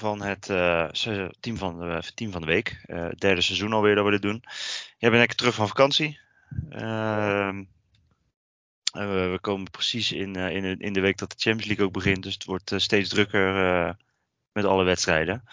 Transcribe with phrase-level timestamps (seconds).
[0.00, 0.88] van het uh,
[1.40, 2.84] team, van de, team van de Week.
[2.86, 4.42] Uh, derde seizoen alweer dat we dit doen.
[4.98, 6.20] Jij bent lekker terug van vakantie.
[6.70, 7.64] Ehm,
[8.92, 12.22] we komen precies in, in, in, de week dat de Champions League ook begint.
[12.22, 13.96] Dus het wordt steeds drukker
[14.52, 15.44] met alle wedstrijden.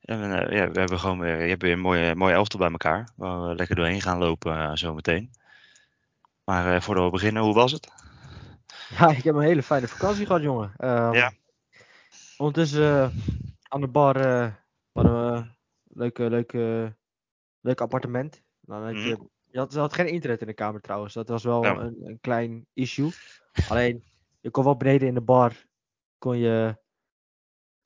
[0.00, 3.08] En ja, we hebben gewoon weer, je hebt weer een mooie, mooie elftal bij elkaar.
[3.16, 5.30] Waar we lekker doorheen gaan lopen zometeen.
[6.44, 7.88] Maar voordat we beginnen, hoe was het?
[8.98, 10.72] Ja, ik heb een hele fijne vakantie gehad, jongen.
[10.78, 11.32] Um, ja.
[12.40, 13.10] Ondertussen uh,
[13.68, 14.52] aan de bar uh,
[14.92, 16.96] hadden we een leuke, leuke,
[17.60, 18.42] leuk appartement.
[18.60, 19.24] Dan had je, mhm.
[19.50, 21.14] je, had, had geen internet in de kamer trouwens.
[21.14, 23.10] Dat was wel een, een, klein issue.
[23.68, 24.04] Alleen,
[24.40, 25.66] je kon wel beneden in de bar,
[26.18, 26.76] kon je,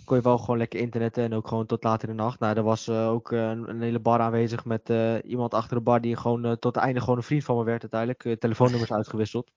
[0.05, 2.39] kon je wel gewoon lekker internetten en ook gewoon tot laat in de nacht.
[2.39, 4.92] Nou, er was uh, ook een, een, hele bar aanwezig met
[5.24, 7.92] iemand achter de bar die gewoon tot het einde gewoon een vriend van me werd
[7.92, 8.41] uiteindelijk.
[8.41, 9.50] telefoonnummers uitgewisseld.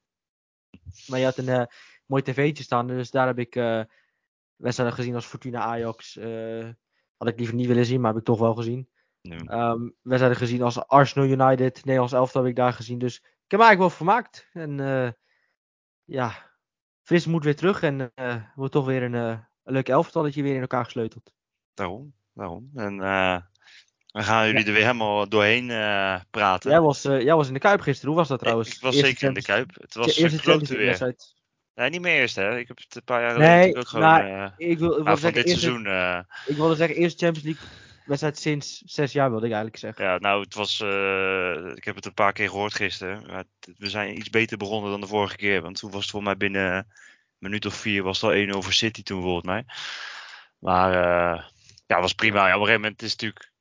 [1.07, 1.67] Maar je had een
[2.05, 3.55] mooi tv'tje staan, dus daar heb ik
[4.57, 6.15] wedstrijden gezien als Fortuna Ajax.
[6.15, 6.69] Uh,
[7.17, 8.89] had ik liever niet willen zien, maar heb ik toch wel gezien.
[9.21, 9.51] Nee.
[9.51, 12.97] Um, wedstrijden gezien als Arsenal United, Nederlands elftal heb ik daar gezien.
[12.97, 14.49] Dus ik heb eigenlijk wel vermaakt.
[14.53, 14.77] En
[16.03, 16.51] ja,
[17.03, 18.13] Fris moet weer terug en
[18.55, 21.33] wordt toch weer een, een leuk elftal dat je weer in elkaar gesleuteld.
[21.73, 22.69] Daarom, daarom.
[22.73, 22.97] En
[24.07, 26.69] dan gaan jullie er weer helemaal doorheen uh, praten.
[26.69, 28.09] Jij was, uh, jij was in de Kuip gisteren.
[28.09, 28.75] Hoe was dat trouwens?
[28.75, 29.69] Ik was zeker in de Kuip.
[29.73, 31.15] Het was eerste weer.
[31.77, 32.57] Nee, niet meer eerst hè.
[32.57, 34.05] Ik heb het een paar jaar geleden nee, ook gewoon...
[34.05, 35.85] Nou, uh, ik wil, ik wil zeggen, dit seizoen...
[36.45, 37.67] ik wilde zeggen, eerste Champions League
[38.05, 40.05] wedstrijd sinds zes jaar wilde ik eigenlijk zeggen.
[40.05, 40.79] Ja, nou het was...
[41.75, 43.47] ik heb het een paar keer gehoord gisteren.
[43.77, 45.61] we zijn iets beter begonnen dan de vorige keer.
[45.61, 46.85] Want toen was het voor mij binnen een
[47.37, 49.65] minuut of vier was het al 1 over City toen volgens mij.
[50.59, 50.91] Maar
[51.87, 52.47] ja, was prima.
[52.47, 53.51] Ja, op een gegeven moment is het natuurlijk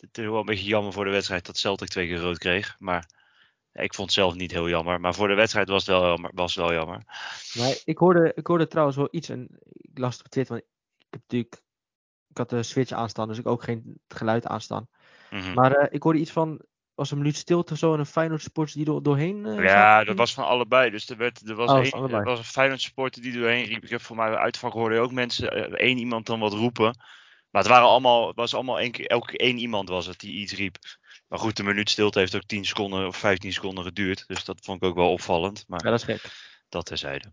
[0.00, 2.76] het is wel een beetje jammer voor de wedstrijd dat Celtic twee keer rood kreeg.
[2.78, 3.08] Maar
[3.82, 5.00] ik vond het zelf niet heel jammer.
[5.00, 6.30] Maar voor de wedstrijd was het wel jammer.
[6.34, 7.02] Was wel jammer.
[7.54, 9.28] Nee, ik, hoorde, ik hoorde trouwens wel iets.
[9.28, 10.54] En ik las het op Twitter.
[10.54, 10.66] Want
[10.98, 11.62] ik heb natuurlijk.
[12.28, 13.28] Ik had de switch aanstaan.
[13.28, 14.88] Dus ik ook geen geluid aanstaan.
[15.30, 16.60] Mm Maar uh, ik hoorde iets van.
[16.94, 17.92] Was een minuut stilte of zo.
[17.92, 19.46] En een Feyenoord supporter die er doorheen.
[19.46, 20.90] Uh, ja, dat was van allebei.
[20.90, 23.64] Dus er, werd, er was, oh, een, er was een Feyenoord supporter die er doorheen
[23.64, 23.84] riep.
[23.84, 25.56] Ik heb voor mij uitvak hoorde ook mensen.
[25.56, 26.96] Uh, één iemand dan wat roepen.
[27.50, 30.76] Maar het waren allemaal, was allemaal één, elke één iemand was het die iets riep.
[31.34, 34.24] Maar goed, de minuut stilte heeft ook 10 seconden of 15 seconden geduurd.
[34.26, 35.64] Dus dat vond ik ook wel opvallend.
[35.68, 36.22] Maar ja, dat is gek.
[36.68, 37.32] Dat terzijde.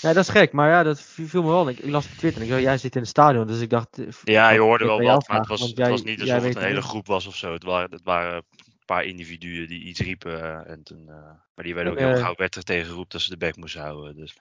[0.00, 0.52] Ja, dat is gek.
[0.52, 1.68] Maar ja, dat viel me wel.
[1.68, 3.46] Ik, ik las op Twitter en ik dacht, jij zit in het stadion.
[3.46, 3.98] Dus ik dacht...
[3.98, 5.28] Eh, ja, je hoorde wel wat.
[5.28, 7.52] Maar het was, het was niet alsof het een hele groep was of zo.
[7.52, 10.42] Het waren, het waren een paar individuen die iets riepen.
[10.42, 11.14] Eh, en toen, uh,
[11.54, 13.80] maar die werden ook heel gauw werd er tegen geroepen dat ze de bek moesten
[13.80, 14.16] houden.
[14.16, 14.36] Dus...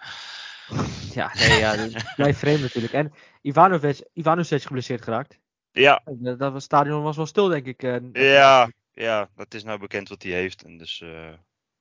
[1.14, 2.94] Ja, nee, ja, dat blijft vreemd natuurlijk.
[2.94, 5.40] En Ivanovic, Ivanovic is geblesseerd geraakt.
[5.72, 6.02] Ja.
[6.06, 7.84] Dat was, stadion was wel stil, denk ik.
[7.84, 8.70] Eh, ja,
[9.02, 10.64] ja, dat is nou bekend wat hij heeft.
[10.64, 11.34] En dus, uh,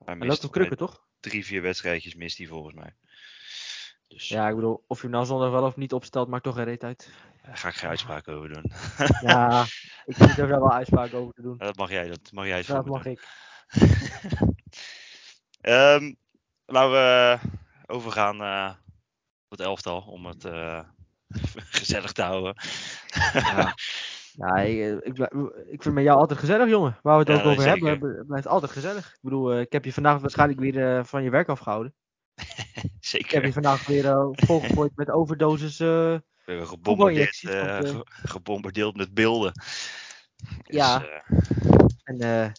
[0.04, 1.04] hij, loopt op krukken, toch?
[1.20, 2.94] Drie, vier wedstrijdjes mist hij volgens mij.
[4.08, 6.54] Dus, ja, ik bedoel, of je hem nou zondag wel of niet opstelt, maakt toch
[6.54, 7.10] geen reet uit.
[7.42, 8.72] Daar ga ik geen uitspraak over doen.
[9.30, 9.62] ja,
[10.04, 11.56] ik vind er wel uitspraak over te doen.
[11.58, 12.62] dat mag jij, dat mag jij.
[12.62, 13.28] Dat mag ik.
[15.60, 16.16] um,
[16.76, 17.38] laten we
[17.86, 18.74] overgaan uh,
[19.44, 20.80] op het elftal om het uh,
[21.80, 22.54] gezellig te houden.
[23.32, 23.74] ja.
[24.40, 25.18] Ja, ik, ik,
[25.66, 26.98] ik, vind met jou altijd gezellig, jongen.
[27.02, 29.06] Waar we het ook over hebben, het blijft altijd gezellig.
[29.06, 31.94] Ik bedoel, ik heb je vandaag waarschijnlijk weer uh, van je werk afgehouden.
[33.00, 33.26] zeker.
[33.26, 35.80] Ik heb je vandaag weer uh, volgegooid met overdoses.
[35.80, 39.52] Uh, we gebombardeerd, uh, gebombardeerd met beelden.
[39.52, 41.04] Dus, ja.
[42.04, 42.52] en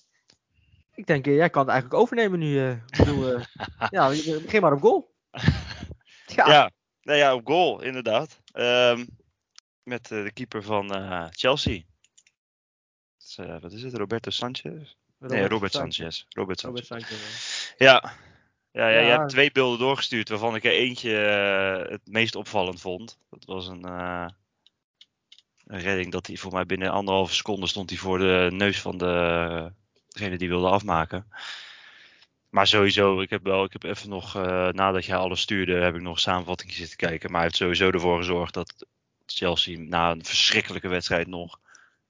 [0.96, 2.70] ik denk, jij kan het eigenlijk overnemen nu.
[2.70, 3.40] ik bedoel,
[3.90, 4.08] ja,
[4.44, 5.14] begin maar op goal.
[6.26, 6.48] ja.
[6.48, 6.72] ja.
[7.02, 8.42] Nou ja, op goal, inderdaad.
[8.54, 9.08] Um,
[9.92, 11.82] met uh, de keeper van uh, Chelsea.
[13.20, 13.94] Is, uh, wat is het?
[13.94, 14.64] Roberto Sanchez?
[15.20, 15.96] Robert nee, Robert Sanchez.
[15.96, 16.26] Sanchez.
[16.30, 16.90] Robert Sanchez.
[16.90, 18.14] Robert Sanchez ja.
[18.72, 21.12] Ja, ja, ja, je hebt twee beelden doorgestuurd waarvan ik er eentje
[21.90, 23.18] het meest opvallend vond.
[23.30, 28.18] Dat was een, een redding dat hij voor mij binnen anderhalve seconde stond hij voor
[28.18, 29.72] de neus van de,
[30.08, 31.32] degene die wilde afmaken.
[32.50, 35.96] Maar sowieso, ik heb wel, ik heb even nog, uh, nadat jij alles stuurde, heb
[35.96, 37.30] ik nog samenvatting zitten kijken.
[37.30, 38.86] Maar hij heeft sowieso ervoor gezorgd dat
[39.38, 41.60] Chelsea na een verschrikkelijke wedstrijd nog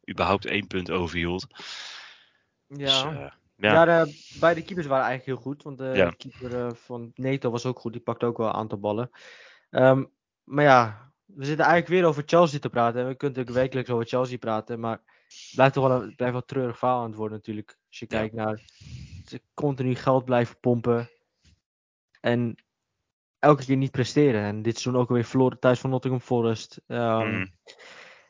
[0.10, 1.48] überhaupt één punt overhield.
[2.68, 3.86] Ja, dus, uh, ja.
[3.86, 5.64] ja de, beide keepers waren eigenlijk heel goed.
[5.64, 8.80] Want de keeper uh, van Neto was ook goed, die pakte ook wel een aantal
[8.80, 9.10] ballen.
[9.70, 10.12] Um,
[10.44, 13.08] maar ja, we zitten eigenlijk weer over Chelsea te praten.
[13.08, 16.46] We kunnen natuurlijk wekelijks over Chelsea praten, maar het blijft toch wel een, blijft wel
[16.46, 17.78] treurig verhaal aan het worden natuurlijk.
[17.88, 18.62] Als je kijkt naar
[19.26, 21.10] ze continu geld blijven pompen.
[22.22, 22.56] En
[23.42, 24.42] elke keer niet presteren.
[24.42, 26.82] En dit seizoen ook weer verloren thuis van Nottingham Forest.
[26.88, 27.54] Um,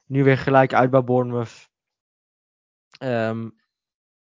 [0.06, 1.69] Nu weer gelijk uit bij Bournemouth.
[3.00, 3.56] Um,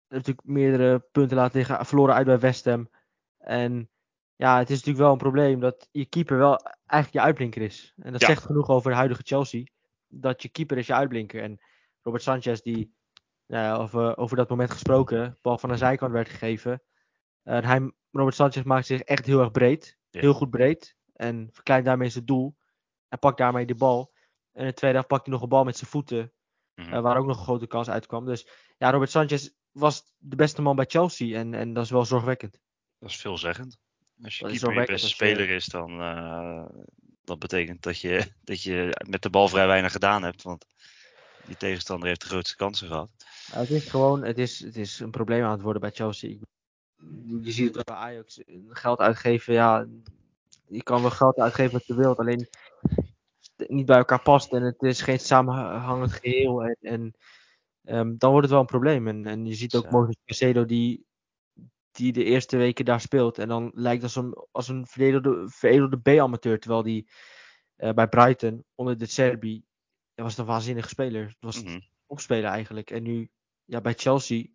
[0.08, 1.86] natuurlijk meerdere punten laten liggen.
[1.86, 2.90] Verloren uit bij West Ham.
[3.38, 3.90] En
[4.36, 7.94] ja, het is natuurlijk wel een probleem dat je keeper wel eigenlijk je uitblinker is.
[7.98, 9.64] En dat zegt genoeg over de huidige Chelsea.
[10.08, 11.42] Dat je keeper is je uitblinker.
[11.42, 11.60] En
[12.02, 12.96] Robert Sanchez, die
[13.46, 16.84] ja, over, over dat moment gesproken, bal van de zijkant werd gegeven.
[17.44, 19.98] En hij, Robert Sanchez maakt zich echt heel erg breed.
[20.12, 20.96] Heel goed breed.
[21.14, 22.58] En verkleint daarmee zijn doel.
[23.08, 24.14] En pakt daarmee de bal.
[24.52, 26.34] En in de tweede helft pakt hij nog een bal met zijn voeten.
[26.76, 26.94] Mhm.
[26.94, 28.26] Eh, waar ook nog een grote kans uitkwam.
[28.26, 28.48] Dus
[28.78, 31.40] ja, Robert Sanchez was de beste man bij Chelsea.
[31.40, 32.60] En, en dat is wel zorgwekkend.
[33.00, 33.80] Dat is veelzeggend.
[34.24, 36.66] Als je keeper je beste speler is, dan uh,
[37.24, 40.42] dat betekent dat je, dat je met de bal vrij weinig gedaan hebt.
[40.42, 40.66] Want
[41.46, 43.10] die tegenstander heeft de grootste kansen gehad.
[43.52, 46.38] het is gewoon, het is, het is een probleem aan het worden bij Chelsea.
[47.26, 49.54] Je ziet het bij Ajax geld uitgeven.
[49.54, 49.88] Ja,
[50.68, 52.20] je kan wel geld uitgeven wat je wilt.
[52.20, 52.48] Alleen
[53.68, 56.64] niet bij elkaar past en het is geen samenhangend geheel.
[56.64, 57.14] En, en
[57.84, 59.08] um, dan wordt het wel een probleem.
[59.08, 59.92] En, en je ziet ook ja.
[59.92, 61.06] Moses die,
[61.92, 63.38] die de eerste weken daar speelt.
[63.38, 66.60] En dan lijkt als een, als een veredelde, veredelde B-amateur.
[66.60, 67.10] Terwijl die
[67.78, 69.64] uh, bij Brighton onder de Serbi
[70.16, 71.26] dat was een waanzinnige speler.
[71.26, 72.92] Het was mm opspelen eigenlijk.
[72.92, 73.30] En nu
[73.66, 74.46] ja, bij Chelsea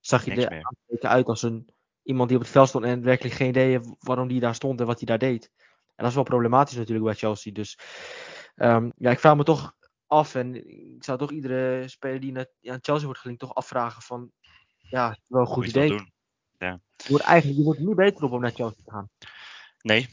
[0.00, 1.68] zag je er uit als een,
[2.02, 4.86] iemand die op het veld stond en werkelijk geen idee waarom die daar stond en
[4.86, 5.50] wat hij daar deed.
[5.86, 7.52] En dat is wel problematisch natuurlijk bij Chelsea.
[7.52, 7.78] Dus
[8.56, 9.74] um, ja, ik vraag me toch
[10.06, 10.34] af.
[10.34, 14.30] En ik zou toch iedere speler die naar ja, Chelsea wordt gelinkt toch afvragen van
[14.78, 15.88] ja, wel een goed idee.
[15.88, 16.12] Doen.
[16.58, 16.80] Ja.
[16.96, 19.10] Je wordt eigenlijk je wordt niet beter op om naar Chelsea te gaan.
[19.80, 20.08] Nee,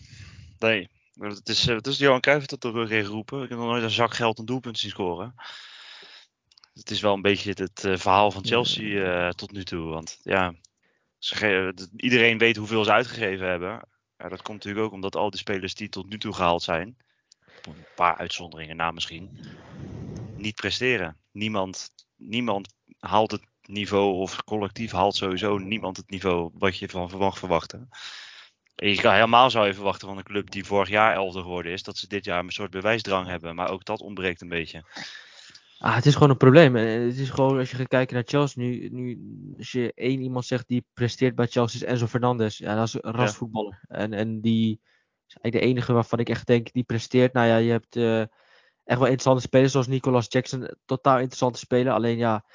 [0.59, 0.89] nee.
[1.19, 3.44] Het is, het is Johan Cruijff dat er geroepen.
[3.44, 5.33] Ik heb nog nooit een zak geld een doelpunt zien scoren.
[6.74, 9.89] Het is wel een beetje het uh, verhaal van Chelsea uh, tot nu toe.
[9.89, 10.53] Want ja,
[11.95, 13.88] iedereen weet hoeveel ze uitgegeven hebben.
[14.18, 16.98] Dat komt natuurlijk ook omdat al die spelers die tot nu toe gehaald zijn,
[17.68, 19.39] een paar uitzonderingen na misschien,
[20.36, 21.18] niet presteren.
[21.31, 27.10] Niemand, niemand haalt het niveau, of collectief haalt sowieso niemand het niveau wat je van
[27.10, 27.89] verwacht verwachten.
[28.75, 31.83] Je kan helemaal zou je verwachten van een club die vorig jaar elfde geworden is,
[31.83, 33.56] dat ze dit jaar een soort bewijsdrang hebben.
[33.56, 34.83] Maar ook dat ontbreekt een beetje.
[35.80, 36.76] Ah, het is gewoon een probleem.
[36.76, 39.20] Het is gewoon, als je gaat kijken naar Chelsea, nu, nu
[39.58, 42.58] als je één iemand zegt die presteert bij Chelsea, is Enzo Fernandez.
[42.58, 43.80] Ja, dat is een rasvoetballer.
[43.88, 44.80] En, en die
[45.28, 47.34] is eigenlijk de enige waarvan ik echt denk, die presteert.
[47.34, 48.30] Nou ja, je hebt uh, echt
[48.84, 50.70] wel interessante spelers, zoals Nicolas Jackson.
[50.86, 51.94] Totaal interessante speler.
[51.94, 52.46] Alleen ja,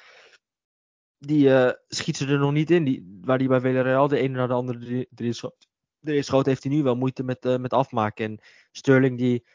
[1.17, 2.83] die uh, schiet ze er nog niet in.
[2.83, 5.67] Die, waar die bij Villarreal de ene naar de andere erin schoot
[6.05, 8.25] de schoot heeft hij nu wel moeite met, uh, met afmaken.
[8.25, 8.39] En
[8.71, 9.45] Sterling die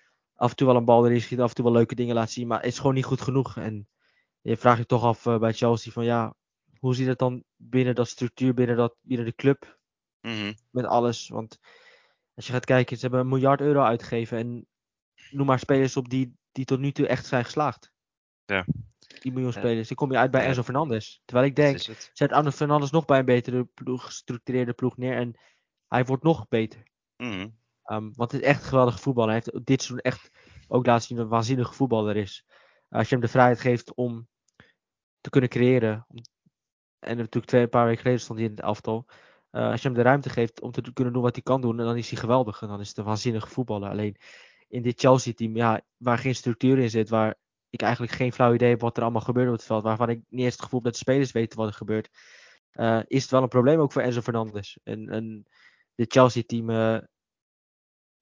[0.41, 2.31] af en toe wel een bal erin schiet, af en toe wel leuke dingen laat
[2.31, 3.57] zien, maar is gewoon niet goed genoeg.
[3.57, 3.89] En
[4.41, 6.35] je vraagt je toch af uh, bij Chelsea van ja,
[6.79, 9.79] hoe ziet het dan binnen dat structuur, binnen, dat, binnen de club?
[10.21, 11.29] Mm Met alles.
[11.29, 11.59] Want
[12.35, 14.67] als je gaat kijken, ze hebben een miljard euro uitgegeven en
[15.31, 17.93] noem maar spelers op die, die tot nu toe echt zijn geslaagd.
[18.45, 18.67] Ja.
[19.21, 19.89] Die miljoen spelers.
[19.89, 21.19] Die kom je uit bij Enzo Fernandez.
[21.25, 21.79] Terwijl ik denk,
[22.13, 25.17] zet Arno Fernandes nog bij een betere ploeg, gestructureerde ploeg neer.
[25.17, 25.41] En
[25.87, 26.83] hij wordt nog beter.
[27.17, 27.60] Mm.
[27.91, 29.25] Um, want het is echt geweldige voetbal.
[29.25, 30.31] Hij heeft dit seizoen echt
[30.69, 32.45] ook laten zien dat een waanzinnige voetballer is.
[32.89, 34.29] Als je hem de vrijheid geeft om
[35.21, 36.07] te kunnen creëren.
[36.99, 39.07] En natuurlijk twee, een paar weken geleden stond hij in het elftal.
[39.53, 41.77] Uh, als je hem de ruimte geeft om te kunnen doen wat hij kan doen,
[41.77, 42.63] dan is hij geweldig.
[42.63, 43.91] En dan is het een waanzinnige voetballer.
[43.91, 44.17] Alleen
[44.69, 47.35] in dit Chelsea-team, ja, waar geen structuur in zit, waar
[47.71, 50.23] ik eigenlijk geen flauw idee heb wat er allemaal gebeurt op het veld, waarvan ik
[50.29, 52.09] niet eens het gevoel heb dat de spelers weten wat er gebeurt,
[52.73, 54.79] uh, is het wel een probleem ook voor Enzo Fernandes.
[54.83, 55.47] En, en
[55.95, 56.71] de Chelsea-team,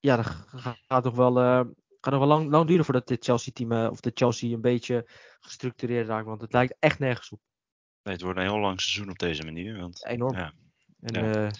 [0.01, 0.27] ja, dat
[0.87, 1.61] gaat toch wel, uh,
[2.01, 5.11] gaat nog wel lang, lang duren voordat dit Chelsea-team, uh, of de Chelsea een beetje
[5.41, 6.27] gestructureerd raakt.
[6.27, 7.41] Want het lijkt echt nergens op.
[8.03, 9.79] Nee, het wordt een heel lang seizoen op deze manier.
[9.79, 10.37] Want, Enorm.
[10.37, 10.53] Ja.
[11.01, 11.51] En, ja.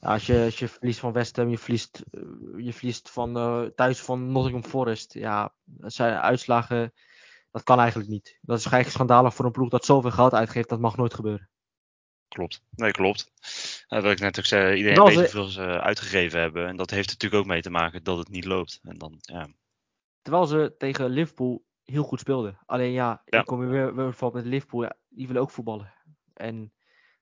[0.00, 2.02] als, je, als je verliest van West Ham, je verliest,
[2.56, 3.32] je verliest van,
[3.74, 5.14] thuis van Nottingham Forest.
[5.14, 6.92] Ja, dat zijn uitslagen,
[7.50, 8.38] dat kan eigenlijk niet.
[8.40, 10.68] Dat is eigenlijk schandalig voor een ploeg dat zoveel geld uitgeeft.
[10.68, 11.48] Dat mag nooit gebeuren.
[12.34, 12.62] Klopt.
[12.70, 13.32] Nee, klopt.
[13.88, 16.66] Uh, wat ik net ook zei, iedereen weet hoeveel ze uitgegeven hebben.
[16.66, 18.80] En dat heeft natuurlijk ook mee te maken dat het niet loopt.
[18.82, 19.48] En dan, ja.
[20.22, 22.58] Terwijl ze tegen Liverpool heel goed speelden.
[22.66, 23.40] Alleen ja, ja.
[23.40, 24.82] ik kom je weer, weer met Liverpool.
[24.82, 25.92] Ja, die willen ook voetballen.
[26.32, 26.72] En het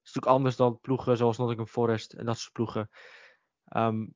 [0.02, 2.90] is natuurlijk anders dan ploegen zoals Nottingham Forest en dat soort ploegen.
[3.76, 4.14] Um,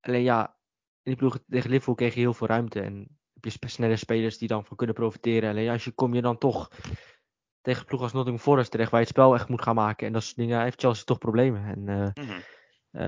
[0.00, 0.56] alleen ja,
[1.02, 2.80] in die ploegen tegen Liverpool kreeg je heel veel ruimte.
[2.80, 5.50] En heb je snelle spelers die dan van kunnen profiteren.
[5.50, 6.70] Alleen als je kom je dan toch
[7.60, 10.06] tegen ploeg als Nottingham Forest terecht, waar je het spel echt moet gaan maken.
[10.06, 11.64] En dat soort dingen heeft Chelsea toch problemen.
[11.64, 12.42] En uh, mm -hmm.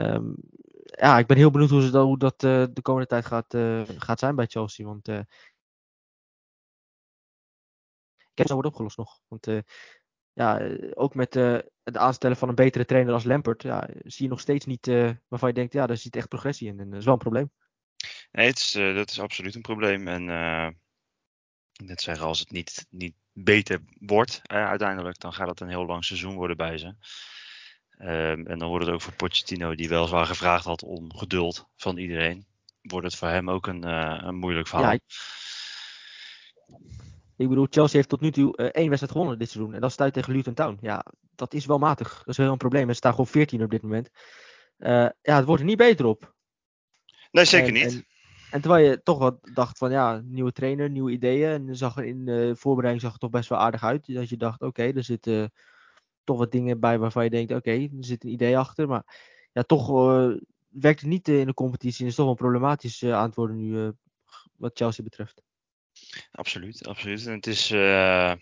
[0.02, 0.37] um,
[0.85, 3.54] ja, ik ben heel benieuwd hoe, ze dat, hoe dat uh, de komende tijd gaat,
[3.54, 4.87] uh, gaat zijn bij Chelsea.
[4.87, 5.16] Want ik
[8.35, 9.21] heb het wordt opgelost nog.
[9.28, 9.47] Want
[10.33, 14.40] ja, ook met het aanstellen van een betere trainer als Lampert, ja, zie je nog
[14.40, 14.87] steeds niet
[15.28, 16.80] waarvan je denkt, ja, daar zit echt progressie in.
[16.80, 17.50] En dat is wel een probleem.
[18.30, 20.09] Nee, het is, dat is absoluut een probleem.
[20.09, 20.25] En
[21.85, 25.87] net zeggen, als het niet, niet beter wordt uh, uiteindelijk, dan gaat het een heel
[25.87, 26.94] lang seizoen worden bij ze.
[27.90, 31.96] Ehm, en dan wordt het ook voor Pochettino, die weliswaar gevraagd had om geduld van
[31.96, 32.46] iedereen,
[32.82, 33.82] wordt het voor hem ook een,
[34.26, 34.92] een moeilijk verhaal.
[34.92, 34.99] Ja,
[37.40, 39.75] ik bedoel, Chelsea heeft tot nu toe uh, één wedstrijd gewonnen dit seizoen.
[39.75, 40.78] En dat staat tegen Luton Town.
[40.80, 42.18] Ja, dat is wel matig.
[42.18, 42.88] Dat is wel een probleem.
[42.88, 44.10] Ze staan gewoon 14 op dit moment.
[44.78, 46.34] Uh, ja, het wordt er niet beter op.
[47.30, 47.92] Nee, zeker niet.
[47.92, 48.06] En,
[48.50, 51.50] terwijl je toch wat dacht van ja, nieuwe trainer, nieuwe ideeën.
[51.50, 54.14] En zag er in de voorbereiding zag het toch best wel aardig uit.
[54.14, 55.52] Dat je dacht, oké, er zitten
[56.25, 58.88] toch wat dingen bij waarvan je denkt, oké, er zit een idee achter.
[58.88, 59.19] Maar
[59.52, 60.37] ja, toch uh,
[60.69, 62.02] werkt het niet in de competitie.
[62.02, 63.92] En is toch wel problematisch aan het worden nu
[64.57, 65.42] wat Chelsea betreft.
[66.33, 67.26] Absoluut, absoluut.
[67.26, 68.35] En het is uh,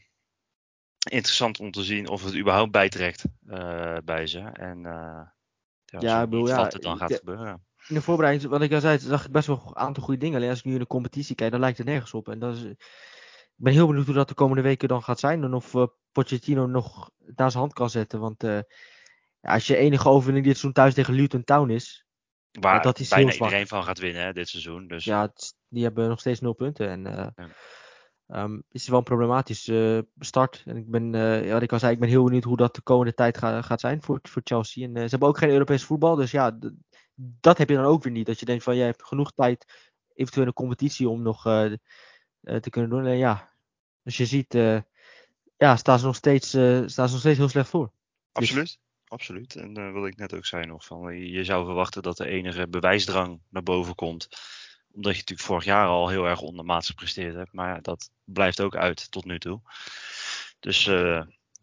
[1.10, 4.38] interessant om te zien of het überhaupt bijtrekt uh, bij ze.
[4.40, 5.22] En uh,
[5.84, 7.66] ja, ja, ik bedoel, ja, wat er dan gaat gebeuren.
[7.88, 10.36] In de voorbereiding, wat ik al zei, zag ik best wel een aantal goede dingen.
[10.36, 12.28] Alleen als ik nu in de competitie kijk, dan lijkt het nergens op.
[12.28, 12.76] En dat is, ik
[13.54, 15.42] ben heel benieuwd hoe dat de komende weken dan gaat zijn.
[15.42, 18.20] En of uh, Pochettino nog naar zijn hand kan zetten.
[18.20, 18.64] Want ja,
[19.40, 22.06] als je enige overwinning dit seizoen thuis tegen Luton Town is,
[22.60, 24.86] Waar dat is bijna iedereen van gaat winnen hè, dit seizoen.
[24.86, 25.04] Dus.
[25.04, 25.32] Ja,
[25.68, 26.88] die hebben nog steeds nul punten.
[26.88, 27.26] En uh,
[28.26, 28.42] ja.
[28.42, 30.62] um, is wel een problematische start.
[30.66, 31.12] En ik ben,
[31.44, 33.80] ja, ik al zei, ik ben heel benieuwd hoe dat de komende tijd ga, gaat
[33.80, 34.86] zijn voor, voor Chelsea.
[34.86, 36.16] En ze hebben ook geen Europees voetbal.
[36.16, 36.58] Dus ja,
[37.18, 38.26] dat heb je dan ook weer niet.
[38.26, 41.42] Dat je denkt van, jij hebt genoeg tijd, eventueel een competitie om nog
[42.42, 43.06] te kunnen doen.
[43.06, 43.52] En ja,
[44.04, 44.52] als je ziet,
[45.56, 47.92] ja, staan ze nog steeds, staan ze nog steeds heel slecht voor.
[48.32, 49.56] Absoluut absoluut.
[49.56, 52.68] En uh, wat ik net ook zei nog, van, je zou verwachten dat er enige
[52.68, 54.28] bewijsdrang naar boven komt.
[54.92, 57.52] Omdat je natuurlijk vorig jaar al heel erg ondermaats gepresteerd hebt.
[57.52, 59.60] Maar dat blijft ook uit tot nu toe.
[60.60, 60.84] Dus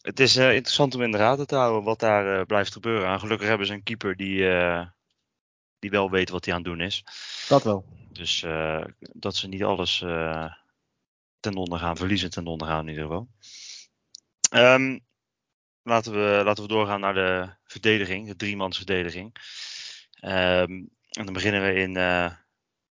[0.02, 3.10] het is interessant om in de gaten te houden wat daar blijft gebeuren.
[3.10, 4.38] En gelukkig hebben ze een keeper die,
[5.86, 7.04] die wel weet wat hij aan het doen is.
[7.48, 7.86] Dat wel.
[8.12, 8.46] Dus
[9.00, 9.98] dat ze niet alles
[11.40, 13.28] ten onder gaan, verliezen ten onder gaan in ieder geval.
[14.52, 15.06] Um,
[15.82, 19.36] laten we, laten we doorgaan naar de verdediging, de driemansverdediging.
[20.22, 22.32] Um, en dan beginnen we in, uh,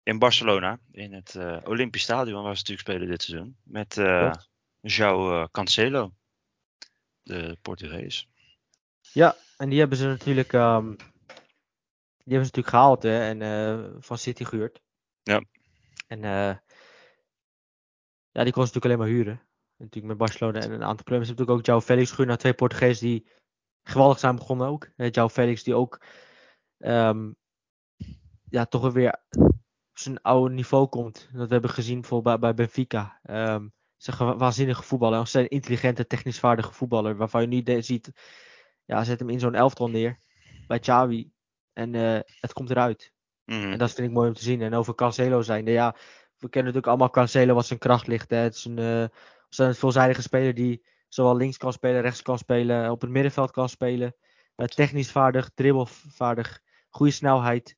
[0.02, 3.56] in Barcelona, in het Olympisch Stadion, waar ze natuurlijk spelen dit seizoen.
[3.62, 4.32] Met uh,
[4.80, 6.14] João Cancelo,
[7.22, 8.28] de Portugees.
[9.12, 10.96] Ja, en die hebben ze natuurlijk, um,
[12.30, 14.80] die hebben ze natuurlijk gehaald hè, en van City gehuurd.
[15.22, 15.44] Ja.
[16.06, 16.20] En
[18.30, 19.42] ja, die kon ze natuurlijk alleen maar huren.
[19.76, 21.28] Natuurlijk met Barcelona en een aantal clubs.
[21.28, 23.28] Hebt natuurlijk ook João Felix gehuurd naar twee Portugezen die
[23.82, 24.86] geweldig zijn begonnen ook.
[24.86, 26.02] João Felix die ook
[26.78, 27.36] um,
[28.48, 29.22] ja, toch weer
[29.90, 31.28] op zijn oude niveau komt.
[31.32, 33.20] Dat we hebben gezien bijvoorbeeld bij, bij Benfica.
[33.22, 35.18] Um, ze een waanzinnige voetballer.
[35.18, 37.16] Een zijn intelligente, technisch vaardige voetballer.
[37.16, 38.12] Waarvan je nu ziet,
[38.84, 40.18] ja, zet hem in zo'n elftal neer.
[40.66, 41.30] Bij Xavi.
[41.72, 43.12] En uh, het komt eruit.
[43.44, 43.72] Mm.
[43.72, 44.62] En dat vind ik mooi om te zien.
[44.62, 45.66] En over Cancelo zijn.
[45.66, 45.90] Ja,
[46.38, 48.30] we kennen natuurlijk allemaal Cancelo wat zijn kracht ligt.
[48.30, 48.36] Hè.
[48.36, 49.06] Het is een, uh,
[49.56, 53.68] een veelzijdige speler die zowel links kan spelen, rechts kan spelen, op het middenveld kan
[53.68, 54.14] spelen.
[54.56, 57.76] Uh, technisch vaardig, dribbelvaardig, goede snelheid.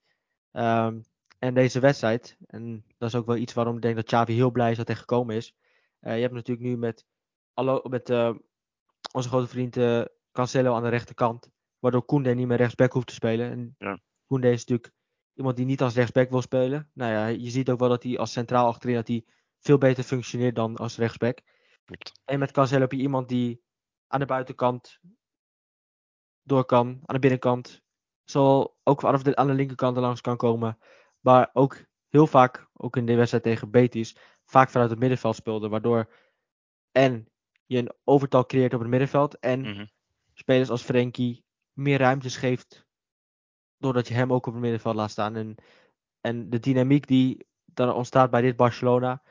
[0.52, 1.04] Um,
[1.38, 4.50] en deze wedstrijd, en dat is ook wel iets waarom ik denk dat Xavi heel
[4.50, 5.54] blij is dat hij gekomen is.
[6.00, 7.04] Uh, je hebt natuurlijk nu met,
[7.82, 8.34] met uh,
[9.12, 9.76] onze grote vriend
[10.32, 11.50] Cancelo aan de rechterkant,
[11.82, 13.50] waardoor Koende niet meer rechtsback hoeft te spelen.
[13.50, 13.98] En ja.
[14.26, 14.92] Koende is natuurlijk
[15.34, 16.90] iemand die niet als rechtsback wil spelen.
[16.94, 19.24] Nou ja, je ziet ook wel dat hij als centraal achterin dat hij
[19.58, 21.40] veel beter functioneert dan als rechtsback.
[22.24, 23.62] En met Cancelo heb je iemand die
[24.06, 24.98] aan de buitenkant
[26.42, 27.82] door kan, aan de binnenkant.
[28.24, 30.78] Zal ook vanaf de, aan de linkerkant er langs kan komen.
[31.20, 35.68] Maar ook heel vaak, ook in de wedstrijd tegen Betis, vaak vanuit het middenveld speelde.
[35.68, 36.12] Waardoor
[36.92, 37.28] en
[37.66, 39.38] je een overtal creëert op het middenveld.
[39.38, 39.86] En mhm.
[40.34, 42.86] spelers als Frenkie meer ruimtes geeft.
[43.78, 45.36] Doordat je hem ook op het middenveld laat staan.
[45.36, 45.54] En,
[46.20, 49.22] en de dynamiek die dan ontstaat bij dit Barcelona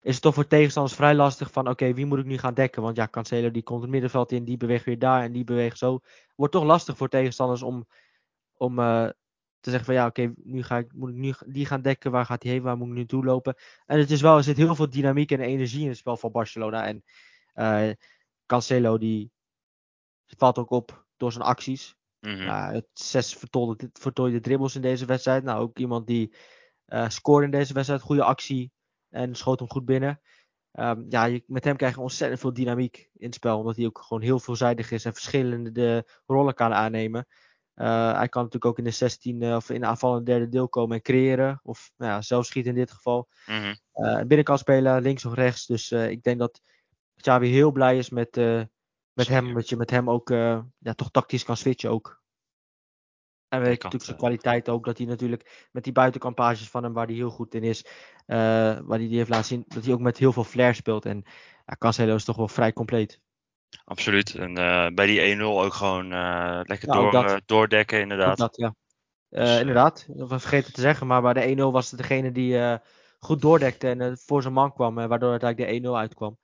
[0.00, 2.82] is het toch voor tegenstanders vrij lastig van oké, wie moet ik nu gaan dekken?
[2.82, 5.78] Want ja, Cancelo die komt het middenveld in, die beweegt weer daar en die beweegt
[5.78, 6.00] zo.
[6.36, 7.86] Wordt toch lastig voor tegenstanders om,
[8.56, 9.08] om uh,
[9.60, 12.24] te zeggen van ja, oké, nu ga ik, moet ik nu die gaan dekken, waar
[12.24, 13.54] gaat hij heen, waar moet ik nu toe lopen?
[13.86, 16.32] En het is wel, er zit heel veel dynamiek en energie in het spel van
[16.32, 16.86] Barcelona.
[16.86, 17.04] En
[17.54, 17.94] uh,
[18.46, 19.30] Cancelo die
[20.24, 21.96] valt ook op door zijn acties.
[22.20, 22.46] Mm -hmm.
[22.46, 25.44] uh, het zes vertooide, vertooide dribbles in deze wedstrijd.
[25.44, 26.34] Nou, ook iemand die
[26.86, 28.72] uh, scoorde in deze wedstrijd, goede actie.
[29.08, 30.20] En schoot hem goed binnen.
[30.72, 33.58] Um, ja, je, met hem krijg je ontzettend veel dynamiek in het spel.
[33.58, 37.26] Omdat hij ook gewoon heel veelzijdig is en verschillende de rollen kan aannemen.
[37.74, 40.68] Uh, hij kan natuurlijk ook in de 16 uh, of in de aanvallende derde deel
[40.68, 41.60] komen en creëren.
[41.62, 43.28] Of nou ja, zelf schieten in dit geval.
[43.46, 44.04] Mm -hmm.
[44.04, 45.66] uh, binnenkant spelen, links of rechts.
[45.66, 46.60] Dus ik denk dat
[47.14, 48.36] Xavi heel blij is met,
[49.18, 49.54] met hem.
[49.54, 52.20] Dat je met hem ook ja, toch tactisch kan switchen ook.
[53.48, 54.84] En weet natuurlijk zijn kwaliteit ook.
[54.84, 57.84] Dat hij natuurlijk met die buitenkampages van hem, waar hij heel goed in is.
[57.84, 58.36] Uh,
[58.80, 59.64] waar hij die heeft laten zien.
[59.68, 61.04] Dat hij ook met heel veel flair speelt.
[61.04, 61.24] En
[61.66, 63.20] ja, Cancelo is toch wel vrij compleet.
[63.84, 64.34] Absoluut.
[64.34, 64.54] En
[64.94, 66.08] bij die 1-0 ook gewoon
[66.62, 68.38] lekker door, doordekken, inderdaad.
[68.38, 68.74] dat, ja.
[69.28, 72.78] Dus, inderdaad, dat was vergeten te zeggen, maar bij de 1-0 was het degene die
[73.18, 76.38] goed doordekte en voor zijn man kwam, waardoor uiteindelijk de 1-0 uitkwam.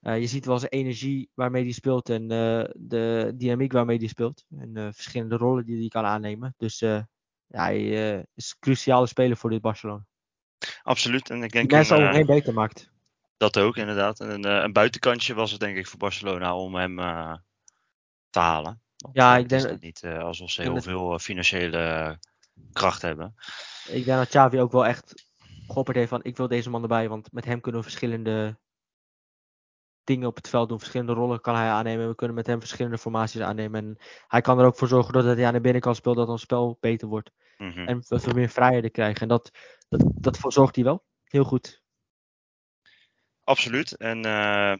[0.00, 0.12] Ja.
[0.12, 2.28] je ziet wel zijn energie waarmee hij speelt en
[2.74, 4.44] de dynamiek waarmee hij speelt.
[4.58, 6.54] En verschillende rollen die hij kan aannemen.
[6.56, 7.06] Dus ja,
[7.46, 7.86] hij
[8.34, 10.04] is een cruciale speler voor dit Barcelona.
[10.82, 11.30] Absoluut.
[11.30, 12.90] En ik denk die mensen geen beter maakt.
[13.36, 14.20] Dat ook, inderdaad.
[14.20, 16.96] En, een buitenkantje was het denk ik voor Barcelona om hem
[18.30, 18.82] te halen.
[18.98, 19.62] Want, ja, ik denk...
[19.62, 22.18] Het is niet uh, alsof ze heel veel financiële
[22.72, 23.34] kracht hebben.
[23.88, 25.26] Ik denk dat Xavi ook wel echt
[25.66, 27.08] geopperd heeft van ik wil deze man erbij.
[27.08, 28.58] Want met hem kunnen we verschillende
[30.08, 30.78] dingen op het veld doen.
[30.78, 32.08] Verschillende rollen kan hij aannemen.
[32.08, 33.84] We kunnen met hem verschillende formaties aannemen.
[33.84, 33.96] En
[34.28, 36.76] hij kan er ook voor zorgen dat hij aan de binnenkant speelt, dat ons spel
[36.80, 37.30] beter wordt.
[37.56, 37.86] Mm -hmm.
[37.86, 39.20] En we meer vrijheden krijgen.
[39.20, 39.50] En dat,
[39.88, 41.04] dat, dat zorgt hij wel.
[41.24, 41.82] Heel goed.
[43.44, 43.96] Absoluut.
[43.96, 44.70] En uh,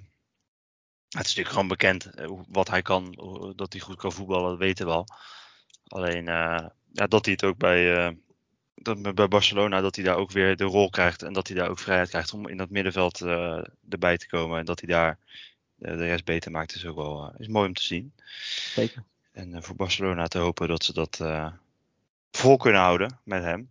[1.08, 3.12] het is natuurlijk gewoon bekend eh, wat hij kan.
[3.56, 5.06] Dat hij goed kan voetballen, dat weten we al.
[5.86, 8.16] Alleen uh, ja, dat hij het ook bij,
[8.82, 11.22] dat, bij Barcelona, dat hij daar ook weer de rol krijgt.
[11.22, 13.20] En dat hij daar ook vrijheid krijgt om in dat middenveld
[13.88, 14.58] erbij te komen.
[14.58, 15.18] En dat hij daar
[15.74, 18.12] de rest beter maakt, is ook wel is mooi om te zien.
[18.74, 19.04] Zeker.
[19.32, 21.22] En voor Barcelona te hopen dat ze dat
[22.30, 23.70] vol kunnen houden met hem.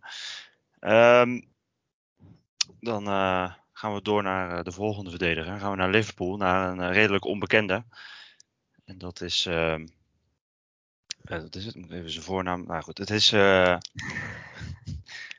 [0.80, 1.46] Um,
[2.80, 3.04] dan
[3.72, 5.50] gaan we door naar de volgende verdediger.
[5.50, 7.84] Dan gaan we naar Liverpool, naar een redelijk onbekende.
[8.84, 9.46] En dat is.
[9.46, 9.78] Uh,
[11.22, 11.76] wat is het?
[11.76, 12.66] Even zijn voornaam.
[12.66, 13.30] Nou goed, het is.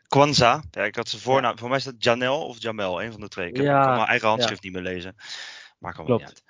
[0.10, 0.64] Kwanza.
[0.72, 1.58] Ja, ik had zijn voornaam.
[1.58, 3.48] Voor mij is dat Janel of Jamel, een van de twee.
[3.48, 5.16] Ik, heb, ja, kan mijn eigen handschrift niet meer lezen.
[5.78, 6.44] Maar kan wel niet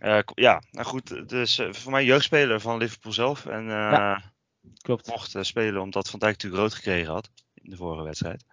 [0.00, 0.32] uit.
[0.34, 1.28] ja, nou goed.
[1.28, 3.46] Dus voor mij jeugdspeler van Liverpool zelf.
[3.46, 3.66] En
[4.82, 5.06] Klopt.
[5.06, 8.44] mocht spelen omdat Van Dijk natuurlijk rood gekregen had in de vorige wedstrijd.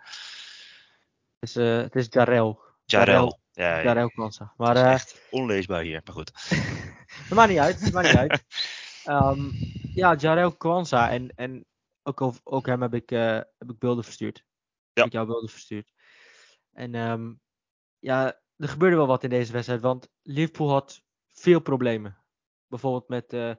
[1.39, 2.60] Het is, uh, het is Jarel.
[2.86, 3.39] Jarel.
[3.52, 3.84] Ja, ja.
[3.84, 4.54] Jarel Kwanza.
[4.58, 6.32] Maar, het is echt onleesbaar hier, maar goed.
[7.30, 8.43] dat maakt niet uit, dat maakt niet uit.
[9.06, 9.52] Um,
[10.02, 11.10] ja, Jarel Kwanza.
[11.10, 11.65] En, en
[12.04, 13.20] ook, ook hem heb ik, uh,
[13.58, 14.38] heb ik beelden verstuurd.
[14.38, 14.44] Ja.
[14.94, 15.94] Heb ik jou beelden verstuurd.
[16.72, 17.42] En um,
[18.00, 19.82] ja, er gebeurde wel wat in deze wedstrijd.
[19.82, 22.18] Want Liverpool had veel problemen.
[22.68, 23.54] Bijvoorbeeld met uh,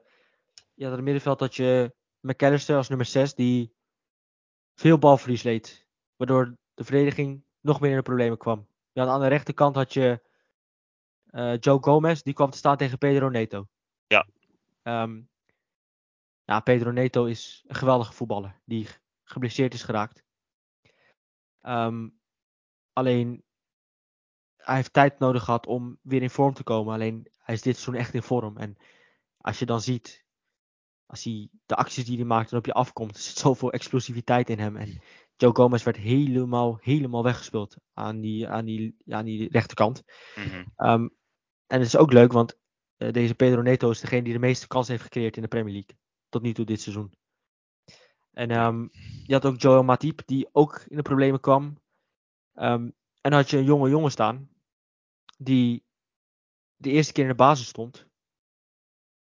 [0.73, 3.75] ja, het middenveld dat je McAllister als nummer 6 die
[4.73, 5.87] veel balverlies leed.
[6.15, 8.67] Waardoor de verdediging nog meer in de problemen kwam.
[8.91, 10.21] Ja, aan de rechterkant had je
[11.31, 13.67] uh, Joe Gomez, die kwam te staan tegen Pedro Neto.
[14.07, 14.27] Ja.
[14.83, 15.29] Um,
[16.45, 18.87] ja, Pedro Neto is een geweldige voetballer die
[19.23, 20.23] geblesseerd is geraakt.
[21.61, 22.19] Um,
[22.93, 23.43] alleen,
[24.55, 26.93] hij heeft tijd nodig gehad om weer in vorm te komen.
[26.93, 28.57] Alleen, hij is dit seizoen echt in vorm.
[28.57, 28.77] En
[29.37, 30.25] als je dan ziet,
[31.05, 34.49] als hij de acties die hij maakt en op je afkomt, er zit zoveel explosiviteit
[34.49, 34.75] in hem.
[34.75, 35.01] En
[35.35, 40.03] Joe Gomez werd helemaal, helemaal weggespeeld aan die, aan die, aan die rechterkant.
[40.35, 40.89] Mm -hmm.
[40.89, 41.15] um,
[41.67, 42.57] en het is ook leuk, want
[42.97, 45.73] uh, deze Pedro Neto is degene die de meeste kansen heeft gecreëerd in de Premier
[45.73, 45.97] League.
[46.35, 47.13] Tot nu toe dit seizoen.
[48.31, 48.89] En um,
[49.23, 51.77] je had ook Joel Matip, die ook in de problemen kwam.
[52.55, 54.49] Um, en had je een jonge jongen staan,
[55.37, 55.85] die
[56.75, 58.07] de eerste keer in de basis stond.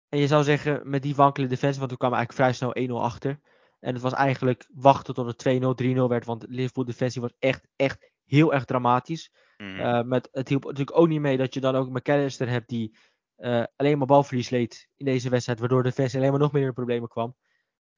[0.09, 3.05] En je zou zeggen, met die wankele defensie, want we kwamen eigenlijk vrij snel 1-0
[3.05, 3.41] achter.
[3.81, 6.25] En het was eigenlijk wachten tot het 2-0, 3-0 werd.
[6.25, 9.33] Want Liverpool defensie was echt, echt heel erg dramatisch.
[9.57, 9.81] Mm.
[9.81, 12.97] Uh, met, het hielp natuurlijk ook niet mee dat je dan ook McAllister hebt die
[13.37, 15.59] uh, alleen maar balverlies leed in deze wedstrijd.
[15.59, 17.37] Waardoor de defensie alleen maar nog meer in de problemen kwam.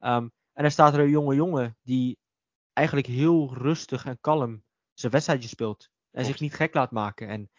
[0.01, 2.18] Um, en dan staat er een jonge jongen die
[2.72, 5.90] eigenlijk heel rustig en kalm zijn wedstrijdje speelt.
[6.11, 7.29] En zich niet gek laat maken.
[7.29, 7.51] En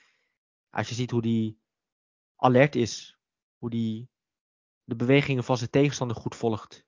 [0.69, 1.59] als je ziet hoe die
[2.35, 3.17] alert is.
[3.57, 4.09] Hoe die
[4.83, 6.87] de bewegingen van zijn tegenstander goed volgt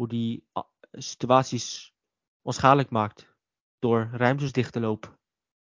[0.00, 1.94] hoe die ah, situaties
[2.42, 3.34] onschadelijk maakt.
[3.78, 5.18] Door ruimtes dicht te lopen.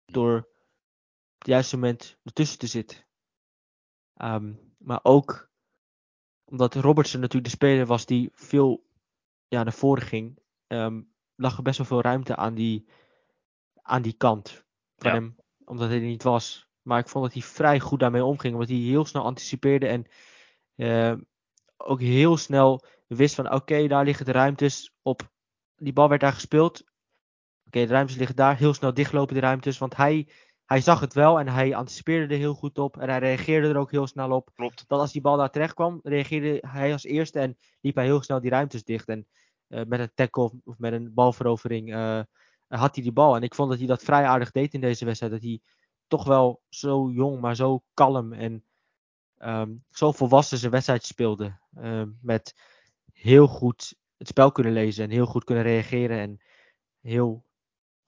[0.05, 3.05] Door op het juiste moment ertussen te zitten.
[4.23, 5.49] Um, maar ook
[6.43, 8.83] omdat Robertson natuurlijk de speler was die veel
[9.47, 10.39] ja, naar voren ging.
[10.67, 12.87] Um, lag er best wel veel ruimte aan die,
[13.81, 15.17] aan die kant van ja.
[15.17, 15.35] hem.
[15.65, 16.69] Omdat hij er niet was.
[16.81, 18.53] Maar ik vond dat hij vrij goed daarmee omging.
[18.53, 20.05] Omdat hij heel snel anticipeerde en
[20.75, 21.13] uh,
[21.77, 25.31] ook heel snel wist van oké, daar liggen de ruimtes op.
[25.75, 26.83] Die bal werd daar gespeeld.
[27.65, 28.57] Oké, de ruimtes liggen daar.
[28.57, 29.77] Heel snel dichtlopen de ruimtes.
[29.77, 30.27] Want hij,
[30.71, 32.97] hij zag het wel en hij anticipeerde er heel goed op.
[32.97, 34.49] En hij reageerde er ook heel snel op.
[34.55, 34.83] Klopt.
[34.87, 38.21] Dat als die bal daar terecht kwam, reageerde hij als eerste en liep hij heel
[38.21, 39.07] snel die ruimtes dicht.
[39.07, 39.27] En
[39.67, 42.21] uh, met een tackle of met een balverovering uh,
[42.67, 43.35] had hij die bal.
[43.35, 45.33] En ik vond dat hij dat vrij aardig deed in deze wedstrijd.
[45.33, 45.61] Dat hij
[46.07, 48.63] toch wel zo jong, maar zo kalm en
[49.39, 51.59] um, zo volwassen zijn wedstrijd speelde.
[51.77, 52.55] Uh, met
[53.13, 56.41] heel goed het spel kunnen lezen en heel goed kunnen reageren en
[57.01, 57.45] heel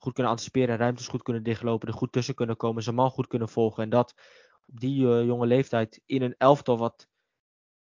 [0.04, 3.10] goed kunnen anticiperen en ruimtes goed kunnen dichtlopen, er goed tussen kunnen komen, zijn man
[3.10, 3.82] goed kunnen volgen.
[3.82, 4.14] En dat
[4.66, 7.08] op die jonge leeftijd in een elftal wat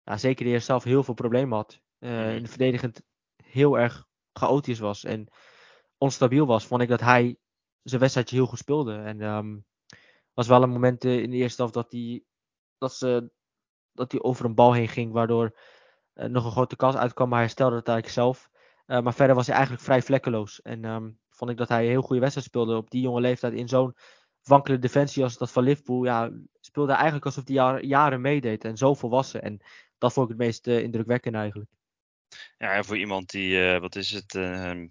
[0.03, 1.81] ja, zeker de eerste zelf heel veel problemen had.
[1.99, 3.01] Uh, in de verdedigend
[3.43, 5.27] heel erg chaotisch was en
[5.97, 7.37] onstabiel was, vond ik dat hij
[7.83, 8.95] zijn wedstrijdje heel goed speelde.
[8.95, 9.65] En um,
[10.33, 12.23] was wel een moment in de eerste helft dat hij,
[12.77, 13.31] dat ze,
[13.91, 15.59] dat hij over een bal heen ging, waardoor
[16.15, 18.49] uh, nog een grote kans uitkwam, maar hij stelde het eigenlijk zelf.
[18.87, 20.61] Uh, maar verder was hij eigenlijk vrij vlekkeloos.
[20.61, 23.53] En um, vond ik dat hij een heel goede wedstrijd speelde op die jonge leeftijd
[23.53, 23.95] in zo'n
[24.43, 26.03] wankele defensie als dat van Liverpool.
[26.03, 29.41] Ja, speelde eigenlijk alsof hij jaren meedeed en zo volwassen.
[29.41, 29.59] En
[29.97, 31.69] dat vond ik het meest uh, indrukwekkend eigenlijk.
[32.57, 34.87] Ja, en voor iemand die, uh, wat is het, uh,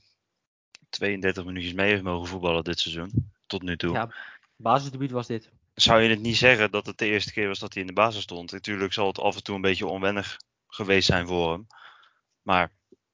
[0.88, 3.92] 32 minuutjes mee heeft mogen voetballen dit seizoen, tot nu toe.
[3.92, 4.14] Ja,
[4.56, 5.50] basisdebuut was dit.
[5.74, 7.94] Zou je het niet zeggen dat het de eerste keer was dat hij in de
[7.94, 8.52] basis stond?
[8.52, 11.66] Natuurlijk zal het af en toe een beetje onwennig geweest zijn voor hem.
[12.42, 12.72] Maar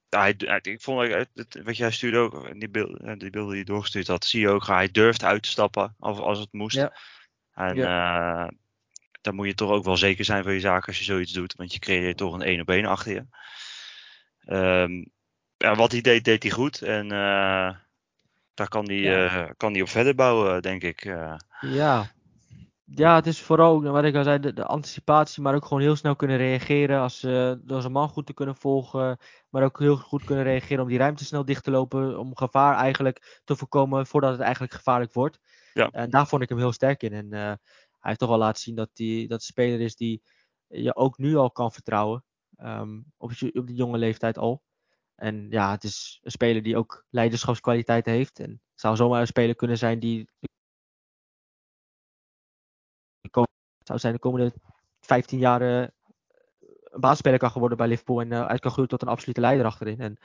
[0.09, 4.07] hij, ik vond het, wat jij stuurde ook, die, beeld, die beelden die je doorgestuurd
[4.07, 6.77] had, zie je ook, hij durft uit te stappen als, als het moest.
[6.77, 6.93] Ja.
[7.55, 8.43] En ja.
[8.43, 8.49] Uh,
[9.21, 11.55] dan moet je toch ook wel zeker zijn van je zaak als je zoiets doet,
[11.55, 13.27] want je creëert toch een één op één achter je.
[14.55, 15.11] Um,
[15.57, 16.83] ja, wat hij deed, deed hij goed.
[16.83, 17.71] En uh,
[18.55, 19.25] daar kan hij, ja.
[19.25, 21.05] uh, kan hij op verder bouwen, denk ik.
[21.61, 22.13] Ja.
[22.91, 25.97] Ja, het is vooral, wat ik al zei, de, de, anticipatie, maar ook gewoon heel
[25.97, 27.01] snel kunnen reageren.
[27.01, 27.21] Als,
[27.61, 30.99] door zijn man goed te kunnen volgen, maar ook heel goed kunnen reageren om die
[30.99, 32.19] ruimte snel dicht te lopen.
[32.19, 35.39] Om gevaar eigenlijk te voorkomen voordat het eigenlijk gevaarlijk wordt.
[35.73, 35.91] Ja.
[35.91, 37.13] En daar vond ik hem heel sterk in.
[37.13, 37.59] En hij
[38.01, 40.23] heeft toch wel laten zien dat hij dat een speler is die
[40.67, 42.25] je ook nu al kan vertrouwen.
[42.63, 44.63] Um, op, op die jonge leeftijd al.
[45.15, 48.39] En ja, het is een speler die ook leiderschapskwaliteiten heeft.
[48.39, 50.29] En het zou zomaar een speler kunnen zijn die
[53.79, 54.53] zou zijn de komende
[55.01, 55.91] 15 jaar een
[56.91, 60.01] basisspeler kan geworden bij Liverpool en uh, uit kan groeien tot een absolute leider achterin.
[60.01, 60.19] En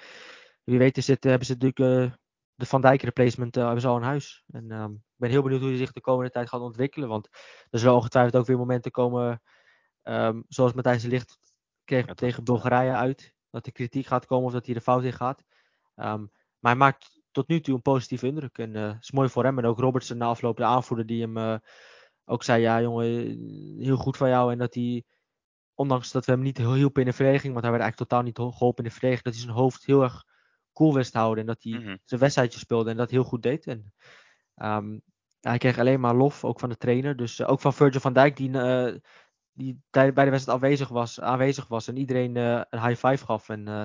[0.63, 2.13] wie weet is het, hebben ze natuurlijk
[2.55, 4.43] de Van Dijk replacement hebben ze al in huis.
[4.47, 7.09] En um, ik ben heel benieuwd hoe hij zich de komende tijd gaat ontwikkelen.
[7.09, 7.29] Want
[7.69, 9.41] er zullen ongetwijfeld ook weer momenten komen,
[10.03, 11.39] um, zoals Matthijs de Licht
[11.83, 15.03] kreeg ja, tegen Bulgarije uit dat er kritiek gaat komen of dat hij de fout
[15.03, 15.43] in gaat.
[15.95, 18.57] Um, maar hij maakt tot nu toe een positieve indruk.
[18.57, 19.57] En uh, is mooi voor hem.
[19.57, 21.57] En ook Robertson na afloop, de aanvoerder, die hem uh,
[22.25, 23.05] ook zei: Ja, jongen,
[23.79, 24.51] heel goed van jou.
[24.51, 25.03] En dat hij,
[25.73, 28.25] ondanks dat we hem niet heel hielpen in de verdediging, want hij werd eigenlijk totaal
[28.25, 30.23] niet geholpen in de verdediging, dat hij zijn hoofd heel erg
[30.73, 31.39] cool wist houden.
[31.39, 31.99] En dat hij mm -hmm.
[32.03, 33.67] zijn wedstrijdje speelde en dat heel goed deed.
[33.67, 33.93] En,
[34.55, 35.01] um,
[35.39, 37.15] hij kreeg alleen maar lof, ook van de trainer.
[37.15, 38.49] Dus uh, ook van Virgil van Dijk, die
[39.53, 43.49] die bij de wedstrijd afwezig was, aanwezig was en iedereen uh, een high five gaf.
[43.49, 43.83] En uh,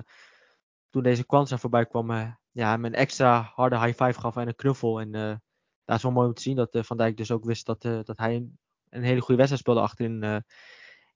[0.90, 4.48] toen deze Kwanza voorbij kwam, uh, ja, hem een extra harde high five gaf en
[4.48, 5.00] een knuffel.
[5.00, 5.42] En
[5.88, 8.18] dat is wel mooi om te zien dat Van Dijk dus ook wist dat, dat
[8.18, 8.58] hij een,
[8.90, 10.22] een, hele goede wedstrijd speelde achterin.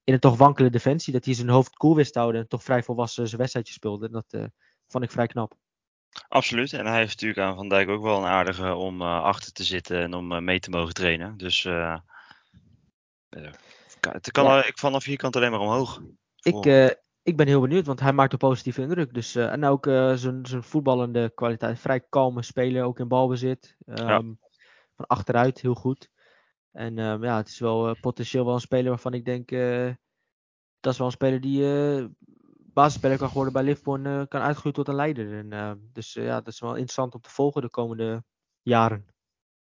[0.05, 1.13] in een toch wankele defensie.
[1.13, 4.07] Dat hij zijn hoofd cool wist te houden en toch vrij volwassen zijn wedstrijdje speelde.
[4.07, 4.51] En dat
[4.89, 5.55] vond ik vrij knap.
[6.29, 6.73] Absoluut.
[6.73, 10.03] En hij heeft natuurlijk aan Van Dijk ook wel een aardige om achter te zitten
[10.03, 11.37] en om mee te mogen trainen.
[11.37, 11.67] Dus
[14.11, 14.65] het kan ja.
[14.65, 16.03] ik vanaf hier kant alleen maar omhoog.
[16.43, 16.89] Ik, uh,
[17.23, 19.15] ik ben heel benieuwd, want hij maakt een positieve indruk.
[19.15, 21.79] Dus, uh, en ook uh, zijn, zijn voetballende kwaliteit.
[21.79, 23.77] Vrij kalme speler, ook in balbezit.
[23.87, 24.23] Um, ja.
[25.07, 26.11] Van achteruit, heel goed.
[26.73, 29.49] En um, ja, het is wel potentieel wel een speler waarvan ik denk...
[30.81, 31.65] dat is wel een speler die
[32.73, 35.38] basisspeler kan worden bij Liverpool en kan uitgroeien tot een leider.
[35.38, 38.25] En, dus ja, dat is wel interessant om te volgen de komende
[38.62, 39.07] jaren.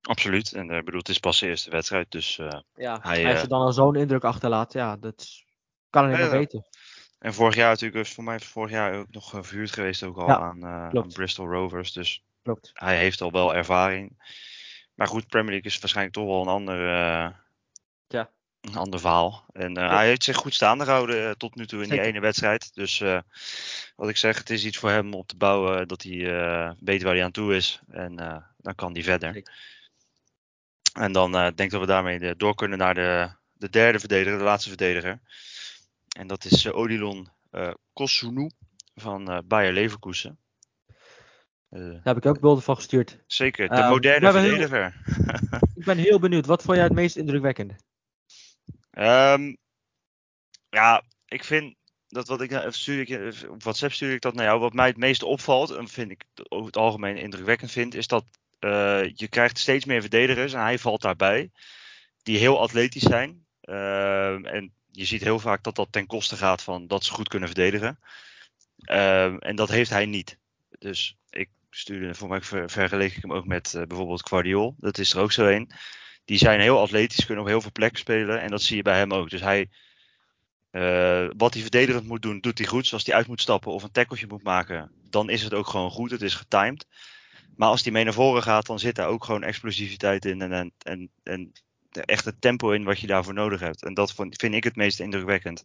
[0.00, 0.52] Absoluut.
[0.52, 2.10] En uh, bedoel, het is pas de eerste wedstrijd.
[2.10, 2.36] Dus,
[2.74, 4.72] ja, hij, uh, dan al zo'n indruk achterlaat.
[4.72, 5.26] Ja, dat
[5.90, 6.66] kan hij niet meer weten.
[7.20, 10.38] En vorig jaar natuurlijk, voor mij vorig jaar ook nog verhuurd geweest ook al ja,
[10.38, 11.92] aan, aan, Bristol Rovers.
[11.92, 12.70] Dus klopt.
[12.74, 14.22] hij heeft al wel ervaring.
[15.00, 16.82] Maar goed, Premier League is waarschijnlijk toch wel een ander,
[18.08, 18.30] ja.
[18.60, 19.44] een ander verhaal.
[19.52, 19.94] En ja.
[19.96, 22.02] hij heeft zich goed staande gehouden tot nu toe in Zeker.
[22.02, 22.74] die ene wedstrijd.
[22.74, 22.98] Dus
[23.96, 27.14] wat ik zeg, het is iets voor hem om te bouwen dat hij weet waar
[27.14, 27.80] hij aan toe is.
[27.90, 28.16] En
[28.56, 29.32] dan kan hij verder.
[29.32, 29.52] Zeker.
[30.92, 34.44] En dan denk ik dat we daarmee door kunnen naar de, de derde verdediger, de
[34.44, 35.20] laatste verdediger.
[36.16, 37.28] En dat is Odilon
[37.92, 38.50] Kosunu
[38.94, 40.38] van Bayer Leverkusen.
[41.70, 43.18] Daar heb ik ook beelden van gestuurd.
[43.26, 45.02] Zeker, de moderne um, verdediger.
[45.04, 47.74] Heel, ik ben heel benieuwd, wat vond jij het meest indrukwekkende?
[48.98, 49.56] Um,
[50.78, 51.74] ja, ik vind
[52.08, 54.60] dat wat ik stuur ik, op WhatsApp stuur ik dat naar jou.
[54.60, 58.24] Wat mij het meest opvalt, en vind ik over het algemeen indrukwekkend vind, is dat
[58.60, 61.50] uh, je krijgt steeds meer verdedigers en hij valt daarbij.
[62.22, 63.46] Die heel atletisch zijn.
[63.62, 67.28] Uh, en je ziet heel vaak dat dat ten koste gaat van dat ze goed
[67.28, 67.98] kunnen verdedigen.
[68.90, 70.38] Uh, en dat heeft hij niet.
[70.78, 74.74] Dus ik stuurde, voor mij ver, vergeleek ik hem ook met uh, bijvoorbeeld Guardiol.
[74.78, 75.70] Dat is er ook zo een.
[76.24, 78.40] Die zijn heel atletisch, kunnen op heel veel plekken spelen.
[78.40, 79.30] En dat zie je bij hem ook.
[79.30, 79.68] Dus hij,
[80.70, 82.86] uh, wat hij verdedigend moet doen, doet hij goed.
[82.86, 85.90] Zoals hij uit moet stappen of een tackeltje moet maken, dan is het ook gewoon
[85.90, 86.10] goed.
[86.10, 86.86] Het is getimed.
[87.56, 90.42] Maar als die mee naar voren gaat, dan zit daar ook gewoon explosiviteit in.
[90.42, 91.52] En, en, en, en
[91.90, 93.84] echt het tempo in wat je daarvoor nodig hebt.
[93.84, 95.64] En dat vind ik het meest indrukwekkend.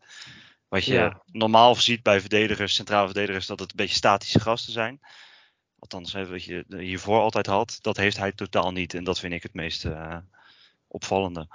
[0.67, 4.99] Wat je normaal ziet bij verdedigers, centrale verdedigers, dat het een beetje statische gasten zijn.
[5.79, 8.93] Althans, wat je hiervoor altijd had, dat heeft hij totaal niet.
[8.93, 10.17] En dat vind ik het meest uh,
[10.87, 11.47] opvallende.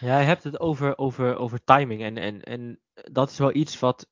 [0.00, 2.02] Ja, je hebt het over, over, over timing.
[2.02, 4.06] En, en, en dat is wel iets wat.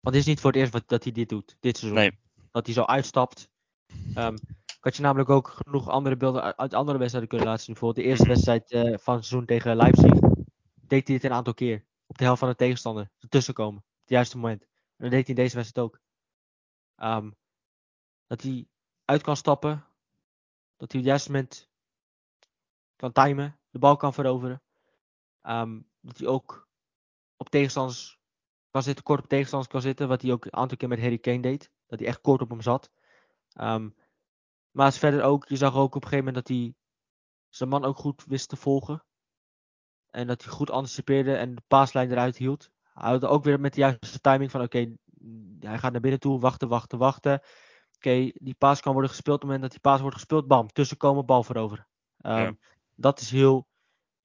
[0.00, 2.00] Want het is niet voor het eerst wat, dat hij dit doet, dit seizoen.
[2.00, 2.18] Nee.
[2.50, 3.48] Dat hij zo uitstapt.
[4.14, 4.34] Um,
[4.66, 7.74] ik had je namelijk ook genoeg andere beelden uit andere wedstrijden kunnen laten zien.
[7.74, 10.12] Bijvoorbeeld de eerste wedstrijd uh, van het seizoen tegen Leipzig.
[10.74, 11.84] Deed hij dit een aantal keer.
[12.06, 13.10] Op de helft van de tegenstander.
[13.18, 13.78] Ertussen komen.
[13.78, 14.62] Op het juiste moment.
[14.62, 16.00] En dat deed hij in deze wedstrijd ook.
[16.96, 17.34] Um,
[18.30, 18.68] dat hij
[19.04, 19.84] uit kan stappen.
[20.76, 21.68] Dat hij op het juiste moment
[22.96, 23.58] kan timen.
[23.70, 24.62] De bal kan veroveren.
[25.42, 26.68] Um, dat hij ook
[27.36, 28.18] op tegenstanders
[28.70, 30.08] kan zitten, kort op tegenstanders kan zitten.
[30.08, 31.70] Wat hij ook een aantal keer met Harry Kane deed.
[31.86, 32.90] Dat hij echt kort op hem zat.
[33.60, 33.94] Um,
[34.70, 36.74] maar verder ook, je zag ook op een gegeven moment dat hij
[37.48, 39.04] zijn man ook goed wist te volgen.
[40.10, 42.70] En dat hij goed anticipeerde en de paaslijn eruit hield.
[42.82, 44.96] Hij had ook weer met de juiste timing van oké,
[45.60, 47.42] hij gaat naar binnen toe, wachten, wachten, wachten.
[48.00, 49.36] Oké, die paas kan worden gespeeld.
[49.36, 51.86] Op het moment dat die paas wordt gespeeld, bam, tussenkomen, bal veroveren.
[52.20, 52.58] Um,
[52.94, 53.68] Dat is heel,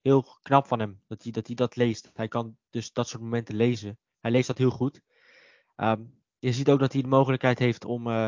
[0.01, 2.09] heel knap van hem, dat hij, dat hij dat leest.
[2.13, 3.99] Hij kan dus dat soort momenten lezen.
[4.19, 5.01] Hij leest dat heel goed.
[5.75, 8.27] Um, je ziet ook dat hij de mogelijkheid heeft om uh,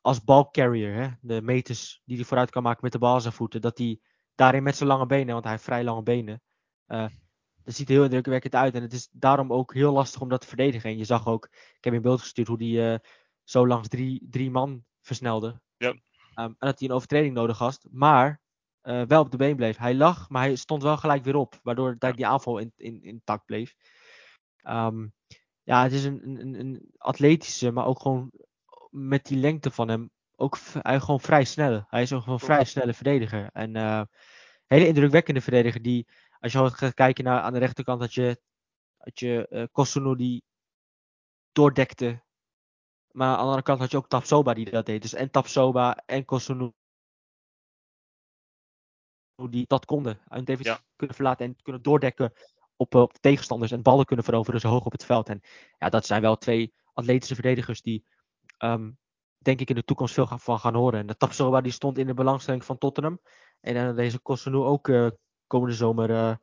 [0.00, 3.32] als balcarrier, hè, de meters die hij vooruit kan maken met de bal aan zijn
[3.32, 4.00] voeten, dat hij
[4.34, 6.42] daarin met zijn lange benen, want hij heeft vrij lange benen,
[6.86, 7.06] uh,
[7.62, 8.74] dat ziet er heel indrukwekkend uit.
[8.74, 10.90] En het is daarom ook heel lastig om dat te verdedigen.
[10.90, 12.98] En je zag ook, ik heb in beeld gestuurd hoe hij uh,
[13.48, 15.60] zo langs drie, drie man versnelde.
[15.76, 15.88] Ja.
[15.88, 16.00] Um,
[16.34, 18.40] en dat hij een overtreding nodig had, maar
[18.82, 19.76] uh, wel op de been bleef.
[19.76, 22.12] Hij lag, maar hij stond wel gelijk weer op, waardoor ja.
[22.12, 23.74] die aanval in, in, intact bleef.
[24.62, 25.12] Um,
[25.62, 28.32] ja, het is een, een, een atletische, maar ook gewoon
[28.90, 31.84] met die lengte van hem ook hij gewoon vrij snel.
[31.88, 33.50] Hij is ook een vrij snelle verdediger.
[33.52, 34.02] En uh,
[34.66, 36.08] hele indrukwekkende verdediger die,
[36.40, 38.40] als je gaat kijken naar aan de rechterkant, dat je,
[38.98, 40.42] dat je uh, Kosuno die
[41.52, 42.26] doordekte.
[43.12, 45.02] Maar aan de andere kant had je ook Tapsoba die dat deed.
[45.02, 46.72] Dus en Tapsoba en Kosuno
[49.50, 50.20] die dat konden.
[50.28, 50.80] En David ja.
[50.96, 52.32] kunnen verlaten en kunnen doordekken
[52.76, 55.28] op, op de tegenstanders en ballen kunnen veroveren zo hoog op het veld.
[55.28, 55.40] En
[55.78, 58.04] ja, dat zijn wel twee atletische verdedigers die
[58.58, 58.98] um,
[59.38, 61.00] denk ik in de toekomst veel van gaan horen.
[61.00, 63.20] En de Tapsoba die stond in de belangstelling van Tottenham.
[63.60, 65.08] En uh, deze nu ook uh,
[65.46, 66.38] komende zomer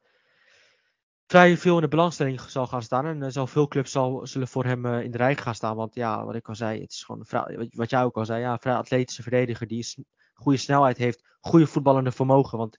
[1.27, 3.05] vrij veel in de belangstelling zal gaan staan.
[3.05, 5.75] En zal veel clubs zal, zullen voor hem in de rij gaan staan.
[5.75, 7.25] Want ja, wat ik al zei, het is gewoon
[7.69, 11.67] wat jij ook al zei, ja, een vrij atletische verdediger die goede snelheid heeft, goede
[11.67, 12.57] voetballende vermogen.
[12.57, 12.77] Want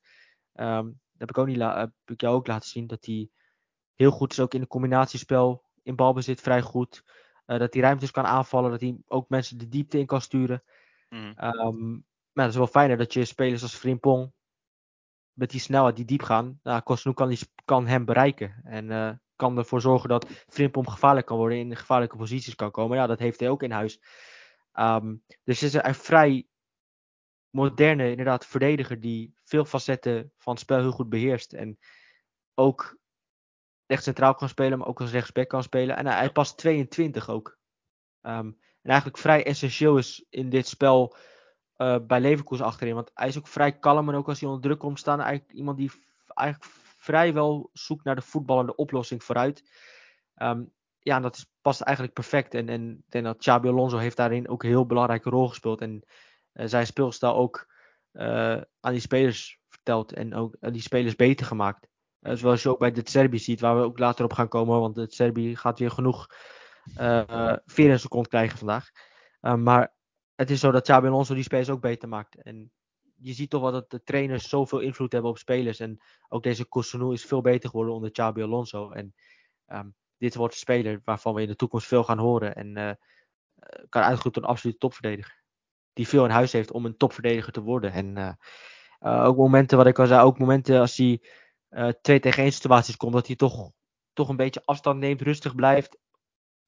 [0.54, 3.28] um, dat heb ik, ook niet heb ik jou ook laten zien, dat hij
[3.94, 7.02] heel goed is ook in het combinatiespel, in balbezit vrij goed.
[7.46, 10.62] Uh, dat hij ruimtes kan aanvallen, dat hij ook mensen de diepte in kan sturen.
[11.08, 11.34] Mm.
[11.38, 14.32] Um, maar het is wel fijner dat je spelers als Frimpong
[15.36, 16.82] met die snelheid die diep gaan, nou,
[17.14, 18.60] kan, kan hem bereiken.
[18.64, 22.96] En uh, kan ervoor zorgen dat Frimpong gevaarlijk kan worden, in gevaarlijke posities kan komen.
[22.96, 24.00] Ja, dat heeft hij ook in huis.
[24.74, 26.46] Um, dus is een, vrij
[27.50, 31.52] moderne, inderdaad, verdediger die veel facetten van het spel heel goed beheerst.
[31.52, 31.78] En
[32.54, 32.98] ook
[33.86, 35.96] recht centraal kan spelen, maar ook als rechtsback kan spelen.
[35.96, 37.58] En hij, past 22 ook.
[38.22, 41.16] Um, en eigenlijk vrij essentieel is in dit spel
[41.78, 42.94] uh, bij Leverkusen achterin.
[42.94, 45.20] Want hij is ook vrij kalm en ook als hij onder druk komt staan.
[45.20, 45.90] Eigenlijk iemand die
[46.34, 49.70] eigenlijk vrijwel zoekt naar de voetballende oplossing vooruit.
[50.36, 52.54] Um, ja, dat is, past eigenlijk perfect.
[52.54, 55.80] En, en denk dat Alonso heeft daarin ook een heel belangrijke rol gespeeld.
[55.80, 56.04] En
[56.54, 57.74] uh, zijn speelstijl ook
[58.12, 60.12] uh, aan die spelers verteld.
[60.12, 61.88] En ook die spelers beter gemaakt.
[62.20, 64.80] Zoals je ook bij de Serbi ziet, waar we ook later op gaan komen.
[64.80, 66.26] Want de Serbi gaat weer genoeg
[67.00, 68.90] uh, veer in seconde krijgen vandaag.
[69.40, 69.94] Uh, maar
[70.36, 72.42] het is zo dat Xabi Alonso die spelers ook beter maakt.
[72.42, 72.70] En
[73.14, 75.80] je ziet toch wel dat de trainers zoveel invloed hebben op spelers.
[75.80, 78.90] En ook deze Cousinu is veel beter geworden onder Xabi Alonso.
[78.90, 79.14] En
[79.66, 82.54] um, dit wordt een speler waarvan we in de toekomst veel gaan horen.
[82.54, 82.90] En uh,
[83.88, 85.42] kan uitgroeien tot een absolute topverdediger.
[85.92, 87.92] Die veel in huis heeft om een topverdediger te worden.
[87.92, 91.20] En uh, ook momenten, wat ik al zei, ook momenten als hij
[92.00, 93.70] twee tegen één situaties komt, dat hij toch,
[94.12, 95.98] toch een beetje afstand neemt, rustig blijft,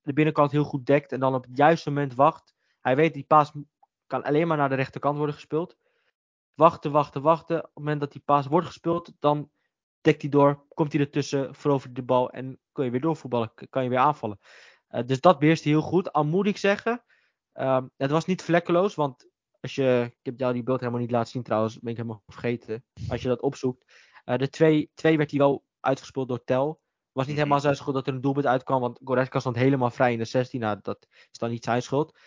[0.03, 2.55] de binnenkant heel goed dekt en dan op het juiste moment wacht.
[2.89, 3.53] Hij weet die paas
[4.07, 5.77] kan alleen maar naar de rechterkant worden gespeeld.
[6.55, 7.57] Wachten, wachten, wachten.
[7.57, 9.51] Op het moment dat die paas wordt gespeeld, dan
[10.01, 13.83] dekt hij door, komt hij ertussen, verovert de bal en kun je weer doorvoetballen, kan
[13.83, 14.39] je weer aanvallen.
[14.91, 16.13] Uh, dus dat beheerst hij heel goed.
[16.13, 17.05] Al moet ik zeggen,
[17.55, 19.29] uh, het was niet vlekkeloos, want
[19.61, 22.23] als je, ik heb jou die beeld helemaal niet laten zien trouwens, ben ik helemaal
[22.27, 22.85] vergeten.
[23.09, 23.93] Als je dat opzoekt,
[24.25, 26.81] uh, de twee, twee werd hij wel uitgespeeld door Tel.
[27.13, 27.45] Was niet mhm.
[27.45, 30.25] helemaal zijn schuld dat er een doelpunt uitkwam, want Goretzka stond helemaal vrij in de
[30.25, 30.61] 16.
[30.61, 32.19] Nou, dat is dan niet zijn schuld.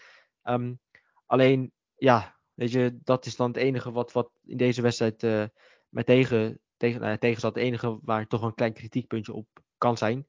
[0.44, 0.80] Um,
[1.26, 5.46] alleen, ja, weet je, dat is dan het enige wat, wat in deze wedstrijd uh,
[5.90, 7.56] mij tegen tegen, uh, tegenzat.
[7.56, 10.28] Het enige waar toch een klein kritiekpuntje op kan zijn.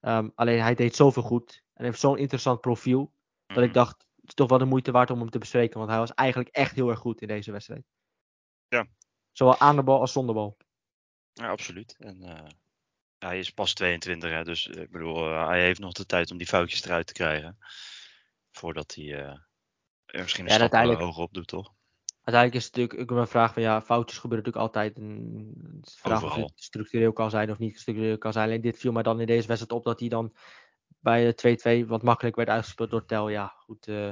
[0.00, 1.62] Um, alleen hij deed zoveel goed.
[1.74, 3.12] En heeft zo'n interessant profiel.
[3.46, 3.72] Dat ik Mhm.
[3.72, 5.78] dacht, het is toch wel de moeite waard om hem te bespreken.
[5.78, 7.84] Want hij was eigenlijk echt heel erg goed in deze wedstrijd.
[8.68, 8.86] Ja.
[9.32, 10.56] Zowel aan de bal als zonder bal.
[11.32, 11.96] Ja, absoluut.
[11.98, 12.46] En eh,
[13.18, 16.36] hij is pas 22, hè, dus eh, ik bedoel, hij heeft nog de tijd om
[16.36, 17.58] die foutjes eruit te krijgen.
[18.56, 19.38] Voordat hij eh,
[20.06, 21.74] er misschien een Ja, eh, hoger op doet, toch?
[22.22, 24.96] Uiteindelijk is het natuurlijk ook een vraag van ja, foutjes gebeuren natuurlijk altijd.
[24.98, 26.46] En het is vraag of Overal.
[26.46, 28.48] het structureel kan zijn of niet structureel kan zijn.
[28.48, 30.34] Alleen dit viel mij dan in deze wedstrijd op dat hij dan
[30.98, 33.28] bij de 2-2 wat makkelijk werd uitgespeeld door Tel.
[33.28, 33.86] Ja, goed.
[33.86, 34.08] eh,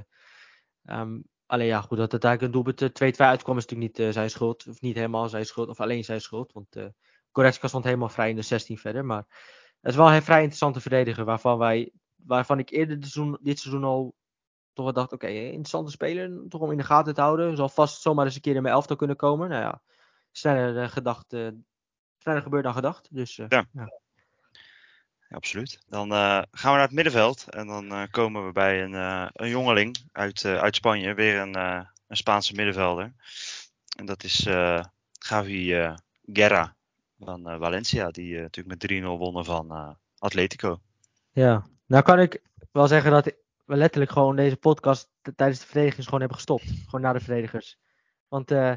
[0.85, 4.07] ehm, alleen ja, goed, dat het eigenlijk een doelpunt eh, 2-2 uitkwam is natuurlijk niet
[4.07, 4.67] eh, zijn schuld.
[4.67, 6.53] Of niet helemaal zijn schuld, of alleen zijn schuld.
[6.53, 6.87] Want eh
[7.33, 9.05] Goretzka stond helemaal vrij in de 16 verder.
[9.05, 9.25] Maar
[9.81, 13.59] het is wel een vrij interessante verdediger waarvan, wij, waarvan ik eerder dit seizoen, dit
[13.59, 14.15] seizoen al
[14.75, 17.57] toch wel dacht, oké, interessante speler, toch om in de gaten te houden.
[17.57, 19.49] Zal vast zomaar eens een keer in mijn elftal kunnen komen.
[19.49, 19.83] Nou ja,
[20.31, 21.49] sneller, eh, gedacht, eh,
[22.19, 23.09] sneller gebeurd dan gedacht.
[23.15, 23.67] Dus eh, Ja.
[23.73, 24.03] ja.
[25.29, 25.79] Ja, absoluut.
[25.89, 28.93] Dan gaan we naar het middenveld en dan komen we bij een,
[29.33, 31.15] een jongeling uit, uit Spanje.
[31.15, 33.15] Weer een, een Spaanse middenvelder.
[33.97, 34.49] En dat is
[35.13, 36.77] Gavi Guerra
[37.19, 40.81] van Valencia, die natuurlijk met 3-0 wonnen van Atletico.
[41.31, 43.35] Ja, nou kan ik wel zeggen dat
[43.65, 46.73] we letterlijk gewoon deze podcast tijdens de verdedigers gewoon hebben gestopt.
[46.85, 47.77] Gewoon naar de verdedigers.
[48.29, 48.73] Want eh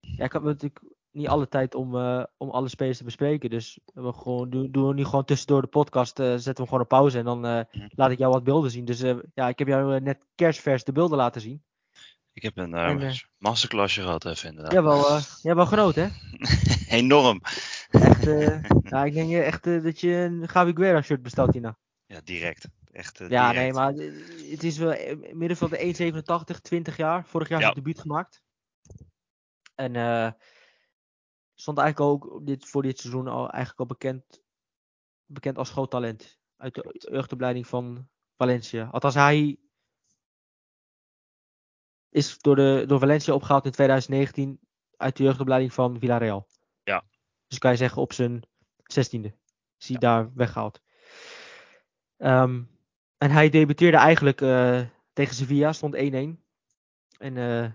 [0.00, 0.80] ja, ik heb natuurlijk
[1.10, 3.50] niet alle tijd om, eh, om alle spelers te bespreken.
[3.50, 6.80] Dus we gewoon, doen, doen we nu gewoon tussendoor de podcast, eh, zetten we gewoon
[6.80, 7.64] op pauze en dan Mhm.
[7.88, 8.84] laat ik jou wat beelden zien.
[8.84, 9.00] Dus
[9.34, 11.64] ja, ik heb jou net kerstvers de beelden laten zien.
[12.32, 14.72] Ik heb een En, masterclassje gehad even inderdaad.
[14.72, 16.10] Jij wel, jij wel genoten, hè?
[16.98, 17.40] Enorm.
[17.90, 18.24] Echt,
[18.82, 21.78] ja, ik denk echt dat je een Gavi Guerra shirt bestelt hierna.
[22.06, 22.68] Ja, direct.
[22.92, 23.64] Echt, eh, Ja, direct.
[23.64, 27.26] nee, maar eh, het is wel middenveld de 1,87, 20 jaar.
[27.26, 27.64] Vorig jaar Ja.
[27.64, 28.42] zijn debuut gemaakt.
[29.74, 30.32] En eh,
[31.54, 34.42] stond eigenlijk ook dit, voor dit seizoen al, eigenlijk al bekend,
[35.24, 36.38] bekend als groot talent.
[36.56, 38.88] Uit de jeugdopleiding van Valencia.
[38.92, 39.58] Althans, hij
[42.08, 44.60] is door, de, door Valencia opgehaald in 2019
[44.96, 46.48] uit de jeugdopleiding van Villarreal.
[46.82, 47.04] Ja.
[47.46, 48.42] Dus kan je zeggen op zijn
[48.82, 49.34] zestiende
[49.78, 50.80] is hij daar weggehaald.
[52.16, 52.62] Ehm,
[53.20, 54.80] en hij debuteerde eigenlijk eh,
[55.12, 55.98] tegen Sevilla, stond 1-1.
[55.98, 57.70] En eh,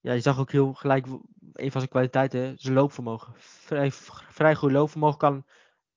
[0.00, 1.06] ja, je zag ook heel gelijk
[1.52, 3.32] een van zijn kwaliteiten, zijn loopvermogen.
[3.36, 3.90] Vrij,
[4.30, 5.46] vrij goed loopvermogen, kan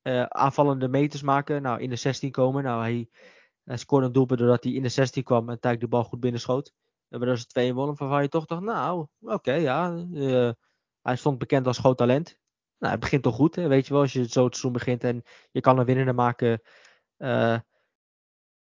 [0.02, 1.62] eh, aanvallende meters maken.
[1.62, 2.64] Nou, in de 16 komen.
[2.64, 3.10] Nou, hij,
[3.64, 6.20] hij scoorde een doelpunt doordat hij in de 16 kwam en tijd de bal goed
[6.20, 6.74] binnenschoot.
[7.10, 10.06] En waardoor ze 2 wonnen, waarvan je toch dacht, nou, oké, ja.
[11.02, 12.38] hij stond bekend als groot talent.
[12.78, 13.68] Nou, het begint toch goed, hè?
[13.68, 14.02] weet je wel.
[14.02, 16.62] Als je zo het seizoen begint en je kan een winnende maken,
[17.18, 17.64] dat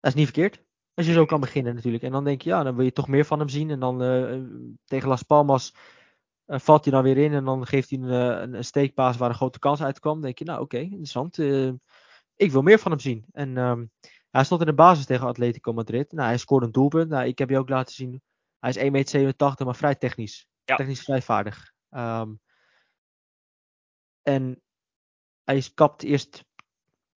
[0.08, 0.66] is niet verkeerd.
[0.94, 2.02] Als je zo kan beginnen natuurlijk.
[2.02, 3.70] En dan denk je, ja, dan wil je toch meer van hem zien.
[3.70, 4.40] En dan eh,
[4.84, 5.74] tegen Las Palmas
[6.44, 7.32] eh, valt hij dan weer in.
[7.32, 10.12] En dan geeft hij een, eh, een, een steekpaas waar een grote kans uitkwam.
[10.12, 11.38] Dan denk je, nou oké, interessant.
[12.36, 13.24] ik wil meer van hem zien.
[13.32, 13.86] En ehm,
[14.30, 16.12] hij stond in de basis tegen Atletico Madrid.
[16.12, 17.08] Nou, hij scoorde een doelpunt.
[17.08, 18.22] Nou, ik heb je ook laten zien.
[18.58, 20.46] Hij is 1,87 meter, maar vrij technisch.
[20.64, 20.76] Ja.
[20.76, 21.72] Technisch vrij vaardig.
[21.90, 22.34] Ehm,
[24.22, 24.62] en
[25.44, 26.44] hij kapt eerst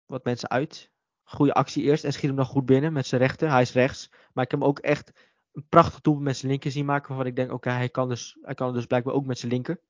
[0.05, 0.88] wat mensen uit.
[1.29, 3.49] Goede actie eerst en schiet hem nog goed binnen met zijn rechter.
[3.49, 4.09] Hij is rechts.
[4.33, 5.11] Maar ik heb hem ook echt
[5.51, 7.07] een prachtig doelpunt met zijn linker zien maken.
[7.07, 9.51] Waarvan ik denk, oké, hij kan dus, hij kan het dus blijkbaar ook met zijn
[9.51, 9.81] linker.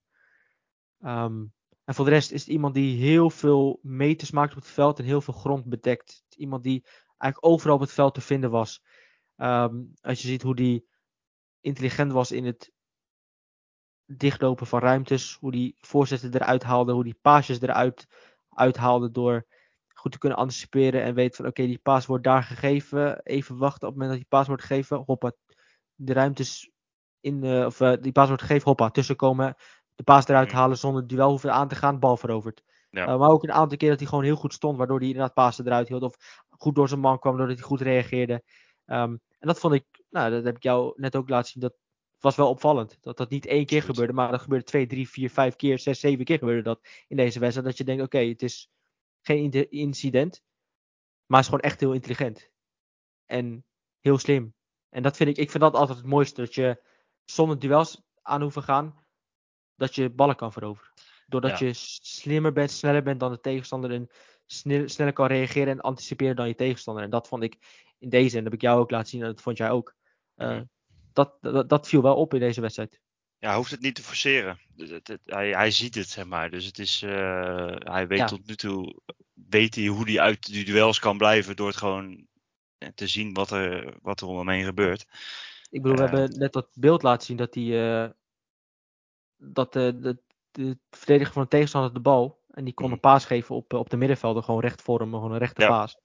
[1.00, 1.46] Ehm,
[1.84, 5.00] en voor de rest is het iemand die heel veel meters maakt op het veld
[5.00, 6.24] en heel veel grond bedekt.
[6.30, 6.86] Iemand die
[7.18, 8.84] eigenlijk overal op het veld te vinden was.
[9.36, 10.88] Ehm, als je ziet hoe die
[11.62, 12.72] intelligent was in het
[14.06, 15.38] dichtlopen van ruimtes.
[15.40, 16.94] Hoe die voorzetten eruit haalde.
[16.94, 18.08] Hoe die paasjes eruit
[18.50, 19.48] uithaalde door
[20.00, 21.04] goed te kunnen anticiperen.
[21.04, 23.22] En weet van oké, die paas wordt daar gegeven.
[23.24, 25.04] Even wachten op het moment dat die paas wordt gegeven.
[25.06, 25.32] Hoppa,
[25.96, 26.72] de ruimtes
[27.20, 28.68] in, of eh, die paas wordt gegeven.
[28.68, 29.56] Hoppa, tussenkomen.
[29.96, 30.58] De paas eruit Mhm.
[30.58, 32.00] halen zonder het duel hoeven aan te gaan.
[32.00, 32.64] Bal veroverd.
[32.90, 33.06] Ja.
[33.08, 34.78] Eh, maar ook een aantal keer dat hij gewoon heel goed stond.
[34.78, 36.04] Waardoor hij inderdaad paas eruit hield.
[36.04, 36.16] Of
[36.50, 37.38] goed door zijn man kwam.
[37.38, 38.44] Doordat hij goed reageerde.
[38.86, 41.62] Ehm, en dat vond ik, nou dat heb ik jou net ook laten zien.
[41.62, 41.74] Dat
[42.20, 42.98] was wel opvallend.
[43.02, 44.14] Dat dat niet één keer gebeurde.
[44.14, 45.80] Maar dat gebeurde twee, drie, vier, vijf keer.
[45.80, 47.68] Zes, zeven keer gebeurde dat in deze wedstrijd.
[47.68, 48.70] Dat je denkt, oké, het is
[49.30, 50.44] geen incident.
[51.26, 52.50] Maar is gewoon echt heel intelligent.
[53.26, 53.66] En
[54.00, 54.54] heel slim.
[54.90, 56.42] En dat vind ik, ik vind dat altijd het mooiste.
[56.42, 56.82] Dat je
[57.26, 59.06] zonder duels aan hoeven gaan.
[59.76, 60.92] Dat je ballen kan veroveren.
[61.28, 61.66] Doordat Ja.
[61.66, 63.92] je slimmer bent, sneller bent dan de tegenstander.
[63.92, 64.08] En
[64.46, 67.04] snel, sneller kan reageren en anticiperen dan je tegenstander.
[67.04, 67.58] En dat vond ik
[67.98, 68.38] in deze.
[68.38, 69.22] En dat heb ik jou ook laten zien.
[69.22, 69.96] En dat vond jij ook.
[70.36, 70.64] Eh, Mhm.
[71.14, 73.00] dat, dat, dat viel wel op in deze wedstrijd.
[73.40, 74.60] Ja, hij hoeft het niet te forceren.
[74.76, 76.50] Dus het- het- hij, hij ziet het, zeg maar.
[76.50, 78.26] Dus het is, eh, hij weet Ja.
[78.26, 79.02] tot nu toe,
[79.34, 82.28] weet hij hoe hij uit die duels kan blijven door het gewoon
[82.78, 85.06] eh, te zien wat er, wat er om hem heen gebeurt.
[85.70, 86.10] Ik bedoel, we Eh.
[86.12, 88.04] hebben net dat beeld laten zien dat hij.
[88.04, 88.10] eh,
[89.38, 90.18] dat, dat
[90.52, 92.44] de verdediger van de tegenstander de bal.
[92.50, 92.94] En die kon Mhm.
[92.94, 94.44] een paas geven op, op de middenvelder.
[94.44, 95.12] Gewoon recht voor hem.
[95.14, 95.68] Gewoon een rechte Ja.
[95.68, 95.98] paas.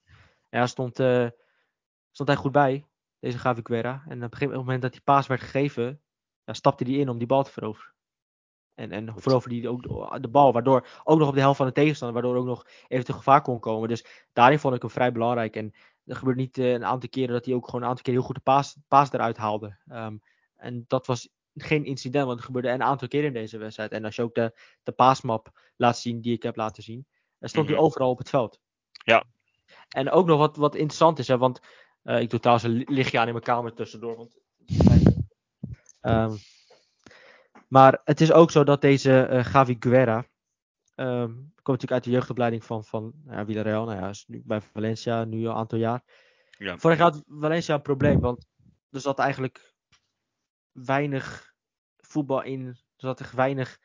[0.49, 0.95] En daar stond,
[2.11, 2.87] stond hij goed bij.
[3.21, 4.05] Deze Gavi Guerra.
[4.09, 6.03] En op een gegeven moment dat die paas werd gegeven.
[6.45, 7.93] Ja, stapte hij in om die bal te veroveren.
[8.75, 9.23] En, en Goed.
[9.23, 9.83] veroverde hij ook
[10.23, 10.53] de- bal.
[10.53, 12.23] Waardoor ook nog op de helft van de tegenstander.
[12.23, 13.89] Waardoor ook nog eventueel gevaar kon komen.
[13.89, 15.57] Dus daarin vond ik hem vrij belangrijk.
[15.57, 15.75] En
[16.05, 18.23] er gebeurde niet eh, een aantal keren dat hij ook gewoon een aantal keer heel
[18.23, 19.77] goed de paas, paas eruit haalde.
[19.89, 20.17] Ehm,
[20.57, 23.93] en dat was geen incident, want het gebeurde een aantal keer in deze wedstrijd.
[23.93, 27.07] En als je ook de, de paasmap laat zien die ik heb laten zien,
[27.39, 27.75] dan stond Mhm.
[27.75, 28.61] hij overal op het veld.
[29.05, 29.25] Ja.
[29.89, 31.61] En ook nog wat, wat interessant is, hè, want
[32.03, 34.17] eh, ik doe trouwens een li- lichtje aan in mijn kamer tussendoor.
[34.17, 34.39] Want,
[36.05, 36.37] Ehm,
[37.69, 40.27] maar het is ook zo dat deze eh Gavi Guerra,
[40.95, 43.85] ehm, komt natuurlijk uit de jeugdopleiding van, van nou ja, Villarreal.
[43.85, 46.03] Nou ja, is nu bij Valencia nu al een aantal jaar.
[46.59, 46.79] Ja.
[46.79, 48.47] Vorig jaar had Valencia een probleem, want
[48.91, 49.75] er zat eigenlijk
[50.73, 51.55] weinig
[51.97, 52.67] voetbal in.
[52.67, 53.79] Er zat echt weinig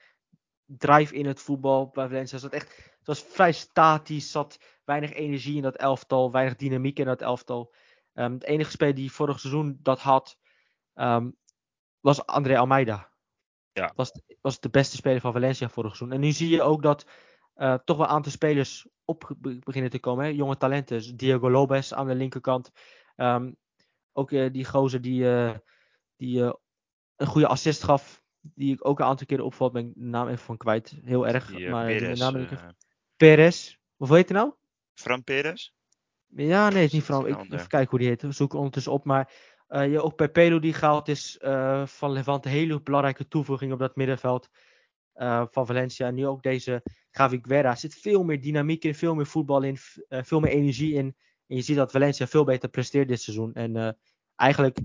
[0.66, 2.38] drive in het voetbal bij Valencia.
[2.38, 7.06] Zat echt, het was vrij statisch, zat weinig energie in dat elftal, weinig dynamiek in
[7.06, 7.74] dat elftal.
[8.14, 10.38] Ehm de enige speler die vorig seizoen dat had,
[10.94, 11.30] ehm,
[12.00, 13.12] was André Almeida.
[13.72, 13.92] Ja.
[13.96, 16.18] Was, was de beste speler van Valencia vorig seizoen.
[16.18, 17.06] En nu zie je ook dat
[17.54, 20.26] eh, toch wel een aantal spelers op be- beginnen te komen.
[20.26, 20.32] Hè?
[20.32, 20.98] Jonge talenten.
[20.98, 22.72] Dus Diego Lopez aan de linkerkant.
[23.16, 23.52] Ehm,
[24.12, 25.58] ook eh, die gozer die, eh,
[26.16, 26.42] die
[27.16, 28.24] een goede assist gaf.
[28.42, 29.72] Die ik ook een aantal keren opvalt.
[29.72, 30.96] Ben ik de naam even van kwijt.
[31.04, 31.48] Heel erg.
[31.48, 32.78] Die, maar Perez, naam ik eh, even-
[33.16, 33.76] Perez.
[33.96, 34.54] Hoe heet hij nou?
[34.94, 35.72] Fran Perez?
[36.28, 38.22] Ja, nee, het is niet een Ik even kijken hoe die heet.
[38.22, 39.06] We zoeken ondertussen op.
[39.06, 39.34] Maar
[39.70, 42.50] eh je ook Pepelo die gehaald is eh, van Levante.
[42.50, 44.50] Hele belangrijke toevoeging op dat middenveld
[45.14, 46.08] eh, van Valencia.
[46.08, 47.70] En nu ook deze Gavi Guerra.
[47.70, 51.16] Er zit veel meer dynamiek in, veel meer voetbal in, eh, veel meer energie in.
[51.50, 53.54] En je ziet dat Valencia veel beter presteert dit seizoen.
[53.54, 53.92] En eh,
[54.36, 54.80] eigenlijk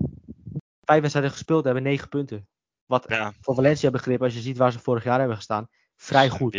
[0.81, 2.47] vijf wedstrijden gespeeld hebben, negen punten.
[2.85, 6.29] Wat Ja, voor Valencia begrip, als je ziet waar ze vorig jaar hebben gestaan, vrij
[6.29, 6.51] goed.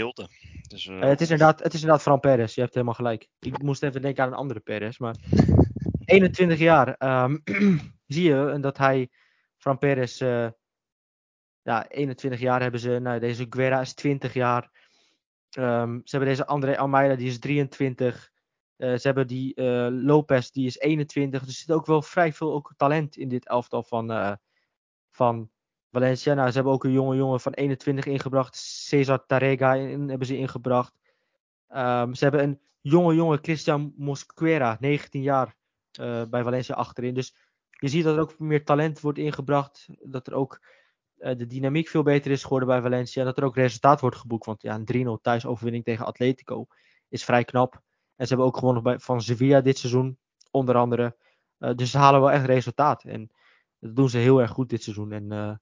[0.69, 3.29] Dus, eh, Eh, het, is inderdaad, het is inderdaad Fran Perez, je hebt helemaal gelijk.
[3.39, 5.17] Ik moest even denken aan een andere Perez, maar
[6.05, 7.37] 21 jaar ehm,
[8.07, 9.11] zie je dat hij,
[9.57, 10.49] Fran Perez, eh,
[11.63, 14.71] ja, 21 jaar hebben ze, nou, deze Guerra is 20 jaar.
[15.51, 18.31] Ehm, ze hebben deze André Almeida, die is 23.
[18.77, 21.41] Eh, ze hebben die eh, Lopez, die is 21.
[21.41, 24.39] Dus er zit ook wel vrij veel ook talent in dit elftal van,
[25.11, 25.51] van
[25.91, 26.35] Valencia.
[26.35, 28.57] Nou, ze hebben ook een jonge jongen van 21 ingebracht.
[28.57, 30.95] Cesar Tarrega in, hebben ze ingebracht.
[31.69, 35.55] Ehm, ze hebben een jonge jonge Christian Mosquera, 19 jaar,
[36.29, 37.15] bij Valencia achterin.
[37.15, 37.35] Dus
[37.79, 39.89] je ziet dat er ook meer talent wordt ingebracht.
[40.03, 40.61] Dat er ook
[41.17, 43.21] eh, de dynamiek veel beter is geworden bij Valencia.
[43.21, 44.47] En dat er ook resultaat wordt geboekt.
[44.47, 46.67] Want ja, een 3-0 thuisoverwinning tegen Atletico
[47.09, 47.75] is vrij knap.
[48.17, 50.19] En ze hebben ook gewonnen bij, van Sevilla dit seizoen,
[50.51, 51.17] onder andere.
[51.59, 53.05] Eh, dus ze halen wel echt resultaat.
[53.05, 53.31] En
[53.79, 55.13] dat doen ze heel erg goed dit seizoen.
[55.13, 55.55] En eh,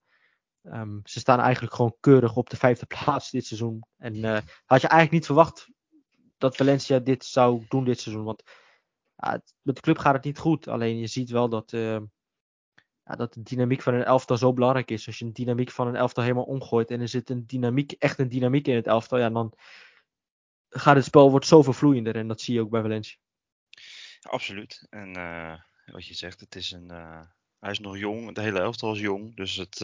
[0.62, 3.82] ehm, ze staan eigenlijk gewoon keurig op de vijfde plaats dit seizoen.
[3.96, 4.24] En
[4.64, 5.68] had je eigenlijk niet verwacht
[6.38, 8.24] dat Valencia dit zou doen dit seizoen.
[8.24, 8.42] Want
[9.62, 10.68] met de club gaat het niet goed.
[10.68, 11.98] Alleen je ziet wel dat, eh,
[13.04, 15.06] ja, dat de dynamiek van een elftal zo belangrijk is.
[15.06, 18.18] Als je een dynamiek van een elftal helemaal omgooit en er zit een dynamiek, echt
[18.18, 19.54] een dynamiek in het elftal, ja, dan
[20.68, 22.16] gaat het spel wordt zoveel vloeiender.
[22.16, 23.18] En dat zie je ook bij Valencia.
[24.20, 24.86] Absoluut.
[24.90, 27.22] En eh, wat je zegt, het is een, eh,
[27.58, 28.34] hij is nog jong.
[28.34, 29.36] De hele elftal is jong.
[29.36, 29.80] Dus het,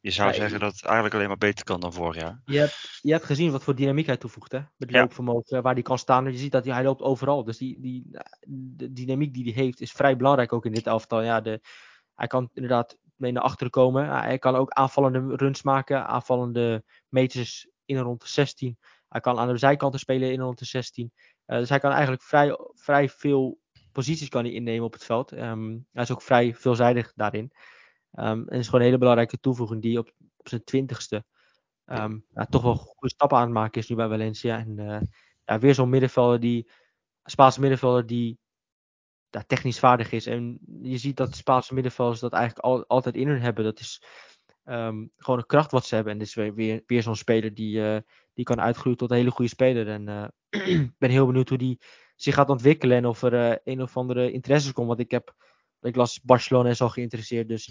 [0.00, 2.40] je zou Ja, zeggen dat het eigenlijk alleen maar beter kan dan vorig jaar.
[2.44, 4.60] Je hebt, je hebt gezien wat voor dynamiek hij toevoegt, hè?
[4.76, 5.00] Met Ja.
[5.00, 6.24] loopvermogen, waar hij kan staan.
[6.32, 7.44] Je ziet dat hij, hij loopt overal.
[7.44, 8.10] Dus die, die,
[8.48, 11.22] de dynamiek die hij heeft is vrij belangrijk ook in dit elftal.
[11.22, 11.60] Ja, de,
[12.14, 14.08] hij kan inderdaad mee naar achteren komen.
[14.10, 18.78] Hij kan ook aanvallende runs maken, aanvallende meters in en rond de 16.
[19.08, 21.12] Hij kan aan de zijkanten spelen in en rond de 16.
[21.44, 23.58] Eh, dus hij kan eigenlijk vrij, vrij veel
[23.92, 25.32] posities kan hij innemen op het veld.
[25.32, 27.52] Ehm, hij is ook vrij veelzijdig daarin.
[28.12, 31.24] En is gewoon een hele belangrijke toevoeging die op, op zijn twintigste
[31.84, 34.58] ehm, ja, toch wel goede stappen aan het maken is nu bij Valencia.
[34.58, 35.00] En eh,
[35.44, 36.70] ja, weer zo'n middenvelder die,
[37.30, 38.38] Spaanse middenvelder die
[39.46, 40.26] technisch vaardig is.
[40.26, 43.64] En je ziet dat Spaanse middenvelders dat eigenlijk al, altijd in hun hebben.
[43.64, 44.02] Dat is
[44.64, 46.12] ehm, gewoon een kracht wat ze hebben.
[46.12, 48.00] En dit is weer, weer, zo'n speler die, eh,
[48.34, 49.88] die kan uitgroeien tot een hele goede speler.
[49.88, 50.26] En eh,
[50.84, 51.80] ik ben heel benieuwd hoe die
[52.16, 52.96] zich gaat ontwikkelen.
[52.96, 54.88] En of er een of andere interesses komt.
[54.88, 55.34] Want ik heb,
[55.80, 57.48] ik las Barcelona is al geïnteresseerd.
[57.48, 57.66] Dus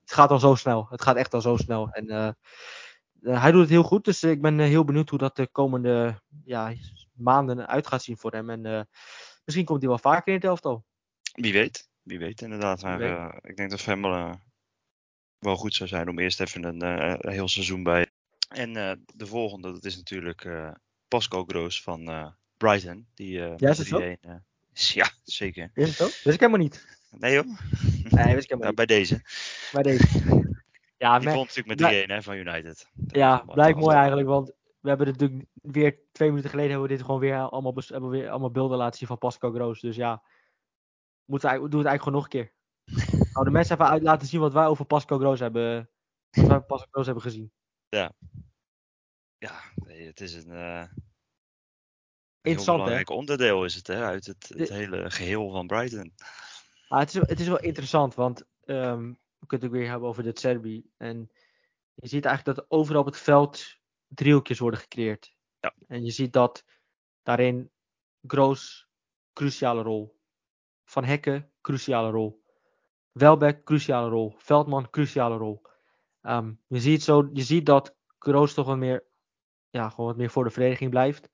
[0.00, 0.86] het gaat al zo snel.
[0.90, 1.88] Het gaat echt al zo snel.
[1.90, 2.26] En eh,
[3.22, 4.04] eh, hij doet het heel goed.
[4.04, 6.74] Dus ik ben eh, heel benieuwd hoe dat de komende ja,
[7.12, 8.50] maanden uit gaat zien voor hem.
[8.50, 8.82] En eh,
[9.44, 10.84] misschien komt hij wel vaker in het elftal.
[11.32, 11.90] Wie weet.
[12.02, 12.82] Wie weet inderdaad.
[12.82, 13.10] Maar weet.
[13.10, 14.34] eh, ik denk dat hem wel,
[15.40, 18.06] eh, goed zou zijn om eerst even een, eh, heel seizoen bij.
[18.48, 20.70] En eh, de volgende, dat is natuurlijk eh,
[21.08, 23.06] Pascal Groos van eh, Brighton.
[23.14, 23.98] Die, eh, Ja, is het zo?
[23.98, 24.34] 3-1, eh,
[24.72, 25.70] ja, zeker.
[25.74, 26.04] Is het zo?
[26.04, 27.00] Wist ik helemaal niet.
[27.18, 27.58] Nee joh,
[28.10, 28.74] Nee, wist ik helemaal niet.
[28.74, 29.20] bij deze.
[29.72, 30.06] Maar deze.
[30.96, 32.90] Ja, Die vond natuurlijk met 3-1 hè, van United.
[33.06, 36.94] Ja, blijkt mooi eigenlijk, want we hebben het natuurlijk weer twee minuten geleden hebben we
[36.94, 39.80] dit gewoon weer allemaal, hebben we weer allemaal beelden laten zien van Pascal Groos.
[39.80, 40.22] Dus ja,
[41.24, 42.52] moeten we, doen het eigenlijk gewoon nog een keer.
[43.32, 45.90] Nou, de mensen even uit laten zien wat wij over Pascal Groos hebben,
[46.30, 47.52] wat wij Pascal Groos hebben gezien.
[47.88, 48.12] Ja.
[49.38, 50.84] Ja, het is een, uh,
[52.42, 56.14] Interessant, belangrijk onderdeel is het, hè, uit het, het hele geheel van Brighton.
[56.92, 60.08] Ah, het, is, het is wel interessant, want um, we kunnen het ook weer hebben
[60.08, 60.90] over de Serbi.
[60.96, 61.30] En
[61.94, 63.76] je ziet eigenlijk dat overal op het veld
[64.06, 65.34] driehoekjes worden gecreëerd.
[65.60, 65.74] Ja.
[65.86, 66.64] En je ziet dat
[67.22, 67.70] daarin
[68.26, 68.88] Groos
[69.32, 70.18] cruciale rol.
[70.84, 72.42] Van Hekken cruciale rol.
[73.12, 74.34] Welbeck cruciale rol.
[74.36, 75.62] Veldman cruciale rol.
[76.22, 79.04] Um, je, ziet zo, je ziet dat Groos toch wat meer,
[79.70, 81.30] ja, gewoon wat meer voor de vereniging blijft.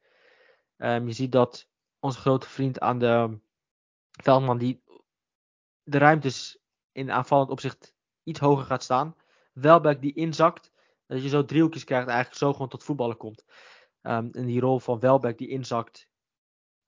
[0.76, 3.38] Um, je ziet dat onze grote vriend aan de
[4.22, 4.82] Veldman die
[5.88, 6.58] de ruimtes
[6.92, 9.16] in aanvallend opzicht iets hoger gaat staan.
[9.52, 10.72] Welbeck die inzakt.
[11.06, 13.44] Dat je zo driehoekjes krijgt, eigenlijk zo gewoon tot voetballen komt.
[14.02, 16.08] Um, en die rol van Welbeck die inzakt.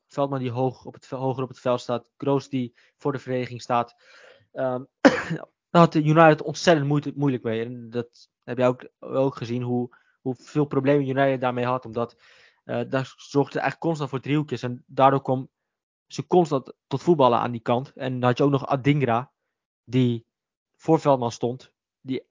[0.07, 2.11] Veldman die hoog op het, hoger op het veld staat.
[2.17, 3.95] Kroos die voor de vereniging staat.
[4.53, 4.89] Um,
[5.71, 7.65] daar had de United ontzettend moeilijk mee.
[7.65, 11.85] En dat heb je ook, ook gezien hoe, hoeveel problemen United daarmee had.
[11.85, 12.23] Omdat
[12.65, 14.63] uh, daar zorgde eigenlijk constant voor driehoekjes.
[14.63, 15.49] En daardoor kwam
[16.13, 17.93] ze constant tot voetballen aan die kant.
[17.93, 19.33] En dan had je ook nog Adingra.
[19.85, 20.27] Die
[20.77, 21.73] voor Veldman stond.
[22.01, 22.27] Die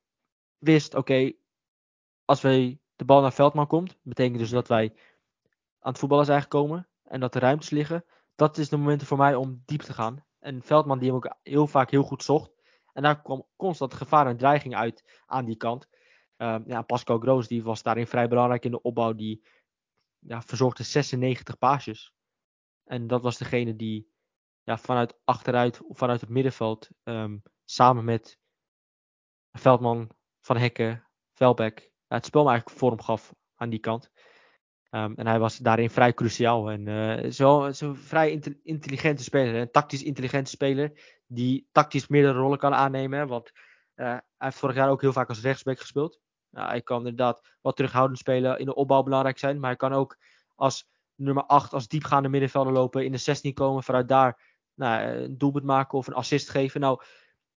[0.58, 1.32] wist, oké,
[2.26, 4.94] als wij de bal naar Veldman komt, betekent dus dat wij
[5.80, 8.06] aan het voetballen zijn gekomen en dat er ruimtes liggen.
[8.36, 10.26] Dat is de momenten voor mij om diep te gaan.
[10.40, 12.52] En Veldman die hem ook heel vaak heel goed zocht.
[12.94, 15.88] En daar kwam constant gevaar en dreiging uit aan die kant.
[16.38, 19.14] Uh, ja, Pascal Groos die was daarin vrij belangrijk in de opbouw.
[19.14, 19.46] Die
[20.20, 22.14] ja, verzorgde 96 paasjes.
[22.90, 24.12] En dat was degene die
[24.64, 28.40] ja, vanuit achteruit, vanuit het middenveld, um, samen met
[29.52, 34.12] Veldman, Van Hekken, Velbeck, het spel eigenlijk vorm gaf aan die kant.
[34.92, 36.70] Um, en hij was daarin vrij cruciaal.
[36.70, 39.56] En uh, zo, zo vrij intelligente speler.
[39.56, 41.20] Een tactisch intelligente speler.
[41.28, 43.28] Die tactisch meerdere rollen kan aannemen.
[43.28, 43.52] Want
[43.96, 46.20] uh, hij heeft vorig jaar ook heel vaak als rechtsback gespeeld.
[46.52, 48.60] Hij kan inderdaad wat terughoudend spelen.
[48.60, 49.60] In de opbouw belangrijk zijn.
[49.60, 50.18] Maar hij kan ook
[50.56, 53.06] als nummer 8, als diepgaande middenvelder lopen.
[53.06, 53.84] In de 16 komen.
[53.84, 54.42] Vanuit daar
[54.74, 56.82] nou, een doelpunt maken of een assist geven.
[56.82, 57.02] Nou,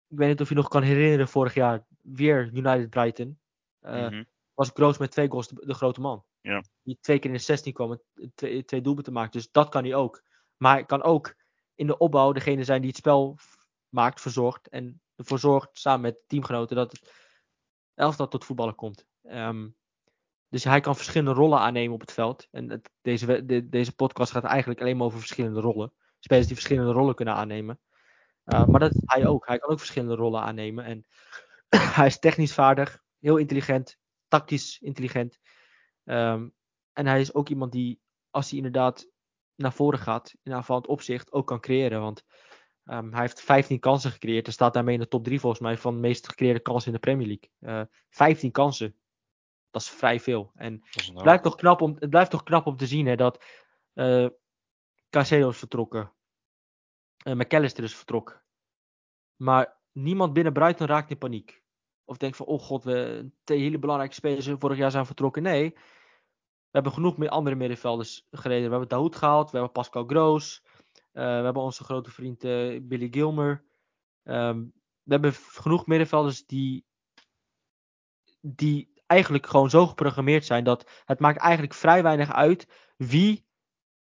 [0.08, 1.28] ik weet niet of je nog kan herinneren.
[1.28, 3.38] Vorig jaar weer United Brighton.
[3.82, 4.26] Uh, mm -hmm.
[4.54, 6.24] Was Groos met twee goals de, de grote man.
[6.40, 6.64] Ja.
[6.82, 8.00] Die twee keer in de 16 kwam,
[8.34, 9.32] twee, twee doelpunten maakt.
[9.32, 10.22] Dus dat kan hij ook.
[10.56, 11.34] Maar hij kan ook
[11.74, 13.38] in de opbouw degene zijn die het spel
[13.88, 14.68] maakt, verzorgt.
[14.68, 17.12] En ervoor zorgt samen met teamgenoten dat het
[17.94, 19.06] elftal tot voetballen komt.
[19.22, 19.76] Um,
[20.51, 22.48] dus hij kan verschillende rollen aannemen op het veld.
[22.51, 25.92] En deze, de, deze podcast gaat eigenlijk alleen maar over verschillende rollen.
[26.18, 27.80] Spelers die verschillende rollen kunnen aannemen.
[28.44, 29.46] Uh, maar dat is hij ook.
[29.46, 30.84] Hij kan ook verschillende rollen aannemen.
[30.84, 31.07] En
[31.96, 33.98] hij is technisch vaardig, heel intelligent,
[34.28, 35.38] tactisch intelligent.
[36.05, 36.55] Um,
[36.92, 39.11] en hij is ook iemand die, als hij inderdaad
[39.55, 42.01] naar voren gaat, in aanvallend opzicht, ook kan creëren.
[42.01, 42.24] Want
[42.84, 44.44] um, hij heeft 15 kansen gecreëerd.
[44.44, 46.94] Hij staat daarmee in de top 3 volgens mij van de meest gecreëerde kansen in
[46.94, 47.80] de Premier League.
[47.80, 48.94] Uh, 15 kansen.
[49.71, 50.51] Dat is vrij veel.
[50.55, 53.45] En het blijft, toch knap om, het blijft toch knap om te zien hè, dat
[53.95, 54.29] uh,
[55.11, 56.12] Caicedo is vertrokken.
[57.27, 58.43] Uh, McAllister is vertrokken.
[59.37, 61.62] Maar niemand binnen Brighton raakt in paniek.
[62.05, 65.43] Of denkt van, oh god, we twee hele belangrijke spelers vorig jaar zijn vertrokken.
[65.43, 68.64] Nee, we hebben genoeg meer andere middenvelders gereden.
[68.64, 70.62] We hebben Dahoud gehaald, we hebben Pascal Groos.
[70.64, 70.79] Uh,
[71.12, 73.64] we hebben onze grote vriend uh, Billy Gilmer.
[74.25, 76.87] Um, we hebben genoeg middenvelders die,
[78.41, 83.46] die eigenlijk gewoon zo geprogrammeerd zijn dat het maakt eigenlijk vrij weinig uit wie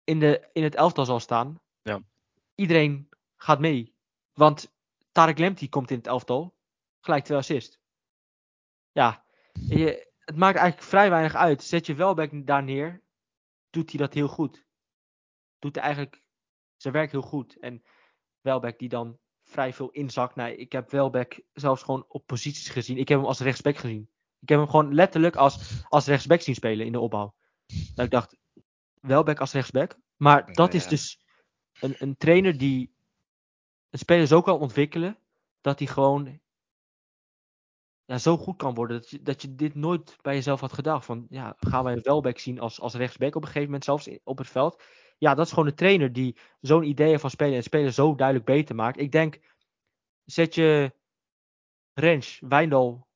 [0.04, 1.60] in, de, in het elftal zal staan.
[1.82, 2.02] Ja.
[2.54, 3.94] Iedereen gaat mee.
[4.32, 4.74] Want
[5.12, 6.56] Tarek Lemti komt in het elftal.
[7.00, 7.80] Gelijk twee assist.
[8.90, 11.62] Ja, je, het maakt eigenlijk vrij weinig uit.
[11.62, 13.02] Zet je Welbeck daar neer,
[13.70, 14.66] doet hij dat heel goed.
[15.58, 16.22] Doet hij eigenlijk
[16.76, 17.58] zijn werk heel goed.
[17.58, 17.82] En
[18.40, 20.34] Welbeck die dan vrij veel inzakt.
[20.34, 22.98] Nou, ik heb Welbeck zelfs gewoon op posities gezien.
[22.98, 24.10] Ik heb hem als rechtsback gezien.
[24.42, 27.34] Ik heb hem gewoon letterlijk als, als rechtsback zien spelen in de opbouw.
[27.94, 28.36] Dat ik dacht,
[29.00, 29.98] Welbeck als rechtsback.
[30.16, 31.24] Maar dat is dus
[31.80, 32.94] een, een trainer die
[33.90, 35.18] een speler zo kan ontwikkelen.
[35.60, 36.40] Dat hij gewoon
[38.04, 39.00] ja, zo goed kan worden.
[39.00, 41.04] Dat je, dat je dit nooit bij jezelf had gedacht.
[41.04, 44.38] Van ja, gaan wij Welbeck zien als, als rechtsback op een gegeven moment zelfs op
[44.38, 44.82] het veld.
[45.18, 48.46] Ja, dat is gewoon de trainer die zo'n idee van spelen en spelen zo duidelijk
[48.46, 48.98] beter maakt.
[48.98, 49.40] Ik denk,
[50.24, 50.94] zet je
[51.92, 53.10] Rens, Wijndal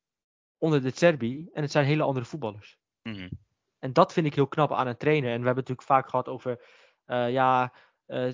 [0.59, 2.79] onder de Serbi en het zijn hele andere voetballers.
[3.03, 3.31] Mm -hmm.
[3.79, 5.31] En dat vind ik heel knap aan een trainer.
[5.31, 6.65] En we hebben het natuurlijk vaak gehad over,
[7.07, 7.75] uh, ja,
[8.07, 8.33] uh,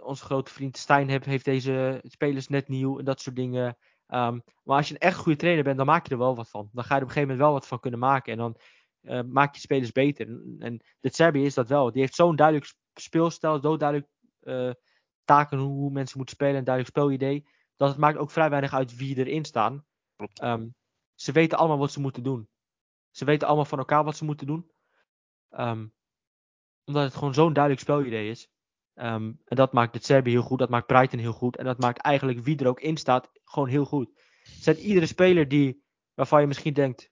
[0.00, 3.76] onze grote vriend Stijn heeft, heeft deze spelers net nieuw en dat soort dingen.
[4.06, 6.50] Ehm, maar als je een echt goede trainer bent, dan maak je er wel wat
[6.50, 6.68] van.
[6.72, 8.32] Dan ga je er op een gegeven moment wel wat van kunnen maken.
[8.32, 8.56] En dan
[9.02, 10.26] uh, maak je spelers beter.
[10.58, 11.92] En, de Serbi is dat wel.
[11.92, 14.10] Die heeft zo'n duidelijk speelstijl, zo duidelijk
[15.24, 17.46] taken hoe mensen moeten spelen, een duidelijk spelidee.
[17.76, 19.84] Dat het maakt ook vrij weinig uit wie erin staan.
[20.42, 20.74] Um,
[21.16, 22.48] ze weten allemaal wat ze moeten doen.
[23.10, 24.70] Ze weten allemaal van elkaar wat ze moeten doen.
[25.50, 25.94] Um,
[26.84, 28.48] omdat het gewoon zo'n duidelijk spelidee is.
[28.94, 31.56] Um, en dat maakt de Serbi heel goed, dat maakt Brighton heel goed.
[31.56, 34.10] En dat maakt eigenlijk wie er ook in staat gewoon heel goed.
[34.42, 37.10] Zet iedere speler die, waarvan je misschien denkt,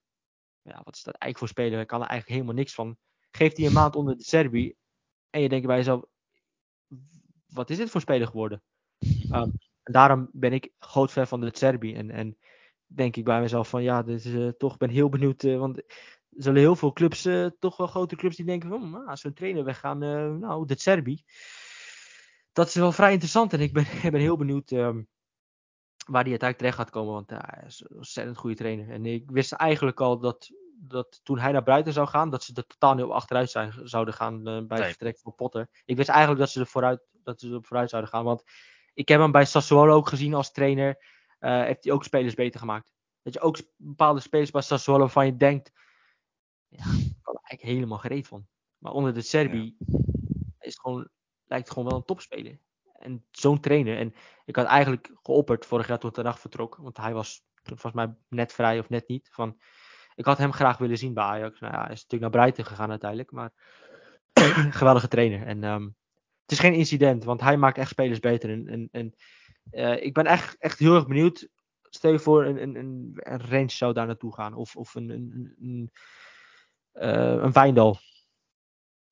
[0.62, 1.80] ja, wat is dat eigenlijk voor speler?
[1.80, 2.96] Ik kan er eigenlijk helemaal niks van.
[3.30, 4.74] Geeft hij een maand onder de Serbi.
[5.30, 6.04] En je denkt bij jezelf,
[7.46, 8.62] wat is dit voor speler geworden?
[9.32, 9.52] Um,
[9.82, 11.94] en daarom ben ik groot fan van de Serbi.
[11.94, 12.38] En, en
[12.94, 15.42] denk ik bij mezelf van ja, dit is, uh, toch ben heel benieuwd.
[15.42, 15.84] Uh, want er
[16.30, 19.28] zullen heel veel clubs, uh, toch wel grote clubs, die denken van oh, als we
[19.28, 19.98] een trainer weggaan,
[20.38, 21.24] nou, de Serbi.
[22.52, 23.52] Dat is wel vrij interessant.
[23.52, 25.08] En ik ben, ik ben heel benieuwd um,
[26.06, 27.12] waar die uiteindelijk terecht gaat komen.
[27.12, 28.90] Want hij is een ontzettend goede trainer.
[28.90, 32.52] En ik wist eigenlijk al dat, dat toen hij naar buiten zou gaan, dat ze
[32.54, 34.88] er totaal niet op achteruit zijn, zouden gaan bij het nee.
[34.88, 35.68] vertrek van Potter.
[35.84, 38.24] Ik wist eigenlijk dat ze er vooruit, dat ze er vooruit zouden gaan.
[38.24, 38.42] Want
[38.94, 41.13] ik heb hem bij Sassuolo ook gezien als trainer.
[41.44, 42.90] Uh, heeft hij ook spelers beter gemaakt.
[43.22, 45.72] Dat je ook bepaalde spelers bij Sassuolo waarvan je denkt.
[46.68, 48.46] Ja, ik kan er eigenlijk helemaal gereed van.
[48.78, 49.96] Maar onder de Serbi ja.
[50.58, 51.08] is het gewoon,
[51.44, 52.58] lijkt het gewoon wel een topspeler.
[52.92, 53.98] En zo'n trainer.
[53.98, 54.14] En
[54.44, 56.76] ik had eigenlijk geopperd vorig jaar toen Ten Hag vertrok.
[56.76, 59.28] Want hij was toen volgens mij net vrij of net niet.
[59.32, 59.60] Van,
[60.14, 61.60] ik had hem graag willen zien bij Ajax.
[61.60, 63.30] Nou ja, hij is natuurlijk naar Breiten gegaan uiteindelijk.
[63.30, 63.52] Maar
[64.80, 65.46] geweldige trainer.
[65.46, 65.96] En um,
[66.42, 68.50] het is geen incident, want hij maakt echt spelers beter.
[68.50, 69.14] En, en, en
[69.70, 71.48] uh, ik ben echt, echt heel erg benieuwd.
[71.82, 74.54] Stel je voor, een, een, een, een range zou daar naartoe gaan.
[74.54, 75.90] Of, of een, een, een,
[76.92, 77.98] uh, een Wijndal.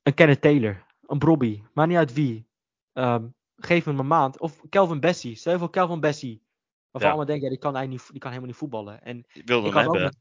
[0.02, 0.86] Een Kenneth Taylor.
[1.00, 1.62] Een Brobby.
[1.72, 2.48] Maakt niet uit wie.
[2.92, 4.40] Um, geef hem een maand.
[4.40, 5.36] Of Kelvin Bessie.
[5.36, 6.42] Stel je voor Kelvin Bessie.
[6.90, 7.16] Waarvan ja.
[7.16, 9.02] allemaal denken, ja, die, kan eigenlijk niet, die kan helemaal niet voetballen.
[9.02, 10.02] En ik wilde ik hem hebben.
[10.02, 10.16] Met,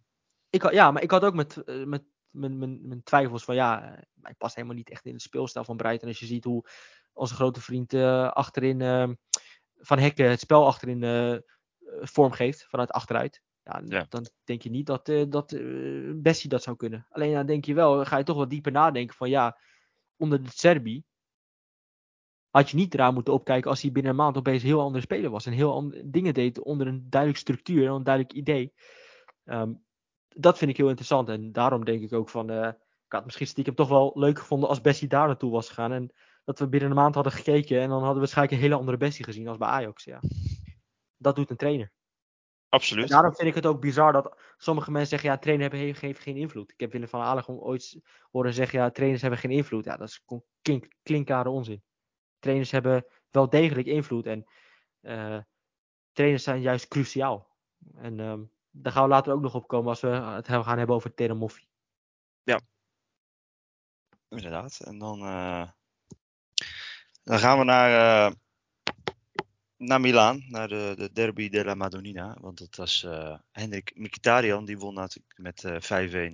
[0.49, 3.55] ik had, ja, maar ik had ook met, uh, met mijn, mijn, mijn twijfels van
[3.55, 6.07] ja, hij past helemaal niet echt in het speelstijl van Brighton.
[6.07, 6.65] Als je ziet hoe
[7.13, 9.09] onze grote vriend uh, achterin uh,
[9.82, 11.38] van Hekken het spel achterin uh,
[12.01, 13.41] vormgeeft vanuit achteruit.
[13.63, 15.55] Ja, ja, Dan denk je niet dat, dat
[16.15, 17.07] Bessie dat zou kunnen.
[17.09, 19.57] Alleen dan denk je wel, ga je toch wat dieper nadenken van ja,
[20.17, 21.03] onder de Serbi
[22.51, 25.03] had je niet eraan moeten opkijken als hij binnen een maand opeens een heel andere
[25.03, 25.45] speler was.
[25.45, 28.73] En heel andere dingen deed onder een duidelijke structuur en een duidelijk idee.
[29.45, 29.84] Um,
[30.27, 31.29] dat vind ik heel interessant.
[31.29, 32.51] En daarom denk ik ook van.
[32.51, 32.67] Uh,
[33.05, 35.91] ik had misschien stiekem toch wel leuk gevonden als Bessie daar naartoe was gegaan.
[35.91, 36.11] En
[36.58, 37.82] dat we binnen een maand hadden gekeken.
[37.82, 40.04] En dan hadden we waarschijnlijk een hele andere Bessie gezien als bij Ajax.
[40.04, 40.20] Ja.
[41.18, 41.91] Dat doet een trainer.
[42.70, 43.04] Absoluut.
[43.04, 46.16] En daarom vind ik het ook bizar dat sommige mensen zeggen: ja, trainer hebben geen,
[46.16, 46.72] geen invloed.
[46.72, 47.99] Ik heb Willem van Aardig ooit
[48.32, 49.86] horen zeggen: ja, trainers hebben geen invloed.
[49.86, 50.24] Ja, dat is
[50.62, 51.84] klink, klinkklare onzin.
[52.39, 54.26] Trainers hebben wel degelijk invloed.
[54.26, 54.45] En
[55.02, 55.39] uh,
[56.12, 57.49] trainers zijn juist cruciaal.
[57.95, 60.95] En um, daar gaan we later ook nog op komen als we het gaan hebben
[60.95, 61.68] over Teremoffi.
[62.43, 62.60] Ja,
[64.30, 64.80] inderdaad.
[64.80, 65.70] En dan, uh,
[67.24, 68.36] dan gaan we naar, uh,
[69.78, 72.38] naar Milaan, naar de, de Derby della Madonnina.
[72.39, 75.65] Want dat was uh, Hendrik Mkhitaryan, die won natuurlijk met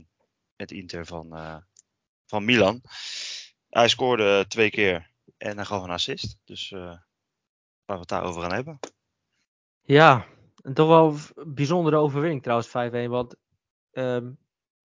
[0.04, 0.08] 5-1
[0.56, 1.64] met Inter van,
[2.26, 2.82] van Milan.
[3.70, 6.38] Hij scoorde twee keer en hij gaf een assist.
[6.44, 6.70] Dus
[7.88, 8.80] waar we het daarover gaan hebben.
[9.82, 10.26] Ja,
[10.62, 12.72] en toch wel een bijzondere overwinning trouwens, 5-1.
[13.10, 13.36] Want
[13.92, 14.38] um,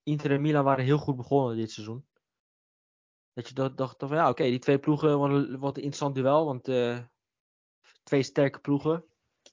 [0.03, 2.05] Inter en Milan waren heel goed begonnen dit seizoen.
[3.35, 6.14] Dat je dacht, dacht van ja, oké, okay, die twee ploegen worden wat een interessant
[6.14, 6.45] duel.
[6.45, 6.99] Want uh,
[8.03, 9.05] twee sterke ploegen.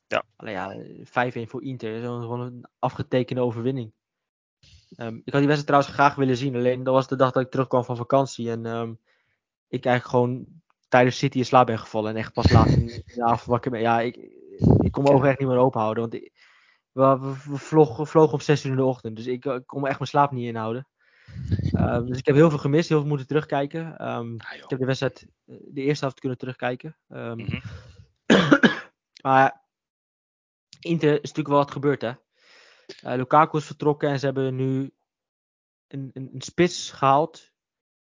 [0.07, 0.23] Ja.
[0.35, 1.95] Alleen ja, 5-1 voor Inter.
[1.95, 3.93] is gewoon een afgetekende overwinning.
[4.97, 6.55] Um, ik had die wedstrijd trouwens graag willen zien.
[6.55, 8.49] Alleen dat was de dag dat ik terugkwam van vakantie.
[8.49, 8.99] En um,
[9.67, 10.45] ik eigenlijk gewoon
[10.87, 12.09] tijdens City in slaap ben gevallen.
[12.09, 13.81] En echt pas laat in de avond wakker ben.
[13.81, 14.15] Ja, ik,
[14.79, 16.03] ik kon mijn ogen echt niet meer open houden.
[16.03, 16.31] Want ik,
[16.91, 19.15] we, we, we vlogen, vlogen om 6 uur in de ochtend.
[19.15, 20.87] Dus ik, ik kon me echt mijn slaap niet inhouden.
[21.79, 24.07] Um, dus ik heb heel veel gemist, heel veel moeten terugkijken.
[24.07, 26.97] Um, ah, ik heb de wedstrijd, de eerste helft kunnen terugkijken.
[27.07, 27.61] Um, mm -hmm.
[29.21, 29.67] maar
[30.79, 32.13] Inter is natuurlijk wel wat gebeurd, hè.
[33.03, 34.93] Uh, Lukaku is vertrokken en ze hebben nu
[35.87, 37.51] een, een, een spits gehaald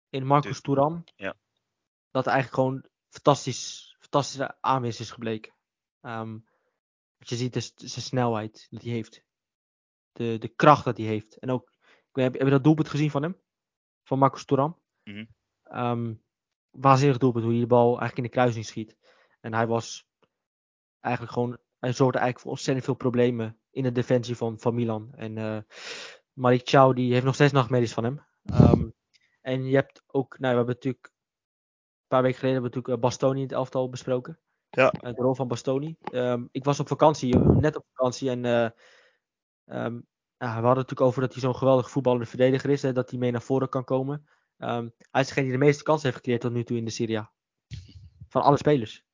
[0.09, 1.03] in Marcus Thuram.
[1.15, 1.35] Ja.
[2.11, 5.53] Dat eigenlijk gewoon fantastisch, fantastische aanwinst is gebleken.
[6.01, 6.45] Um,
[7.17, 9.23] je ziet de, zijn snelheid dat hij heeft.
[10.11, 11.37] De, de kracht dat hij heeft.
[11.37, 11.73] En ook,
[12.11, 13.41] heb, heb je dat doelpunt gezien van hem?
[14.03, 14.79] Van Marcus Thuram?
[15.03, 15.79] Mm -hmm.
[15.79, 16.23] um,
[16.69, 18.97] waanzinnig doelpunt, hoe hij de bal eigenlijk in de kruising schiet.
[19.41, 20.07] En hij was
[20.99, 25.13] eigenlijk gewoon, hij zorgde eigenlijk voor ontzettend veel problemen in de defensie van, van Milan.
[25.15, 25.57] En uh,
[26.33, 28.21] Malik Chow, die heeft nog steeds nachtmerries van hem.
[28.43, 28.93] Um,
[29.41, 33.07] en je hebt ook, nou we hebben natuurlijk, een paar weken geleden hebben we natuurlijk
[33.07, 34.39] Bastoni in het elftal besproken.
[34.69, 34.89] Ja.
[34.89, 35.97] de rol van Bastoni.
[36.01, 38.29] Ehm, ik was op vakantie, net op vakantie.
[38.29, 38.73] En
[39.65, 39.99] ehm,
[40.47, 42.81] we hadden het natuurlijk over dat hij zo'n geweldig voetballende verdediger is.
[42.81, 44.25] Hè, dat hij mee naar voren kan komen.
[44.57, 47.19] hij is degene die de meeste kansen heeft gecreëerd tot nu toe in de Serie
[47.19, 47.31] A.
[48.29, 49.05] Van alle spelers.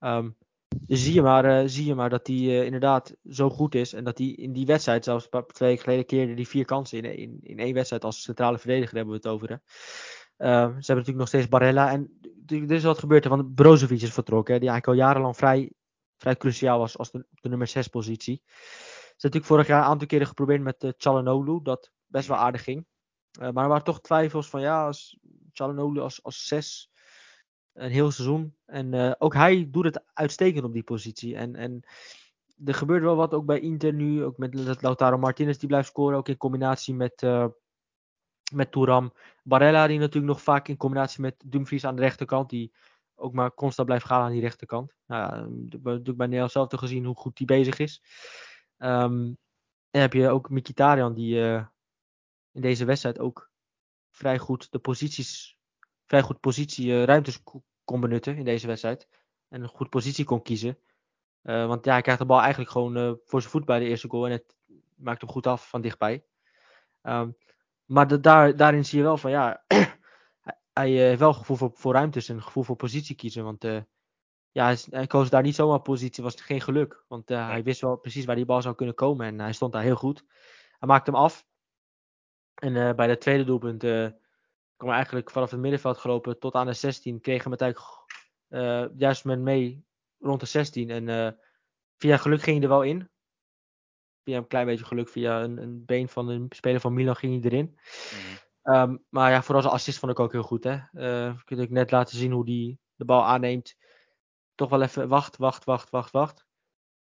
[0.00, 0.36] Um,
[0.68, 3.92] dus zie je maar, uh, zie je maar dat hij uh, inderdaad zo goed is.
[3.92, 7.16] En dat hij in die wedstrijd, zelfs twee weken geleden, keerde die vier kansen in,
[7.16, 9.48] in, in één wedstrijd als centrale verdediger hebben we het over.
[9.48, 9.54] Hè.
[9.54, 11.90] Uh, ze hebben natuurlijk nog steeds Barella.
[11.90, 14.54] En er is wat gebeurd, want Brozovic is vertrokken.
[14.54, 15.72] Hè, die eigenlijk al jarenlang vrij,
[16.16, 18.42] vrij cruciaal was als de, de nummer 6 positie.
[19.20, 22.62] Hebben natuurlijk vorig jaar een aantal keren geprobeerd met uh, Chalanoglu, dat best wel aardig
[22.62, 22.86] ging.
[23.38, 25.18] maar er waren toch twijfels van ja, als
[25.52, 26.90] Chalanoglu als, als 6
[27.78, 28.54] een heel seizoen.
[28.66, 31.36] En uh, ook hij doet het uitstekend op die positie.
[31.36, 31.84] En, en
[32.64, 34.24] er gebeurt wel wat ook bij Inter nu.
[34.24, 36.16] Ook met Lautaro Martinez die blijft scoren.
[36.16, 37.46] Ook in combinatie met, uh,
[38.52, 39.12] met Touram.
[39.42, 42.50] Barella die natuurlijk nog vaak in combinatie met Dumfries aan de rechterkant.
[42.50, 42.72] Die
[43.14, 44.94] ook maar constant blijft gaan aan die rechterkant.
[45.06, 48.02] Nou ja, natuurlijk bij Nederland zelf te gezien hoe goed die bezig is.
[48.78, 49.38] Um,
[49.90, 51.66] en heb je ook Mkhitaryan die uh,
[52.52, 53.50] in deze wedstrijd ook
[54.10, 55.58] vrij goed de posities
[56.06, 57.42] vrij goed positie uh, ruimtes
[57.84, 59.08] kon benutten in deze wedstrijd.
[59.48, 60.78] En een goed positie kon kiezen.
[61.42, 64.08] Uh, want ja, hij krijgt de bal eigenlijk gewoon voor zijn voet bij de eerste
[64.08, 64.26] goal.
[64.26, 64.56] En het
[64.94, 66.24] maakt hem goed af van dichtbij.
[67.02, 67.36] Um,
[67.84, 69.64] maar daar, daarin zie je wel van ja,
[70.72, 73.44] hij heeft wel gevoel voor, voor ruimtes en gevoel voor positie kiezen.
[73.44, 73.64] Want
[74.52, 77.04] ja, hij, hij, koos daar niet zomaar positie, was geen geluk.
[77.08, 79.72] Want uh, hij wist wel precies waar die bal zou kunnen komen en hij stond
[79.72, 80.24] daar heel goed.
[80.78, 81.46] Hij maakte hem af.
[82.54, 84.08] En uh, bij de tweede doelpunt uh,
[84.76, 87.20] kwam eigenlijk vanaf het middenveld gelopen tot aan de 16.
[87.20, 88.06] Kregen we het eigenlijk
[88.48, 89.84] uh, juist met mee
[90.18, 90.90] rond de 16.
[90.90, 91.38] En
[91.96, 93.10] via geluk ging hij er wel in.
[94.24, 97.42] Via een klein beetje geluk, via een, een been van een speler van Milan ging
[97.42, 97.78] hij erin.
[98.64, 98.74] Mm.
[98.74, 100.64] Um, maar ja, vooral zijn assist vond ik ook heel goed.
[100.64, 100.74] Hè?
[101.30, 103.76] Ik heb net laten zien hoe hij de bal aanneemt.
[104.58, 106.46] Toch wel even wacht, wacht, wacht, wacht, wacht.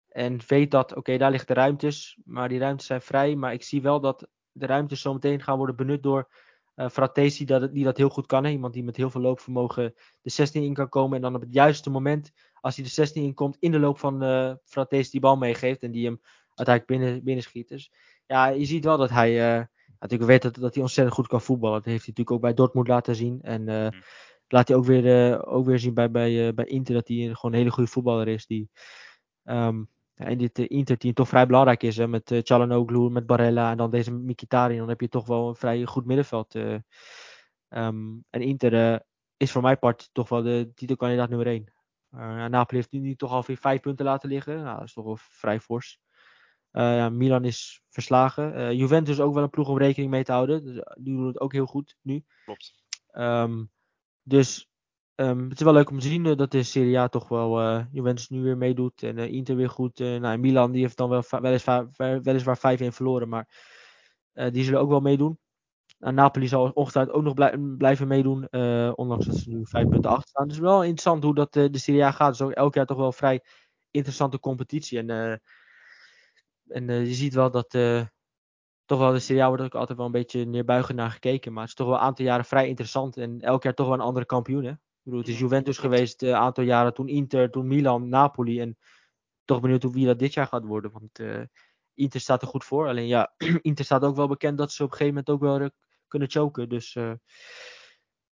[0.09, 2.19] En weet dat, oké, daar ligt de ruimtes.
[2.25, 3.37] Maar die ruimtes zijn vrij.
[3.37, 6.29] Maar ik zie wel dat de ruimtes zo meteen gaan worden benut door
[6.77, 8.45] uh, Fratesi dat, die dat heel goed kan.
[8.45, 8.51] Hè?
[8.51, 11.17] Iemand die met heel veel loopvermogen de 16 in kan komen.
[11.17, 13.99] En dan op het juiste moment, als hij de 16 in komt, in de loop
[13.99, 15.83] van uh, Fratesi die bal meegeeft.
[15.83, 16.21] En die hem
[16.55, 17.69] uiteindelijk binnen, binnen schiet.
[17.69, 17.93] Dus
[18.27, 19.59] ja, je ziet wel dat hij.
[19.59, 19.65] Uh,
[19.99, 21.77] natuurlijk weet dat, dat hij ontzettend goed kan voetballen.
[21.77, 23.43] Dat heeft hij natuurlijk ook bij Dortmund laten zien.
[23.43, 24.03] En mm.
[24.55, 27.59] Laat hij ook weer, ook weer zien bij, bij, bij Inter dat hij gewoon een
[27.59, 28.47] hele goede voetballer is.
[28.47, 28.71] Die
[29.45, 31.97] um, ja, in dit uh, Inter-team toch vrij belangrijk is.
[31.97, 34.79] Hè, met uh, Chalanoglu, met Barella en dan deze Mkhitaryan.
[34.79, 36.55] Dan heb je toch wel een vrij goed middenveld.
[36.55, 36.79] Uh,
[37.69, 39.03] um, en Inter
[39.37, 41.73] is voor mijn part toch wel de titelkandidaat nummer 1.
[42.51, 44.63] Napoli heeft nu, nu toch alweer vijf punten laten liggen.
[44.63, 46.01] Nou, dat is toch wel vrij fors.
[46.71, 48.77] ja, Milan is verslagen.
[48.77, 50.65] Juventus is ook wel een ploeg om rekening mee te houden.
[50.65, 52.25] Dus, die doen het ook heel goed nu.
[52.45, 52.85] Klopt.
[53.13, 53.73] Um,
[54.25, 54.69] dus
[55.17, 57.61] Um, het is wel leuk om te zien uh, dat de Serie A toch wel
[57.61, 59.03] uh, Juventus nu weer meedoet.
[59.03, 59.99] En uh, Inter weer goed.
[59.99, 61.89] nou, Milan die heeft dan wel weliswaar,
[62.23, 63.29] weliswaar 5-1 verloren.
[63.29, 63.49] Maar
[64.33, 65.39] die zullen ook wel meedoen.
[65.99, 68.49] Nou, Napoli zal ongetwijfeld ook nog blij, blijven meedoen.
[68.95, 70.49] ondanks dat ze nu 5 punten achter staan.
[70.49, 72.31] Dus wel interessant hoe dat de Serie A gaat.
[72.31, 73.45] Dus ook elk jaar toch wel vrij
[73.91, 74.99] interessante competitie.
[74.99, 75.41] En,
[76.67, 77.73] en je ziet wel dat
[78.85, 81.53] toch wel de Serie A wordt ook altijd wel een beetje neerbuigend naar gekeken.
[81.53, 83.17] Maar het is toch wel een aantal jaren vrij interessant.
[83.17, 84.65] En elk jaar toch wel een andere kampioen.
[84.65, 84.71] Hè?
[84.71, 88.61] Ik bedoel, het is Juventus geweest een uh, aantal jaren, toen Inter, toen Milan, Napoli.
[88.61, 88.79] En
[89.45, 90.93] toch benieuwd hoe wie dat dit jaar gaat worden.
[90.93, 91.43] Want uh,
[91.95, 92.89] Inter staat er goed voor.
[92.89, 95.61] Alleen ja, Inter staat ook wel bekend dat ze op een gegeven moment ook wel
[95.61, 95.69] uh,
[96.09, 96.69] kunnen choken.
[96.69, 96.97] Dus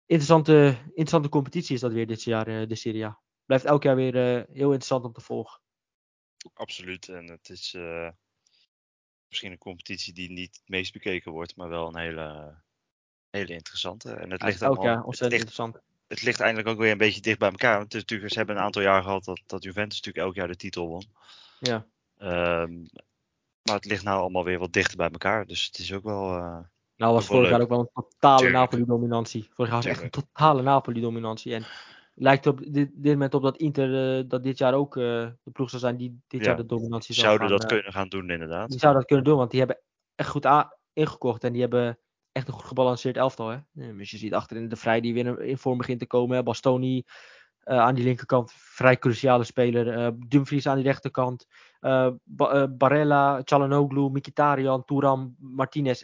[0.05, 3.21] interessante, interessante competitie is dat weer dit jaar, de Serie A.
[3.45, 4.15] Blijft elk jaar weer
[4.51, 5.61] heel interessant om te volgen.
[6.53, 7.09] Absoluut.
[7.09, 7.77] En het is
[9.31, 12.55] misschien een competitie die niet het meest bekeken wordt, maar wel een hele,
[13.29, 14.11] hele interessante.
[14.13, 17.39] En het ligt elk jaar ontzettend interessant het ligt eindelijk ook weer een beetje dicht
[17.39, 17.77] bij elkaar.
[17.77, 20.35] Want het is natuurlijk, ze hebben een aantal jaar gehad dat, dat Juventus natuurlijk elk
[20.35, 21.03] jaar de titel won.
[21.59, 21.85] Ja.
[22.17, 22.89] Um,
[23.61, 25.45] maar het ligt nou allemaal weer wat dichter bij elkaar.
[25.45, 26.37] Dus het is ook wel.
[26.37, 26.57] Uh,
[26.95, 29.49] nou was vorig jaar ook wel een totale Napoli-dominantie.
[29.53, 31.53] Vorig jaar was echt een totale Napoli-dominantie.
[31.53, 31.65] En
[32.13, 35.03] lijkt op dit, dit moment op dat Inter uh, dat dit jaar ook uh,
[35.43, 36.47] de ploeg zou zijn die dit ja.
[36.47, 38.69] jaar de dominantie zou Zouden gaan, dat kunnen gaan doen inderdaad.
[38.69, 39.79] Die zouden dat kunnen doen, want die hebben
[40.15, 40.47] echt goed
[40.93, 41.43] ingekocht.
[41.43, 41.99] En die hebben
[42.31, 43.47] echt een goed gebalanceerd elftal.
[43.47, 43.57] Hè?
[43.71, 46.43] Dus je ziet achterin de Vrij die weer in vorm begint te komen.
[46.43, 47.03] Bastoni
[47.65, 49.97] uh, aan die linkerkant, vrij cruciale speler.
[49.97, 51.47] Uh, Dumfries aan die rechterkant.
[51.81, 56.01] Uh, ba Barella, Chalanoglu, Mkhitaryan, Touram, Martinez.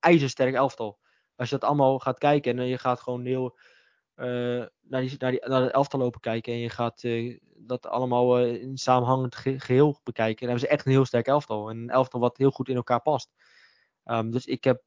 [0.00, 0.98] ijzersterk elftal.
[1.36, 3.58] Als je dat allemaal gaat kijken en je gaat gewoon heel
[4.16, 6.52] naar, die, naar, die, naar het elftal lopen kijken.
[6.52, 7.02] En je gaat
[7.56, 10.46] dat allemaal in samenhangend ge geheel bekijken.
[10.46, 11.70] Dan hebben ze echt een heel sterk elftal.
[11.70, 13.30] En een elftal wat heel goed in elkaar past.
[14.04, 14.82] Um, dus ik heb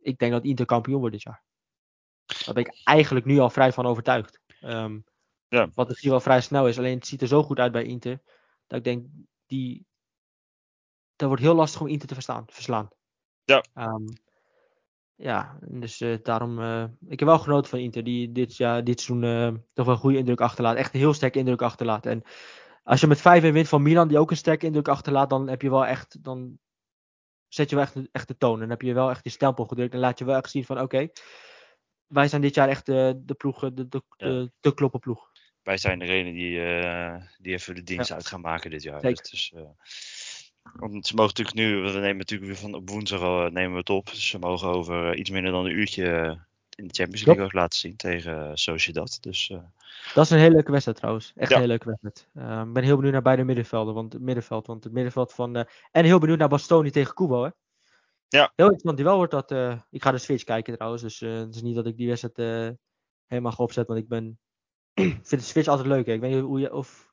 [0.00, 1.42] ik denk dat Inter kampioen wordt dit jaar.
[2.44, 4.40] Daar ben ik eigenlijk nu al vrij van overtuigd.
[4.62, 5.04] Um,
[5.48, 5.70] Ja.
[5.74, 6.78] Wat misschien wel vrij snel is.
[6.78, 8.20] Alleen het ziet er zo goed uit bij Inter.
[8.66, 9.06] Dat ik denk,
[9.46, 9.86] die,
[11.16, 12.88] dat wordt heel lastig om Inter te verstaan, verslaan.
[13.44, 13.64] Ja.
[13.74, 14.06] Ehm,
[15.20, 16.58] ja, dus uh, daarom.
[16.58, 19.94] Uh, ik heb wel genoten van Inter, die dit, ja, dit seizoen uh, toch wel
[19.94, 20.76] een goede indruk achterlaat.
[20.76, 22.06] Echt een heel sterke indruk achterlaat.
[22.06, 22.22] En
[22.82, 25.62] als je met 5 wint van Milan, die ook een sterke indruk achterlaat, dan heb
[25.62, 26.24] je wel echt.
[26.24, 26.58] Dan
[27.48, 28.54] zet je wel echt, echt de toon.
[28.54, 29.94] En dan heb je wel echt die stempel gedrukt.
[29.94, 31.12] En laat je wel echt zien van oké, okay,
[32.06, 34.26] wij zijn dit jaar echt de, de ploeg, de, de, ja.
[34.26, 35.28] de, de kloppen ploeg.
[35.62, 36.60] Wij zijn degene die,
[37.38, 38.14] die even de dienst ja.
[38.14, 39.00] uit gaan maken dit jaar.
[39.00, 39.26] Zeker.
[39.30, 39.54] Dus,
[40.62, 43.78] want ze mogen natuurlijk nu, we nemen natuurlijk weer van op woensdag uh, nemen we
[43.78, 44.06] het op.
[44.06, 46.38] Dus ze mogen over uh, iets minder dan een uurtje
[46.76, 49.18] in de Champions League ook laten zien tegen Sociedad.
[49.20, 49.58] Dus, uh,
[50.14, 51.32] dat is een hele leuke wedstrijd trouwens.
[51.36, 51.56] Echt ja.
[51.56, 52.28] een hele leuke wedstrijd.
[52.66, 53.94] Ik ben heel benieuwd naar beide middenvelden.
[53.94, 55.66] Want het middenveld, want het middenveld van.
[55.90, 57.42] en heel benieuwd naar Bastoni tegen Kubo.
[57.42, 57.50] Hè?
[58.28, 58.52] Ja.
[58.56, 59.50] Heel interessant die wel wordt dat.
[59.90, 61.02] ik ga de Switch kijken trouwens.
[61.02, 62.76] Dus het is niet dat ik die wedstrijd
[63.26, 63.94] helemaal ga opzetten.
[63.94, 64.38] Want ik ben.
[65.28, 66.06] vind de Switch altijd leuk.
[66.06, 66.12] Hè?
[66.12, 66.72] Ik weet niet hoe je.
[66.72, 67.12] Of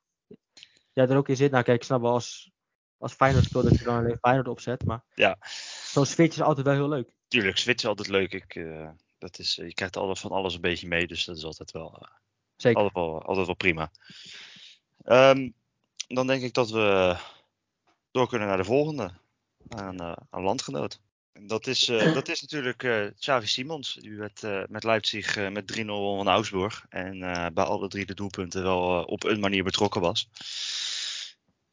[0.91, 1.51] jij er ook in zit.
[1.51, 2.51] Nou kijk, ik snap wel als
[2.97, 4.85] als Feyenoord speelt dat je dan alleen Feyenoord opzet.
[4.85, 5.37] Maar ja.
[5.83, 7.09] zo'n switch is altijd wel heel leuk.
[7.27, 8.33] Tuurlijk, switch is altijd leuk.
[8.33, 11.07] Ik, uh, dat is, je krijgt altijd van alles een beetje mee.
[11.07, 12.09] Dus dat is altijd wel, uh,
[12.55, 12.77] Zeker.
[12.77, 13.91] Altijd, wel, altijd wel prima.
[15.05, 15.53] Um,
[16.07, 17.17] dan denk ik dat we
[18.11, 19.11] door kunnen naar de volgende.
[19.69, 20.99] Aan, uh, aan landgenoot.
[21.33, 23.93] En dat is, dat is natuurlijk Xavi Simons.
[23.93, 26.85] Die werd met Leipzig met 3-0 van Augsburg.
[26.89, 27.19] En
[27.53, 30.29] bij alle drie de doelpunten wel op een manier betrokken was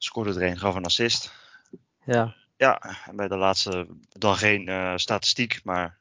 [0.05, 1.33] scoorde er een, gaf een assist.
[2.05, 2.35] Ja.
[2.57, 5.99] Ja, en bij de laatste dan geen uh, statistiek, maar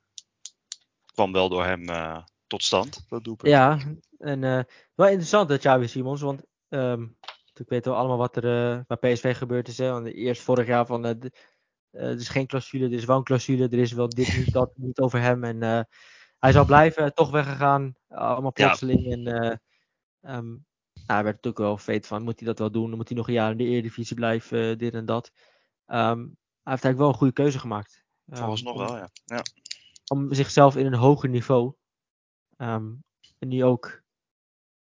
[1.13, 3.51] kwam wel door hem uh, tot stand, dat doelpunt.
[3.51, 3.79] Ja,
[4.19, 4.59] en uh,
[4.95, 7.17] wel interessant dat Xavi Simons, want um,
[7.53, 9.77] ik weet wel allemaal wat er bij PSV gebeurd is.
[9.77, 9.91] Hè?
[9.91, 11.31] Want eerst vorig jaar van, er
[11.91, 14.99] is geen clausule, er is wel een clausule, er is wel dit niet, dat niet
[14.99, 15.43] over hem.
[15.43, 15.87] En
[16.39, 19.05] hij zou blijven, toch weggegaan, allemaal plotseling.
[19.05, 19.11] Ja.
[19.11, 19.61] En
[20.35, 20.72] um, nou,
[21.05, 22.87] hij werd natuurlijk wel veet van, moet hij dat wel doen?
[22.87, 25.31] Dan moet hij nog een jaar in de Eredivisie blijven, dit en dat.
[25.87, 28.03] Um, hij heeft eigenlijk wel een goede keuze gemaakt.
[28.25, 29.09] Volgens um, nog wel, ja.
[29.25, 29.41] ja.
[30.07, 31.73] Om zichzelf in een hoger niveau.
[32.57, 33.03] Um,
[33.37, 34.01] en nu ook, nou,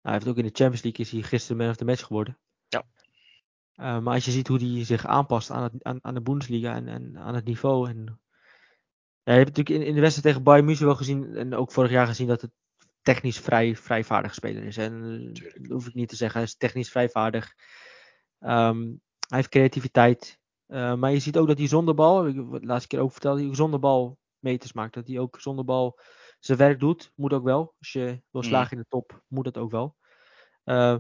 [0.02, 2.40] hij heeft ook in de Champions League is hij gisteren man of the match geworden.
[2.68, 2.84] Ja.
[3.76, 6.76] Uh, maar als je ziet hoe hij zich aanpast aan, het, aan, aan de Bundesliga
[6.76, 7.90] en, en aan het niveau.
[7.90, 8.20] En,
[9.24, 11.72] ja, je hebt natuurlijk in, in de wedstrijd tegen Bayern München wel gezien, en ook
[11.72, 12.52] vorig jaar gezien, dat het
[13.06, 14.78] technisch vrij, vrij vaardig speler is.
[14.78, 16.40] En dat hoef ik niet te zeggen.
[16.40, 17.54] Hij is technisch vrij vaardig.
[18.40, 20.40] Um, hij heeft creativiteit.
[20.68, 23.46] Uh, maar je ziet ook dat hij zonder bal, ik de laatste keer ook vertelde,
[23.46, 24.94] hij zonder bal meters maakt.
[24.94, 26.00] Dat hij ook zonder bal
[26.40, 27.12] zijn werk doet.
[27.16, 27.76] Moet ook wel.
[27.80, 29.96] Als je wil slagen in de top, moet dat ook wel.
[30.64, 30.98] Uh,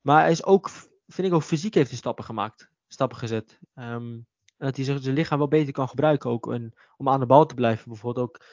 [0.00, 0.70] maar hij is ook,
[1.06, 2.70] vind ik ook fysiek heeft hij stappen gemaakt.
[2.88, 3.58] Stappen gezet.
[3.74, 4.26] Um,
[4.56, 6.52] dat hij zijn lichaam wel beter kan gebruiken ook.
[6.52, 7.88] En, om aan de bal te blijven.
[7.88, 8.44] Bijvoorbeeld ook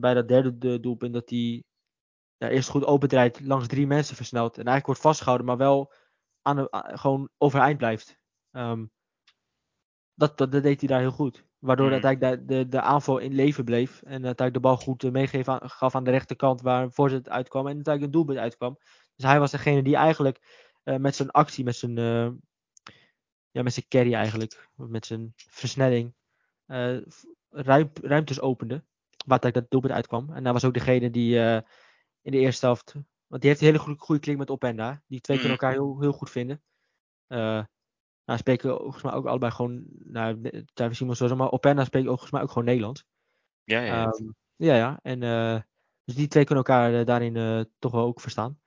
[0.00, 1.64] bij dat derde doelpunt dat hij
[2.48, 4.50] eerst goed opendraait, langs drie mensen versnelt.
[4.50, 5.92] En eigenlijk wordt vastgehouden, maar wel
[6.42, 8.18] aan de, aan, gewoon overeind blijft.
[8.50, 8.90] Um,
[10.14, 11.44] dat, dat, dat, deed hij daar heel goed.
[11.58, 11.92] Waardoor mm.
[11.92, 14.02] uiteindelijk de, de, de aanval in leven bleef.
[14.02, 17.66] En uiteindelijk de bal goed meegeven gaf aan de rechterkant waar een voorzet uitkwam.
[17.66, 18.78] En uiteindelijk een doelpunt uitkwam.
[19.14, 22.30] Dus hij was degene die eigenlijk uh, met zijn actie, met zijn, uh,
[23.50, 26.14] ja, met zijn carry eigenlijk, met zijn versnelling,
[26.66, 26.98] uh,
[27.50, 28.74] ruim, ruimtes opende.
[28.74, 30.36] Waar uiteindelijk dat doelpunt uitkwam.
[30.36, 31.62] En hij was ook degene die
[32.22, 32.94] in de eerste helft.
[33.26, 35.02] Want die heeft een hele goede, goede klik met Openda.
[35.06, 36.62] Die twee kunnen elkaar heel, heel goed vinden.
[37.28, 37.64] Uh,
[38.24, 39.84] nou, spreken volgens mij ook allebei gewoon.
[40.04, 40.50] Nou,
[40.90, 43.04] Simons zo, maar Openda spreekt ook, volgens mij ook gewoon Nederlands.
[43.64, 44.06] Ja, ja.
[44.06, 44.98] Um, ja, ja.
[45.02, 45.60] En, uh,
[46.04, 48.60] dus die twee kunnen elkaar uh, daarin toch wel ook verstaan.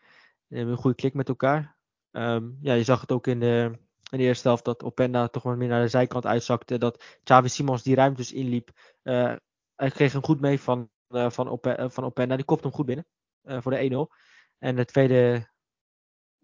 [0.48, 1.78] En hebben een goede klik met elkaar.
[2.12, 3.72] Um, ja, je zag het ook in de,
[4.12, 6.78] in de eerste helft dat Openda toch wat meer naar de zijkant uitzakte.
[6.78, 8.70] Dat Xavi Simons die ruimtes inliep.
[9.02, 12.36] hij kreeg hem goed mee van, van, Op van Openda.
[12.36, 13.06] Die kopte hem goed binnen.
[13.44, 14.16] Uh, voor de 1-0.
[14.58, 15.50] En de tweede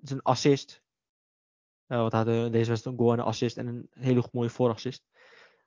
[0.02, 0.82] is een assist.
[1.88, 4.50] Uh, want hij had deze was een goal en een assist en een hele mooie
[4.50, 5.04] voorassist.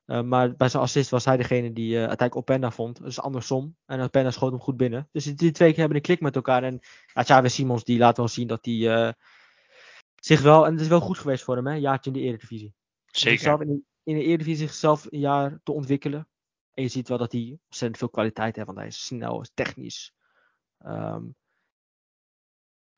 [0.06, 3.02] Uh, maar bij zijn assist was hij degene die uiteindelijk Openda vond.
[3.02, 3.76] Dus andersom.
[3.86, 5.08] En Openda schoot hem goed binnen.
[5.12, 6.62] Dus die twee keer hebben een klik met elkaar.
[6.62, 6.80] En
[7.12, 9.14] ja, Xavi Simons die laat wel zien dat hij
[10.16, 10.66] zich wel...
[10.66, 11.74] En het is wel goed geweest voor hem, hè.
[11.74, 12.74] Een jaartje in de Eredivisie.
[13.06, 13.60] Zeker.
[13.60, 16.28] In de, in de Eredivisie zichzelf een jaar te ontwikkelen.
[16.74, 18.66] En je ziet wel dat hij ontzettend veel kwaliteit heeft.
[18.66, 20.14] Want hij is snel, is technisch.
[20.86, 21.34] Um,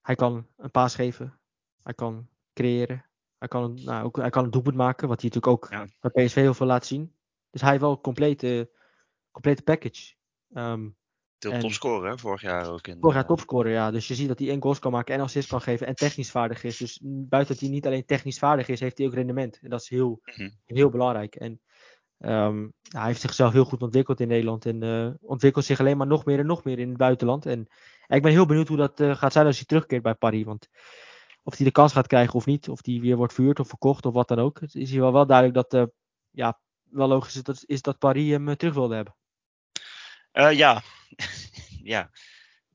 [0.00, 1.38] hij kan een paas geven.
[1.82, 3.04] Hij kan creëren.
[3.38, 5.08] Hij kan, nou, ook, hij kan een doelpunt maken.
[5.08, 5.86] Wat hij natuurlijk ook ja.
[6.00, 7.14] bij PSV heel veel laat zien.
[7.50, 8.70] Dus hij heeft wel een complete,
[9.30, 10.14] complete package.
[10.54, 10.96] Um,
[11.38, 12.18] Veel topscorer hè?
[12.18, 12.86] vorig jaar ook.
[12.86, 13.90] In, vorig jaar topscorer, ja.
[13.90, 16.30] Dus je ziet dat hij en goals kan maken en assists kan geven en technisch
[16.30, 16.76] vaardig is.
[16.76, 19.58] Dus buiten dat hij niet alleen technisch vaardig is, heeft hij ook rendement.
[19.62, 20.52] En dat is heel, mm -hmm.
[20.64, 21.34] heel belangrijk.
[21.34, 21.60] En
[22.18, 24.66] um, hij heeft zichzelf heel goed ontwikkeld in Nederland.
[24.66, 27.46] En uh, ontwikkelt zich alleen maar nog meer en nog meer in het buitenland.
[27.46, 27.66] En
[28.06, 30.44] ik ben heel benieuwd hoe dat uh, gaat zijn als hij terugkeert bij Paris.
[30.44, 30.68] Want
[31.42, 32.68] of hij de kans gaat krijgen of niet.
[32.68, 34.60] Of die weer wordt verhuurd of verkocht of wat dan ook.
[34.60, 35.88] Het is hier wel, wel duidelijk dat,
[36.30, 36.60] ja,
[36.90, 39.14] wel logisch is dat, is dat Paris hem terug wilde hebben.
[40.56, 40.82] ja.
[41.94, 42.10] ja.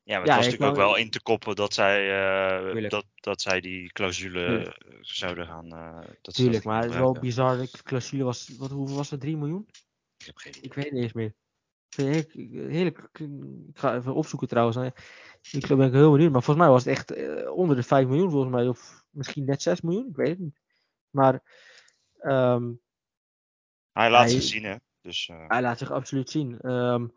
[0.10, 2.00] Ja, maar het was natuurlijk ook wel in te koppen dat zij,
[2.74, 5.66] uh, dat, dat zij die clausule zouden gaan.
[5.74, 7.58] Uh, dat Tuurlijk, maar het is wel bizar.
[7.58, 9.20] De clausule was, wat, hoeveel was het?
[9.20, 9.68] 3 miljoen?
[10.18, 10.64] Ik heb geen idee.
[10.64, 11.34] Ik weet het niet eens meer.
[12.70, 13.10] Heerlijk,
[13.68, 14.78] ik ga even opzoeken trouwens.
[15.52, 18.08] Ik ben ik heel benieuwd, maar volgens mij was het echt uh, onder de 5
[18.08, 18.68] miljoen volgens mij.
[18.68, 20.60] Of misschien net 6 miljoen, ik weet het niet.
[21.10, 21.34] Maar
[22.22, 22.82] um,
[23.92, 24.76] hij laat hij, zich zien, hè?
[25.02, 26.72] Dus, Hij laat zich absoluut zien.
[26.72, 27.14] Um,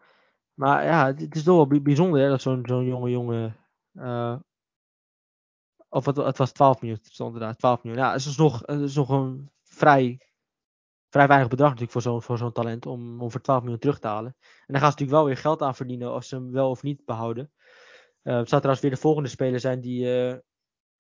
[0.55, 3.57] maar ja, het is toch wel bijzonder hè, dat zo'n zo'n jonge jongen.
[3.92, 4.36] Uh,
[5.88, 8.03] of het, het was 12 miljoen, stond inderdaad 12 miljoen.
[8.03, 10.20] Ja, het is nog, is nog een vrij,
[11.09, 13.98] vrij weinig bedrag natuurlijk voor zo'n voor zo'n talent om, om voor 12 miljoen terug
[13.98, 14.36] te halen.
[14.40, 16.82] En daar gaan ze natuurlijk wel weer geld aan verdienen als ze hem wel of
[16.82, 17.53] niet behouden.
[18.22, 20.36] Uh, het zou trouwens weer de volgende speler zijn die uh,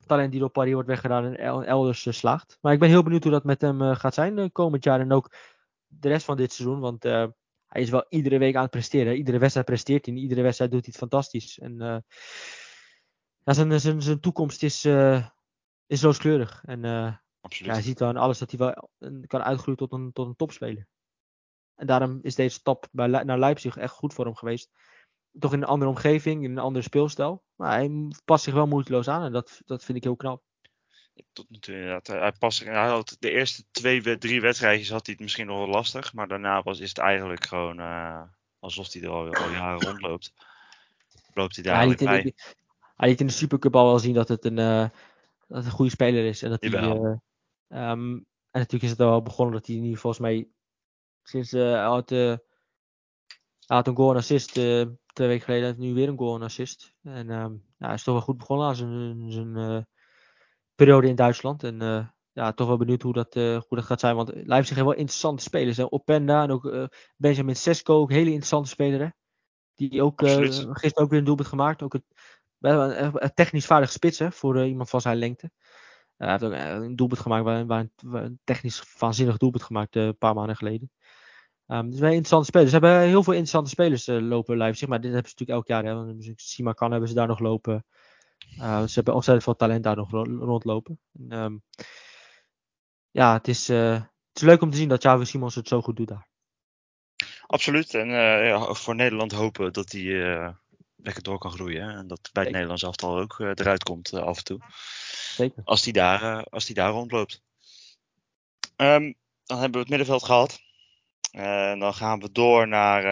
[0.06, 2.58] talent die door Paris wordt weggedaan en elders uh, slaagt.
[2.60, 5.34] Maar ik ben heel benieuwd hoe dat met hem gaat zijn komend jaar en ook
[5.86, 6.80] de rest van dit seizoen.
[6.80, 7.04] Want
[7.72, 9.16] hij is wel iedere week aan het presteren.
[9.16, 10.14] Iedere wedstrijd presteert hij.
[10.14, 11.58] Iedere wedstrijd doet hij het fantastisch.
[11.58, 11.98] En uh,
[13.44, 15.26] ja, zijn, zijn, zijn toekomst is, uh,
[15.86, 16.62] is rooskleurig.
[16.64, 17.68] En uh, Absoluut.
[17.68, 18.90] Ja, hij ziet wel aan alles dat hij wel
[19.26, 20.86] kan uitgroeien tot een, tot een topspeler.
[21.74, 24.70] En daarom is deze stap bij, naar Leipzig echt goed voor hem geweest.
[25.38, 27.44] Toch in een andere omgeving, in een andere speelstijl.
[27.54, 30.42] Maar hij past zich wel moeiteloos aan en dat, dat vind ik heel knap
[31.32, 32.06] tot nu toe inderdaad.
[32.06, 35.68] Hij, past, hij had de eerste twee, drie wedstrijdjes had hij het misschien nog wel
[35.68, 36.12] lastig.
[36.12, 38.22] Maar daarna was, is het eigenlijk gewoon uh,
[38.58, 40.32] alsof hij er al, al, jaren rondloopt.
[41.34, 42.34] Loopt hij daar hij liet, in
[42.96, 44.88] hij liet in de Supercup al wel zien dat het een, uh,
[45.48, 46.42] dat het een goede speler is.
[46.42, 48.14] En, dat hij, uh, um,
[48.50, 50.48] en natuurlijk is het al begonnen dat hij nu volgens mij
[51.22, 52.38] sinds uh, had, hij
[53.66, 55.74] had een goal en assist twee weken geleden.
[55.78, 56.94] nu weer een goal en assist.
[57.02, 59.86] En um, ja, hij is toch wel goed begonnen aan zijn, zijn
[60.84, 61.62] periode in Duitsland.
[61.62, 64.16] En uh, ja, toch wel benieuwd hoe dat, uh, hoe dat gaat zijn.
[64.16, 65.76] Want Leipzig heeft wel interessante spelers.
[65.76, 65.92] Hè.
[65.92, 66.84] Openda en ook uh,
[67.16, 69.00] Benjamin Sesko, ook hele interessante speler.
[69.00, 69.08] Hè.
[69.74, 71.82] Die ook gisteren ook weer een doelpunt gemaakt.
[71.82, 72.04] Ook een,
[73.04, 75.50] een, technisch vaardige spits hè, voor iemand van zijn lengte.
[76.16, 80.34] hij heeft ook een doelpunt gemaakt, waar, waar een, technisch waanzinnig doelpunt gemaakt een paar
[80.34, 80.90] maanden geleden.
[81.66, 82.70] Um, dus wel interessante spelers.
[82.70, 84.88] Ze hebben heel veel interessante spelers lopen Leipzig.
[84.88, 86.06] Maar dit hebben ze natuurlijk elk jaar.
[86.06, 86.16] Hè.
[86.16, 87.84] Dus Simakan hebben ze daar nog lopen.
[88.58, 91.00] Uh, ze hebben ontzettend veel talent daar nog rondlopen.
[91.12, 91.62] En, um,
[93.10, 95.82] ja, het is, uh, het is leuk om te zien dat Javi Simons het zo
[95.82, 96.28] goed doet daar.
[97.46, 97.94] Absoluut.
[97.94, 100.54] En uh, ja, voor Nederland hopen dat hij
[100.96, 101.82] lekker door kan groeien.
[101.82, 101.96] Hè?
[101.96, 104.60] En dat bij het Nederlands elftal ook eruit komt af en toe.
[105.34, 105.62] Zeker.
[105.64, 107.42] Als hij daar, als die daar rondloopt.
[108.76, 110.60] Um, dan hebben we het middenveld gehad.
[111.78, 113.02] Dan gaan we door naar,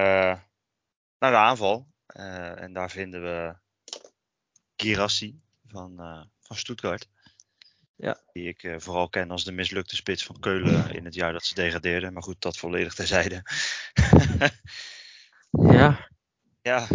[1.19, 1.87] naar de aanval.
[2.07, 3.60] en daar vinden we
[4.81, 7.09] Girassi van, uh, van Stuttgart.
[7.97, 8.21] Ja.
[8.33, 11.45] Die ik uh, vooral ken als de mislukte spits van Keulen in het jaar dat
[11.45, 12.13] ze degradeerden.
[12.13, 13.43] Maar goed, dat volledig terzijde.
[15.77, 16.09] ja.
[16.63, 16.87] Ja.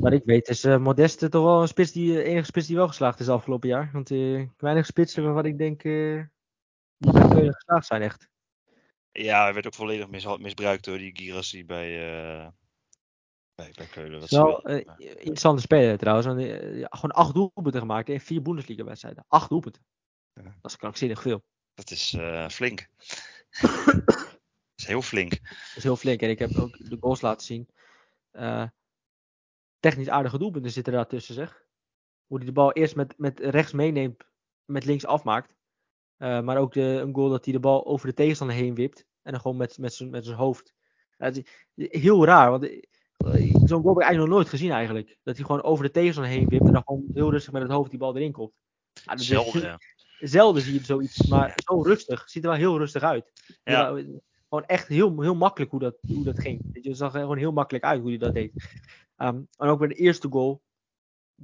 [0.00, 2.88] Maar ik weet is uh, Modeste toch wel een spits die, enige spits die wel
[2.88, 3.90] geslaagd is afgelopen jaar.
[3.92, 6.22] Want uh, weinig spitsen waarvan ik denk uh,
[6.98, 8.28] die bij Keulen geslaagd zijn echt.
[9.12, 12.52] Ja, hij werd ook volledig mis, misbruikt door die Girassi bij,
[13.54, 14.28] bij Keulen.
[14.28, 16.26] Wel uh, interessante speler trouwens.
[16.26, 19.24] Want, uh, gewoon acht doelpunten gemaakt in vier Bundesliga-wedstrijden.
[19.28, 19.82] Acht doelpunten.
[20.32, 20.42] Ja.
[20.42, 21.44] Dat is krankzinnig veel.
[21.74, 22.88] Dat is uh, flink.
[23.60, 24.28] dat
[24.76, 25.30] is heel flink.
[25.30, 26.22] Dat is heel flink.
[26.22, 27.68] En ik heb ook de goals laten zien.
[29.80, 31.62] technisch aardige doelpunten zitten daar tussen, zeg.
[32.26, 34.24] Hoe hij de bal eerst met, met rechts meeneemt,
[34.64, 35.54] met links afmaakt.
[36.16, 39.06] maar ook de, een goal dat hij de bal over de tegenstander heen wipt.
[39.22, 40.74] En dan gewoon met, met zijn met hoofd.
[41.74, 42.64] heel raar, want
[43.16, 45.18] Zo'n goal heb ik eigenlijk nog nooit gezien eigenlijk.
[45.22, 47.70] Dat hij gewoon over de tegenstander heen wipt en dan gewoon heel rustig met het
[47.70, 48.52] hoofd die bal erin komt.
[48.92, 49.78] Ja, zelden, ja.
[50.18, 52.30] Zelden zie je zoiets, maar zo rustig.
[52.30, 53.32] Ziet er wel heel rustig uit.
[53.64, 53.86] Ja.
[54.48, 56.60] gewoon echt heel, heel makkelijk hoe dat, hoe dat ging.
[56.72, 58.52] Het zag er gewoon heel makkelijk uit hoe hij dat deed.
[59.16, 60.62] Um, en ook bij de eerste goal,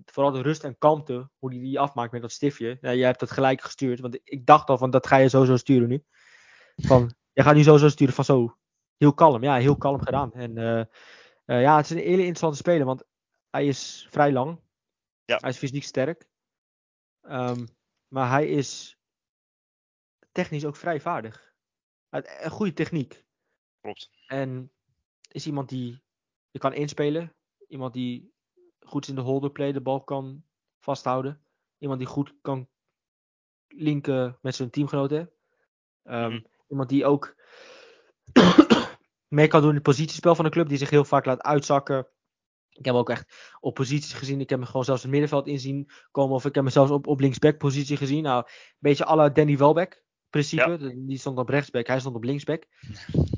[0.04, 2.78] vooral de rust en kalmte, hoe hij die afmaakt met dat stiftje.
[2.80, 5.56] Ja, jij hebt dat gelijk gestuurd, want ik dacht al van dat ga je sowieso
[5.56, 6.04] sturen nu.
[6.76, 8.56] Van, je gaat nu sowieso sturen van zo.
[8.96, 10.32] Heel kalm, ja, heel kalm gedaan.
[10.32, 10.82] En uh,
[11.50, 13.04] uh, ja, het is een hele interessante speler, want
[13.50, 14.60] hij is vrij lang.
[15.24, 15.36] Ja.
[15.36, 16.28] Hij is fysiek sterk.
[17.22, 17.68] Um,
[18.08, 18.98] maar hij is
[20.32, 21.54] technisch ook vrij vaardig.
[22.08, 23.24] Een goede techniek.
[23.80, 24.10] Klopt.
[24.26, 24.72] En
[25.28, 26.02] is iemand die
[26.50, 27.34] je kan inspelen.
[27.68, 28.32] Iemand die
[28.80, 30.44] goed in de holderplay de bal kan
[30.78, 31.44] vasthouden.
[31.78, 32.68] Iemand die goed kan
[33.68, 35.32] linken met zijn teamgenoten.
[36.04, 36.46] Um, mm.
[36.68, 37.36] Iemand die ook
[39.30, 40.68] mee kan doen in het positiespel van de club.
[40.68, 41.98] Die zich heel vaak laat uitzakken.
[42.68, 44.40] Ik heb hem ook echt op posities gezien.
[44.40, 46.34] Ik heb hem gewoon zelfs het middenveld inzien komen.
[46.34, 48.22] Of ik heb hem zelfs op, op linksback positie gezien.
[48.22, 50.94] Nou, een beetje alle Danny Welbeck principe.
[51.06, 52.66] Die stond op rechtsback, hij stond op linksback.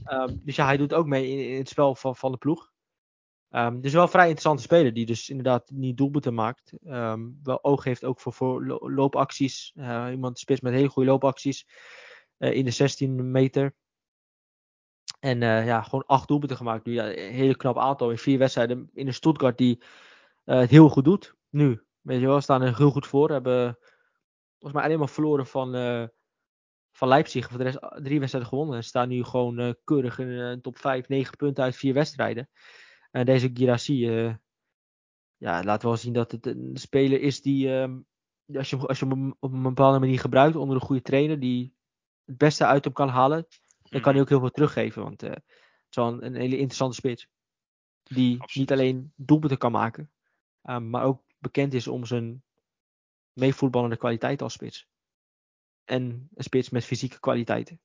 [0.05, 2.71] Um, dus ja, hij doet ook mee in, in het spel van, van de ploeg.
[3.51, 6.73] Um, dus wel een vrij interessante speler die dus inderdaad niet doelpunten maakt.
[6.87, 9.73] Um, wel oog heeft ook voor, voor loopacties.
[9.75, 11.67] Uh, iemand spits met hele goede loopacties
[12.39, 13.75] uh, in de 16 meter.
[15.23, 16.93] En uh, ja, gewoon acht doelpunten gemaakt nu.
[16.93, 19.83] Ja, een hele knap aantal in vier wedstrijden in de Stuttgart die
[20.45, 21.35] het heel goed doet.
[21.51, 23.31] Nu, weet je wel, staan er heel goed voor.
[23.31, 23.79] Hebben
[24.59, 25.73] volgens mij alleen maar verloren van,
[26.93, 27.49] van Leipzig.
[27.49, 28.77] Voor de rest drie wedstrijden gewonnen.
[28.77, 32.49] En staan nu gewoon keurig in de top 5, 9 punten uit vier wedstrijden.
[33.11, 34.07] En deze Girassi,
[35.37, 37.95] ja, laat wel zien dat het een speler is die, uh,
[38.57, 41.75] als je, als je hem op een bepaalde manier gebruikt onder een goede trainer, die
[42.25, 43.47] het beste uit hem kan halen,
[43.93, 45.03] dan kan hij ook heel veel teruggeven.
[45.03, 45.43] Want uh, het
[45.91, 47.29] is wel een, een, hele interessante spits.
[48.03, 48.69] Die Absoluut.
[48.69, 50.11] niet alleen doelpunten kan maken,
[50.63, 52.43] ehm, maar ook bekend is om zijn
[53.33, 54.89] meevoetballende kwaliteit als spits.
[55.85, 57.81] En een spits met fysieke kwaliteiten.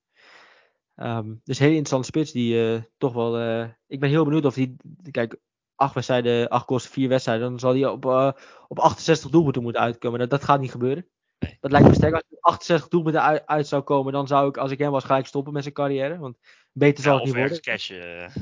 [0.96, 3.40] Um, dus een hele interessante spits die uh, toch wel.
[3.40, 4.76] Uh, ik ben heel benieuwd of hij.
[5.10, 5.36] Kijk,
[5.74, 7.48] acht wedstrijden, acht kosten, vier wedstrijden.
[7.48, 8.32] Dan zal hij op, uh,
[8.68, 10.18] op 68 doelpunten moeten uitkomen.
[10.18, 11.08] Dat, dat gaat niet gebeuren.
[11.38, 12.14] Dat lijkt me sterk.
[12.14, 15.04] Als hij 68 doelpunten uit, uit, zou komen, dan zou ik, als ik hem was,
[15.04, 16.18] gelijk stoppen met zijn carrière.
[16.18, 16.38] Want
[16.72, 17.60] beter zal ja, het niet worden.
[17.60, 18.32] Cashen.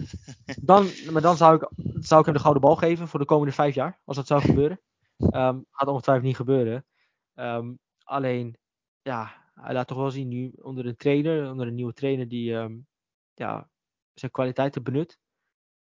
[0.60, 1.68] dan, maar dan zou ik,
[2.00, 4.00] zou ik hem de gouden bal geven voor de komende vijf jaar.
[4.04, 4.80] Als dat zou gebeuren.
[5.18, 6.86] Um, gaat ongetwijfeld niet gebeuren.
[7.34, 8.56] Um, alleen,
[9.02, 12.52] ja, hij laat toch wel zien nu onder een trainer, onder een nieuwe trainer die
[12.52, 12.86] um,
[13.34, 13.68] ja,
[14.14, 15.18] zijn kwaliteiten benut.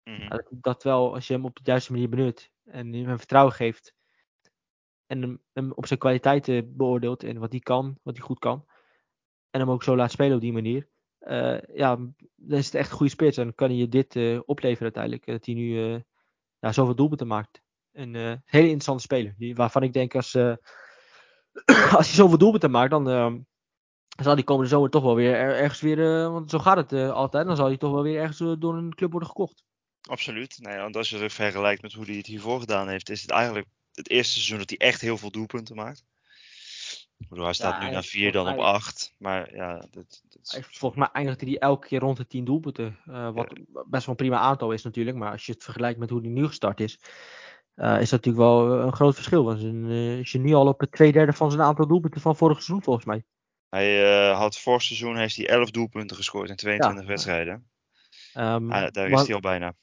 [0.03, 0.41] Mm -hmm.
[0.49, 3.94] dat wel, als je hem op de juiste manier benut en hem vertrouwen geeft
[5.07, 8.65] en hem, op zijn kwaliteiten beoordeelt en wat hij kan, wat hij goed kan,
[9.49, 10.87] en hem ook zo laat spelen op die manier,
[11.27, 11.95] uh, ja,
[12.35, 13.37] dan is het echt een goede spits.
[13.37, 15.25] En dan kan hij je dit uh, opleveren uiteindelijk.
[15.25, 15.99] Dat hij nu uh,
[16.59, 17.61] ja, zoveel doelpunten maakt.
[17.91, 19.33] Een hele interessante speler.
[19.37, 20.35] Die, waarvan ik denk als,
[21.97, 23.39] als hij zoveel doelpunten maakt, dan ehm,
[24.23, 27.55] zal die komende zomer toch wel weer ergens weer, want zo gaat het altijd, dan
[27.55, 29.63] zal hij toch wel weer ergens door een club worden gekocht.
[30.01, 30.57] Absoluut.
[30.61, 33.31] Ja, want als je het vergelijkt met hoe hij het hiervoor gedaan heeft, is het
[33.31, 36.03] eigenlijk het eerste seizoen dat hij echt heel veel doelpunten maakt.
[37.17, 39.13] Bedoel, hij staat ja, nu na vier, dan op acht.
[39.17, 40.59] Maar ja, dat, dat is...
[40.69, 42.97] Volgens mij eindigde hij elke keer rond de tien doelpunten.
[43.05, 43.83] wat ja.
[43.87, 45.17] best wel een prima aantal is natuurlijk.
[45.17, 46.93] Maar als je het vergelijkt met hoe hij nu gestart is,
[47.75, 49.43] is dat natuurlijk wel een groot verschil.
[49.43, 49.59] Want
[50.21, 52.83] is je nu al op het twee derde van zijn aantal doelpunten van vorig seizoen
[52.83, 53.23] volgens mij.
[53.69, 57.07] Hij had vorig seizoen heeft hij 11 doelpunten gescoord in 22 ja.
[57.07, 57.69] wedstrijden.
[58.37, 59.73] Um, ah, daar is hij al bijna.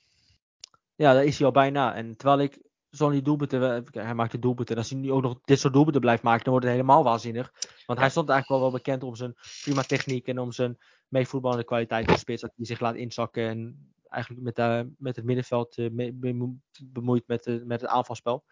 [0.94, 1.94] Ja, daar is hij al bijna.
[1.94, 2.58] En terwijl ik
[2.92, 4.74] zo'n doelpunten, hij maakt de doelpunten.
[4.74, 7.04] En als hij nu ook nog dit soort doelpunten blijft maken, dan wordt het helemaal
[7.04, 7.52] waanzinnig.
[7.86, 10.78] Want hij stond eigenlijk wel, wel bekend om zijn prima techniek en om zijn
[11.08, 12.42] meevoetballende kwaliteit spits.
[12.42, 17.26] Dat hij zich laat inzakken en eigenlijk met, uh, met het middenveld uh, me, bemoeit
[17.26, 18.44] met, uh, met het aanvalspel.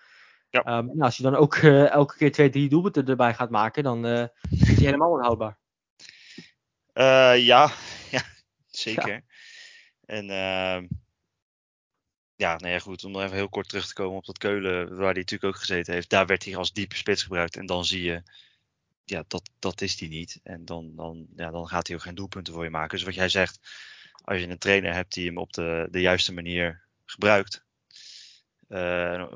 [0.50, 0.78] Ja.
[0.78, 4.06] Um, nou, als je dan ook elke keer twee, drie doelpunten erbij gaat maken, dan
[4.06, 4.30] is
[4.60, 5.58] hij helemaal onhoudbaar.
[7.38, 7.70] Ja,
[8.14, 8.22] ja,
[8.66, 9.08] zeker.
[9.08, 9.20] Ja.
[10.06, 10.88] En uh,
[12.40, 15.12] ja, nou goed, om nog even heel kort terug te komen op dat Keulen, waar
[15.12, 16.10] hij natuurlijk ook gezeten heeft.
[16.10, 17.56] Daar werd hij als diepe spits gebruikt.
[17.56, 18.22] En dan zie je,
[19.04, 20.40] ja, dat, dat is hij niet.
[20.42, 22.96] En dan, dan, ja, dan gaat hij ook geen doelpunten voor je maken.
[22.96, 23.58] Dus wat jij zegt,
[24.24, 27.64] als je een trainer hebt die hem op de, de juiste manier gebruikt,
[28.68, 29.26] uh,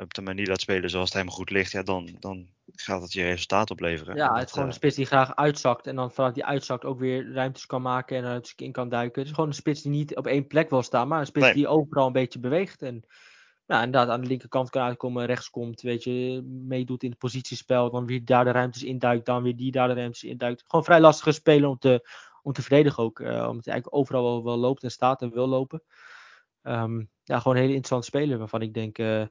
[0.00, 3.12] op de manier laat spelen zoals het hem goed ligt, ja, dan, dan gaat het
[3.12, 4.16] je resultaat opleveren.
[4.16, 6.98] Ja, het is gewoon een spits die graag uitzakt en dan vanuit die uitzakt ook
[6.98, 9.18] weer ruimtes kan maken en uit in kan duiken.
[9.20, 11.44] Het is gewoon een spits die niet op één plek wil staan, maar een spits
[11.44, 11.54] nee.
[11.54, 12.82] die overal een beetje beweegt.
[12.82, 13.04] En
[13.66, 17.90] nou, inderdaad aan de linkerkant kan uitkomen, rechts komt, weet je, meedoet in het positiespel,
[17.90, 20.64] dan weer daar de ruimtes induikt, dan weer die daar de ruimtes induikt.
[20.66, 22.08] Gewoon vrij lastige spelen om te,
[22.42, 25.32] om te verdedigen ook, uh, omdat hij eigenlijk overal wel, wel loopt en staat en
[25.32, 25.82] wil lopen.
[26.62, 29.24] Um, ja, gewoon een hele interessante speler waarvan ik denk, uh,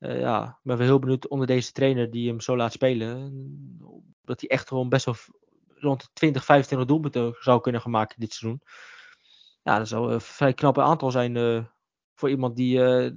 [0.00, 3.32] uh, ja, ik ben wel heel benieuwd onder deze trainer die hem zo laat spelen.
[4.24, 5.14] Dat hij echt gewoon best wel
[5.74, 8.60] rond de 20, 25 doelpunten zou kunnen gaan maken dit seizoen.
[9.62, 11.64] Ja, dat zou een vrij knap aantal zijn uh,
[12.14, 12.76] voor iemand die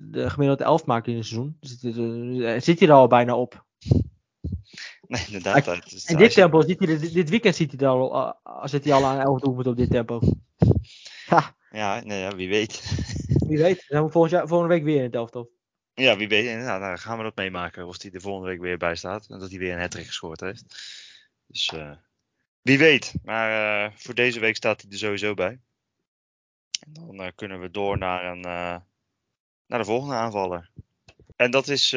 [0.09, 1.57] de gemiddelde 11 maakt in een seizoen.
[1.59, 1.79] Zit,
[2.65, 3.65] zit hij er al bijna op.
[5.07, 5.67] Nee, inderdaad.
[5.67, 9.05] En in dit tempo, zit hij, dit weekend zit hij er al, zit hij al
[9.05, 10.19] aan 11 doelpunten op dit tempo.
[11.29, 12.83] Ja, ja, nee, ja wie weet.
[13.47, 15.49] Wie weet, dan zijn we volgend jaar, volgende week weer in het elftal.
[15.99, 16.57] Ja, wie weet.
[16.57, 17.87] Nou, dan gaan we dat meemaken.
[17.87, 19.27] Of hij de volgende week weer bij staat.
[19.29, 20.63] En dat hij weer een hat gescoord heeft.
[21.47, 21.91] Dus uh,
[22.61, 23.13] wie weet.
[23.23, 25.59] Maar uh, voor deze week staat hij er sowieso bij.
[26.79, 28.39] En dan uh, kunnen we door naar, een,
[29.65, 30.69] naar de volgende aanvaller.
[31.35, 31.89] En dat is,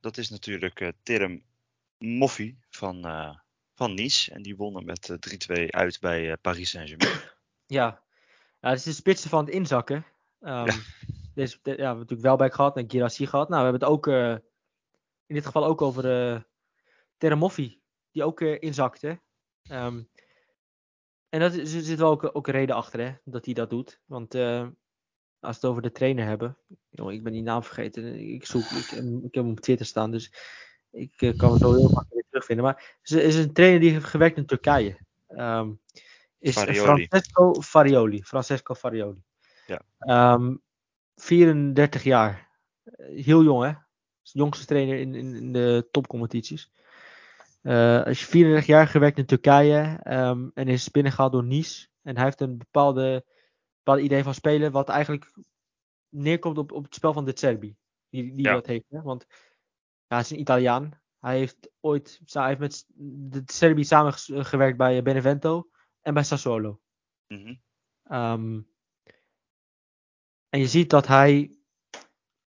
[0.00, 1.42] dat is natuurlijk Tirem
[1.98, 3.02] Moffi van,
[3.74, 4.32] van Nice.
[4.32, 5.16] En die wonnen met
[5.58, 7.20] 3-2 uit bij Paris Saint-Germain.
[7.66, 8.00] Ja,
[8.60, 10.06] ja, het is de spitsen van het inzakken.
[10.40, 10.74] Um, ja.
[11.34, 13.48] Deze, ja, we hebben natuurlijk Welbeck gehad en Girassi gehad.
[13.48, 14.06] Nou, we hebben het ook
[15.26, 16.40] in dit geval ook over uh,
[17.16, 17.80] Terramoffi,
[18.10, 19.20] die ook inzakte.
[19.70, 20.08] Um,
[21.28, 24.00] en dat, er zit wel ook, ook een reden achter, hè, dat hij dat doet.
[24.04, 24.34] Want
[25.44, 26.56] als we het over de trainer hebben.
[26.90, 28.18] ik ben die naam vergeten.
[28.32, 28.90] Ik zoek, ik,
[29.22, 30.32] ik heb hem op Twitter staan, dus
[30.90, 32.64] ik uh, kan hem zo heel makkelijk weer terugvinden.
[32.64, 34.96] Maar het is een trainer die heeft gewerkt in Turkije.
[35.28, 35.80] Um,
[36.38, 37.06] is Farioli.
[37.06, 38.22] Francesco Farioli.
[38.22, 39.22] Francesco Farioli.
[39.66, 39.82] Ja.
[39.98, 40.56] Um, ehm,
[41.14, 42.50] 34 jaar.
[42.96, 43.72] Heel jong, hè?
[44.22, 46.72] Jongste trainer in, in, in de topcompetities.
[47.62, 51.88] Uh, als je 34 jaar gewerkt in Turkije um, en is binnengehaald door Nice.
[52.02, 53.24] En hij heeft een bepaalde,
[53.76, 55.32] bepaalde idee van spelen, wat eigenlijk
[56.08, 57.76] neerkomt op, op het spel van de Serbi.
[58.08, 58.84] Die, die dat heeft.
[58.88, 59.02] Hè?
[59.02, 59.36] Want ja,
[60.06, 61.00] hij is een Italiaan.
[61.20, 62.84] Hij heeft ooit hij heeft met
[63.30, 65.68] de Serbi samengewerkt bij Benevento
[66.00, 66.80] en bij Sassuolo.
[67.26, 67.62] Mm
[68.10, 68.68] um,
[70.54, 71.56] en je ziet dat hij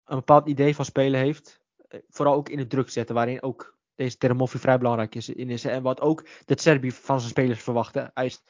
[0.05, 1.61] een bepaald idee van spelen heeft.
[1.87, 5.49] Eh, vooral ook in het druk zetten, waarin ook deze Termoffi vrij belangrijk is, in
[5.49, 5.65] is.
[5.65, 8.11] En wat ook de Serbi van zijn spelers verwachten.
[8.13, 8.43] Hij is,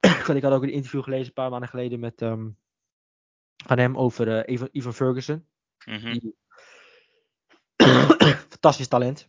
[0.34, 2.58] ik had ook een interview gelezen een paar maanden geleden met um,
[3.64, 5.46] van hem over uh, Ivan, Ferguson.
[5.84, 6.34] Mm -hmm
[8.48, 9.28] fantastisch talent.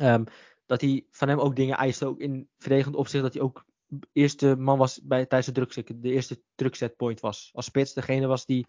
[0.00, 0.24] Um,
[0.66, 3.64] dat hij van hem ook dingen eiste, ook in verdedigend opzicht, dat hij ook
[4.12, 7.50] eerste man was bij, tijdens de drukzet, de eerste drukzetpoint was.
[7.52, 8.66] Als spits degene was die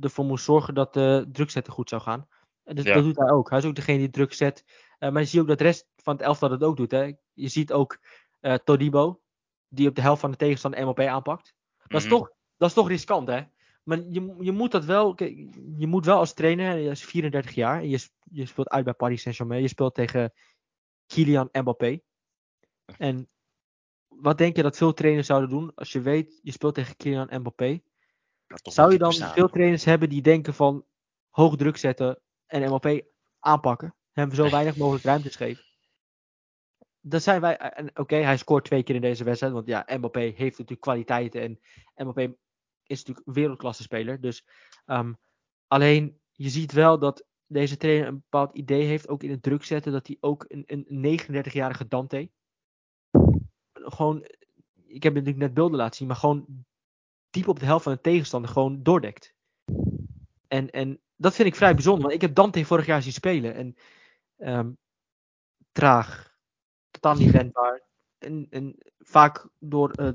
[0.00, 2.28] ervoor moest zorgen dat de drukzetten goed zou gaan.
[2.64, 3.50] En dus, dat doet hij ook.
[3.50, 4.64] Hij is ook degene die druk zet.
[4.98, 6.90] Uh, maar je ziet ook dat de rest van het elftal dat ook doet.
[6.90, 7.12] Hè.
[7.32, 7.98] Je ziet ook
[8.40, 9.20] uh, Todibo,
[9.68, 11.54] die op de helft van de tegenstander MOP aanpakt.
[11.86, 12.16] Dat, is mhm.
[12.16, 13.42] toch, dat is toch riskant, hè?
[13.82, 15.22] Maar je, je moet dat wel.
[15.76, 16.76] Je moet wel als trainer.
[16.76, 17.80] Je is 34 jaar.
[17.80, 19.62] En je, je speelt uit bij Paris Saint-Germain.
[19.62, 20.32] Je speelt tegen
[21.06, 22.00] Kylian Mbappé.
[22.98, 23.28] En
[24.20, 27.28] wat denk je dat veel trainers zouden doen als je weet je speelt tegen Kylian
[27.40, 27.80] Mbappé?
[28.62, 30.84] Zou je dan veel trainers hebben die denken van
[31.28, 33.00] hoog druk zetten en Mbappé
[33.38, 33.94] aanpakken?
[34.12, 35.64] Hem zo weinig mogelijk ruimte geven.
[37.00, 37.90] Dat zijn wij.
[37.94, 39.52] Oké, hij scoort twee keer in deze wedstrijd.
[39.52, 41.40] Want ja, Mbappé heeft natuurlijk kwaliteiten.
[41.40, 41.58] En
[42.04, 42.36] Mbappé
[42.86, 44.20] is natuurlijk een wereldklasse speler.
[44.20, 44.44] Dus
[44.86, 45.18] um,
[45.66, 49.64] alleen je ziet wel dat deze trainer een bepaald idee heeft, ook in het druk
[49.64, 52.30] zetten, dat hij ook een, een 39-jarige Dante.
[53.92, 54.22] Gewoon,
[54.86, 56.64] ik heb natuurlijk net beelden laten zien, maar gewoon
[57.30, 59.34] diep op de helft van de tegenstander gewoon doordekt.
[60.48, 63.54] En, en dat vind ik vrij bijzonder, want ik heb Dante vorig jaar zien spelen.
[63.54, 63.76] En
[64.38, 64.78] um,
[65.72, 66.36] traag,
[66.90, 67.82] totaal niet wendbaar.
[68.18, 70.10] En, vaak door uh,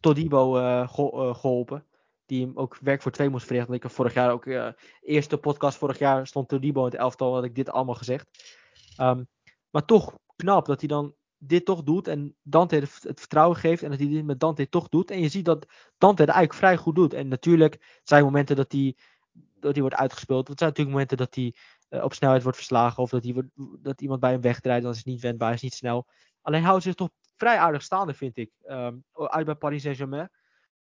[0.00, 0.88] Todibo uh,
[1.34, 1.86] geholpen
[2.26, 3.74] die hem ook werk voor twee moest verrichten.
[3.74, 4.68] Ik heb vorig jaar ook, uh,
[5.00, 8.56] eerste podcast vorig jaar stond Todibo in het elftal, had ik dit allemaal gezegd.
[9.00, 9.28] Um,
[9.70, 12.88] maar toch knap dat hij dan dit toch doet en Dante het,
[13.20, 15.10] vertrouwen geeft en dat hij dit met Dante toch doet.
[15.10, 15.66] En je ziet dat
[15.98, 17.12] Dante het eigenlijk vrij goed doet.
[17.12, 18.96] En natuurlijk zijn momenten dat hij,
[19.32, 20.48] dat hij wordt uitgespeeld.
[20.48, 21.54] Het zijn natuurlijk momenten dat hij
[21.90, 23.48] uh, op snelheid wordt verslagen of dat, hij wordt,
[23.84, 24.82] dat iemand bij hem wegdraait.
[24.82, 26.06] Dan is het niet wendbaar, is niet snel.
[26.42, 28.50] Alleen houdt zich toch vrij aardig staande, vind ik.
[28.66, 30.30] Um, uit bij Paris Saint-Germain.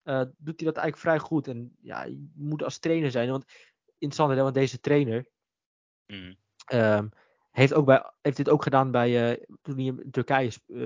[0.04, 1.48] Eh, doet hij dat eigenlijk vrij goed.
[1.48, 3.30] En ja, je moet als trainer zijn.
[3.30, 3.46] Want
[3.98, 5.28] interessant is, want deze trainer
[6.06, 6.36] mm.
[6.74, 7.10] um,
[7.56, 10.86] heeft, ook bij, heeft dit ook gedaan bij, uh, toen hij in Turkije uh,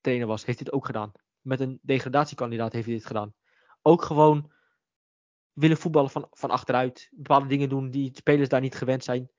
[0.00, 1.12] trainer was, heeft het ook gedaan.
[1.40, 3.34] Met een degradatiekandidaat heeft hij dit gedaan.
[3.82, 4.52] Ook gewoon
[5.52, 7.08] willen voetballen van, van achteruit.
[7.10, 9.30] Bepaalde dingen doen die spelers daar niet gewend zijn.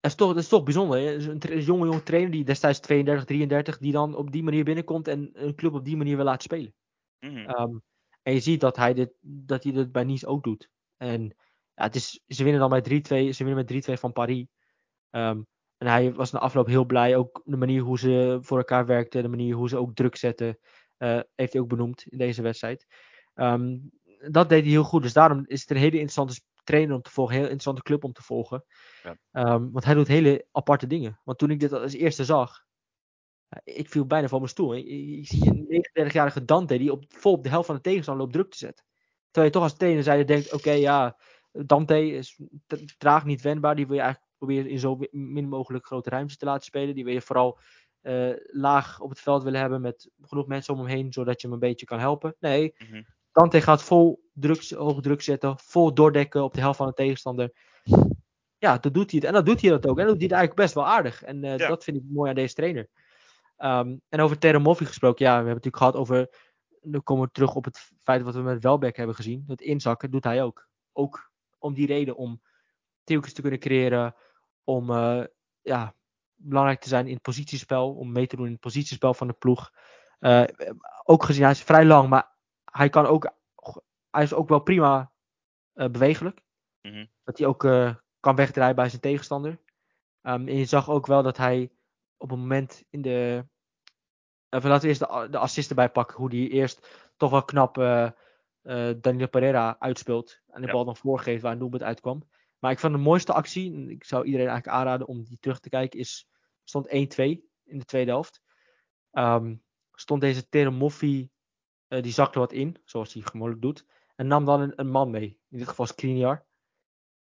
[0.00, 0.98] Dat is toch, dat is toch bijzonder.
[0.98, 1.14] Hè?
[1.14, 5.08] Een, een jonge, jonge trainer die destijds 32, 33, die dan op die manier binnenkomt
[5.08, 6.74] en een club op die manier wil laten spelen.
[7.20, 7.36] Mhm.
[7.36, 7.78] Ehm,
[8.22, 10.70] en je ziet dat hij dit, dat hij dit bij Nice ook doet.
[10.96, 11.22] En
[11.74, 14.46] ja, het is, ze winnen dan met 3-2, ze winnen met 3-2 van Paris.
[15.10, 17.16] Um, en hij was na afloop heel blij.
[17.16, 20.58] Ook de manier hoe ze voor elkaar werkten, de manier hoe ze ook druk zetten,
[20.98, 22.86] uh, heeft hij ook benoemd in deze wedstrijd.
[23.34, 23.90] Um,
[24.30, 25.02] dat deed hij heel goed.
[25.02, 28.04] Dus daarom is het een hele interessante trainer om te volgen, een heel interessante club
[28.04, 28.64] om te volgen.
[29.02, 29.58] Ja.
[29.58, 31.20] want hij doet hele aparte dingen.
[31.24, 32.66] Want toen ik dit als eerste zag,
[33.64, 34.76] ik viel bijna van mijn stoel.
[34.76, 38.36] Ik, zie een 39-jarige Dante die op, vol op de helft van de tegenstander loopt
[38.36, 38.84] druk te zetten.
[39.30, 41.18] Terwijl je toch als trainer zijde denkt, oké ja,
[41.52, 42.40] Dante is
[42.98, 43.76] traag niet wendbaar.
[43.76, 46.94] Die wil je eigenlijk proberen in zo min mogelijk grote ruimte te laten spelen.
[46.94, 47.58] Die wil je vooral
[48.02, 51.46] uh, laag op het veld willen hebben met genoeg mensen om hem heen, zodat je
[51.46, 52.36] hem een beetje kan helpen.
[52.38, 56.86] Nee, mm Dante gaat vol druk, hoog druk zetten, vol doordekken op de helft van
[56.86, 57.52] de tegenstander.
[58.58, 59.28] Ja, dat doet hij het.
[59.28, 59.98] En dat doet hij dat ook.
[59.98, 61.22] En dat doet hij het eigenlijk best wel aardig.
[61.22, 61.68] En uh, ja.
[61.68, 62.88] dat vind ik mooi aan deze trainer.
[63.58, 66.28] Um, en over Terramoffi gesproken, ja, we hebben het natuurlijk gehad over.
[66.80, 69.44] Nu komen we terug op het feit wat we met Welbeck hebben gezien.
[69.46, 70.68] Dat inzakken doet hij ook.
[70.92, 72.42] Ook om die reden, om
[73.04, 74.14] theories te kunnen creëren.
[74.68, 75.24] Om uh,
[75.62, 75.94] ja,
[76.34, 77.94] belangrijk te zijn in het positiespel.
[77.94, 79.72] Om mee te doen in het positiespel van de ploeg.
[80.20, 80.44] Uh,
[81.04, 82.30] ook gezien, hij is vrij lang, maar
[82.64, 83.36] hij kan ook.
[84.10, 85.12] Hij is ook wel prima
[85.72, 86.42] bewegelijk.
[86.82, 87.06] Mhm.
[87.24, 87.60] Dat hij ook
[88.20, 89.58] kan wegdraaien bij zijn tegenstander.
[90.20, 91.70] En je zag ook wel dat hij
[92.16, 93.46] op een moment in de.
[94.48, 96.16] Even laten we eerst de, de assist erbij pakken.
[96.16, 97.74] Hoe hij eerst toch wel knap
[99.00, 100.40] Danilo Pereira uitspeelt.
[100.46, 102.22] En de bal dan voorgeeft waar een doelpunt uitkwam.
[102.58, 105.60] Maar ik vond de mooiste actie, en ik zou iedereen eigenlijk aanraden om die terug
[105.60, 106.28] te kijken, is,
[106.64, 106.90] stond 1-2
[107.64, 108.42] in de tweede helft.
[109.10, 109.56] Ehm,
[109.92, 111.30] stond deze Teremoffi,
[111.88, 113.86] uh, die zakte wat in, zoals hij gewoonlijk doet.
[114.14, 116.46] En nam dan een, man mee, in dit geval Skriniar.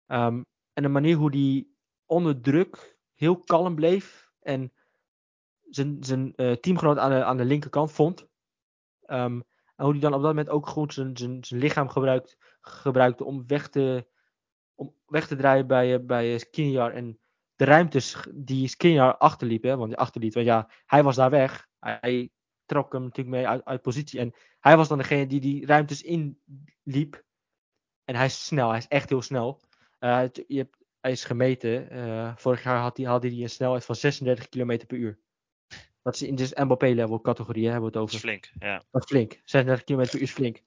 [0.06, 1.76] Um, en de manier hoe die
[2.06, 4.72] onder druk heel kalm bleef en
[5.70, 8.26] zijn, uh, teamgenoot aan de, aan de linkerkant vond.
[9.06, 9.44] Um,
[9.76, 13.24] en hoe hij dan op dat moment ook goed zijn, zijn, zijn lichaam gebruikt, gebruikte
[13.24, 14.06] om weg te,
[14.82, 16.92] om weg te draaien bij, eh, bij Skriniar.
[16.92, 17.18] En
[17.56, 21.68] de ruimtes die Skriniar achterliep, hè, want die achterliet, want ja, hij was daar weg.
[21.78, 22.30] Hij
[22.66, 24.20] trok hem natuurlijk mee uit, uit positie.
[24.20, 27.24] En hij was dan degene die die ruimtes inliep.
[28.04, 29.60] En hij is snel, hij is echt heel snel.
[30.00, 31.96] Uh, je hebt, hij is gemeten.
[31.96, 35.18] Uh, vorig jaar had hij, had hij een snelheid van 36 km per uur.
[36.02, 38.14] Dat is in de Mbappé-level categorie, hè, hebben we het over.
[38.14, 38.82] Dat is flink, ja.
[38.90, 39.40] Dat is flink.
[39.44, 40.62] 36 km per uur is flink.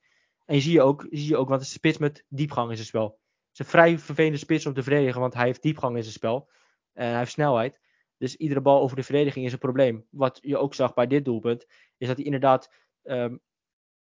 [0.45, 2.75] En je zie je ook, zie je ook want het is spits met diepgang in
[2.75, 3.19] zijn spel.
[3.55, 6.49] Is een vrij vervelende spits om te verdedigen, want hij heeft diepgang in zijn spel.
[6.93, 7.79] En hij heeft snelheid.
[8.17, 10.07] Dus iedere bal over de verdediging is een probleem.
[10.09, 11.65] Wat je ook zag bij dit doelpunt,
[11.97, 12.73] is dat hij inderdaad
[13.03, 13.41] um,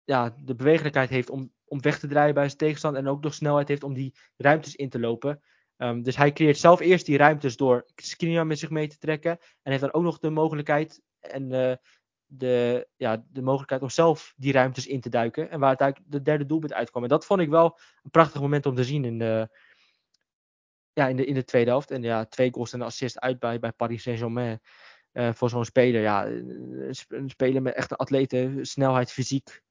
[0.04, 3.02] ja, de bewegelijkheid heeft om, om weg te draaien bij zijn tegenstander.
[3.02, 5.42] En ook nog snelheid heeft om die ruimtes in te lopen.
[5.78, 9.38] Um, dus hij creëert zelf eerst die ruimtes door Skriniar met zich mee te trekken.
[9.62, 11.76] En heeft dan ook nog de mogelijkheid en uh,
[12.34, 15.50] de, ja, de mogelijkheid om zelf die ruimtes in te duiken.
[15.50, 17.04] En waar uiteindelijk de derde doelpunt uitkwam.
[17.04, 19.58] En dat vond ik wel een prachtig moment om te zien in de,
[20.94, 21.92] ja, in de, in de tweede helft.
[21.92, 24.62] En ja, twee goals en een assist uit bij, bij Paris Saint-Germain.
[25.14, 26.02] Uh, voor zo'n speler.
[26.02, 29.62] Ja, een speler met echt een atlete, snelheid, fysiek.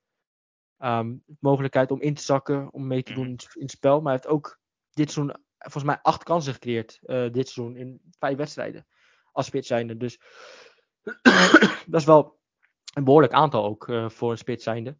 [0.79, 4.01] Um, mogelijkheid om in te zakken, om mee te doen in, in het spel.
[4.01, 4.61] Maar hij heeft ook
[4.91, 6.99] dit seizoen volgens mij acht kansen gecreëerd.
[7.03, 8.87] Uh, dit seizoen in vijf wedstrijden.
[9.33, 9.97] Als spits zijnde.
[9.97, 10.21] Dus
[11.87, 12.40] dat is wel
[12.93, 14.97] een behoorlijk aantal ook uh, voor een spits zijnde.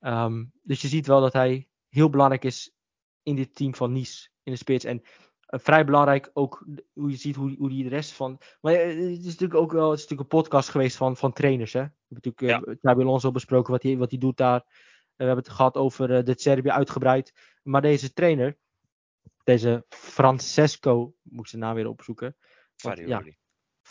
[0.00, 2.74] Um, dus je ziet wel dat hij heel belangrijk is
[3.22, 4.28] in dit team van Nice.
[4.42, 4.84] In de spits.
[4.84, 8.40] En uh, vrij belangrijk ook hoe je ziet hoe, hoe die de rest van.
[8.60, 11.72] Maar het is natuurlijk ook wel het is natuurlijk een podcast geweest van, van trainers.
[11.72, 11.82] Hè?
[11.82, 12.74] We hebben natuurlijk ja.
[12.74, 14.64] Xabi al besproken wat hij, wat hij doet daar.
[15.16, 17.58] we hebben het gehad over de Serbië uitgebreid.
[17.62, 18.58] Maar deze trainer,
[19.44, 22.36] deze Francesco, moet ik zijn naam weer opzoeken.
[22.76, 23.22] Ja,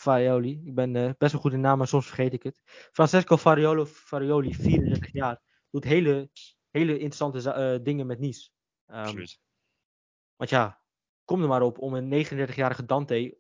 [0.02, 0.62] Farioli.
[0.66, 2.62] Ik ben uh, best wel goed in naam, maar soms vergeet ik het.
[2.92, 5.42] Francesco Fariolo, Farioli, 34 jaar.
[5.70, 6.30] Doet hele,
[6.70, 8.50] hele interessante uh, dingen met Nice.
[8.88, 9.40] Um, Absoluut.
[10.36, 10.82] Want ja,
[11.26, 13.38] kom er maar op om een 39-jarige Dante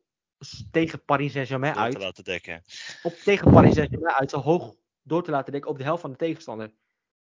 [0.72, 1.94] tegen Paris Saint-Germain uit.
[1.94, 2.64] te laten dekken.
[3.04, 6.12] Op, tegen Paris Saint-Germain uit zo hoog door te laten dekken op de helft van
[6.12, 6.74] de tegenstander.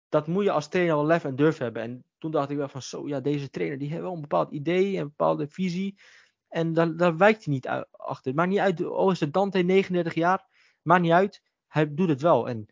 [0.09, 1.83] Dat moet je als trainer wel lef en durf hebben.
[1.83, 4.53] En toen dacht ik wel van zo, ja, deze trainer die heeft wel een bepaald
[4.53, 5.99] idee, een bepaalde visie.
[6.51, 8.35] En daar, daar wijkt hij niet achter.
[8.35, 10.47] Maakt niet uit, oh is het Dante 39 jaar?
[10.83, 12.49] Maakt niet uit, hij doet het wel.
[12.49, 12.67] En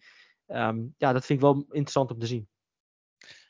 [0.46, 2.48] um, ja, dat vind ik wel interessant om te zien.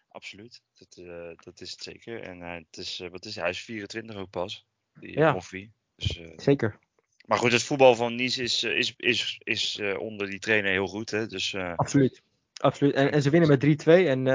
[0.09, 2.23] Absoluut, dat, uh, dat is het zeker.
[2.23, 3.43] En uh, het is, uh, wat is hij?
[3.43, 5.39] hij is 24 ook pas, die ja.
[5.97, 6.79] Dus, zeker.
[7.27, 11.11] Maar goed, het voetbal van Nice is, is, is, is onder die trainer heel goed.
[11.11, 11.27] Hè?
[11.27, 12.23] Dus, Absoluut.
[12.55, 12.95] Absoluut.
[12.95, 13.87] En, en ze winnen met 3-2.
[13.87, 14.27] En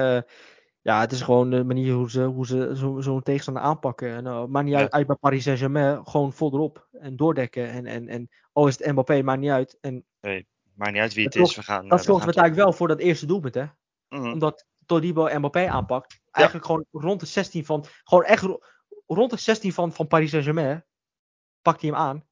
[0.83, 4.09] ja, het is gewoon de manier hoe ze, hoe ze zo'n zo tegenstander aanpakken.
[4.15, 7.69] En, uh, maakt niet uit, uit bij Paris Saint-Germain, gewoon vol erop en doordekken.
[7.69, 9.77] En, en, en oh, is het Mbappé, maakt niet uit.
[9.81, 11.55] En, nee, maakt niet uit wie het is.
[11.55, 13.63] We gaan, dat zorgt eigenlijk wel voor dat eerste doelpunt, hè?
[13.63, 14.31] Mm -hmm.
[14.31, 16.21] Omdat Todibo Mbappé aanpakt.
[16.31, 16.71] Eigenlijk ja.
[16.71, 18.47] gewoon rond de 16 van, gewoon echt
[19.05, 20.85] rond de 16 van, van Paris Saint-Germain.
[21.61, 22.25] Pakt hij hem aan.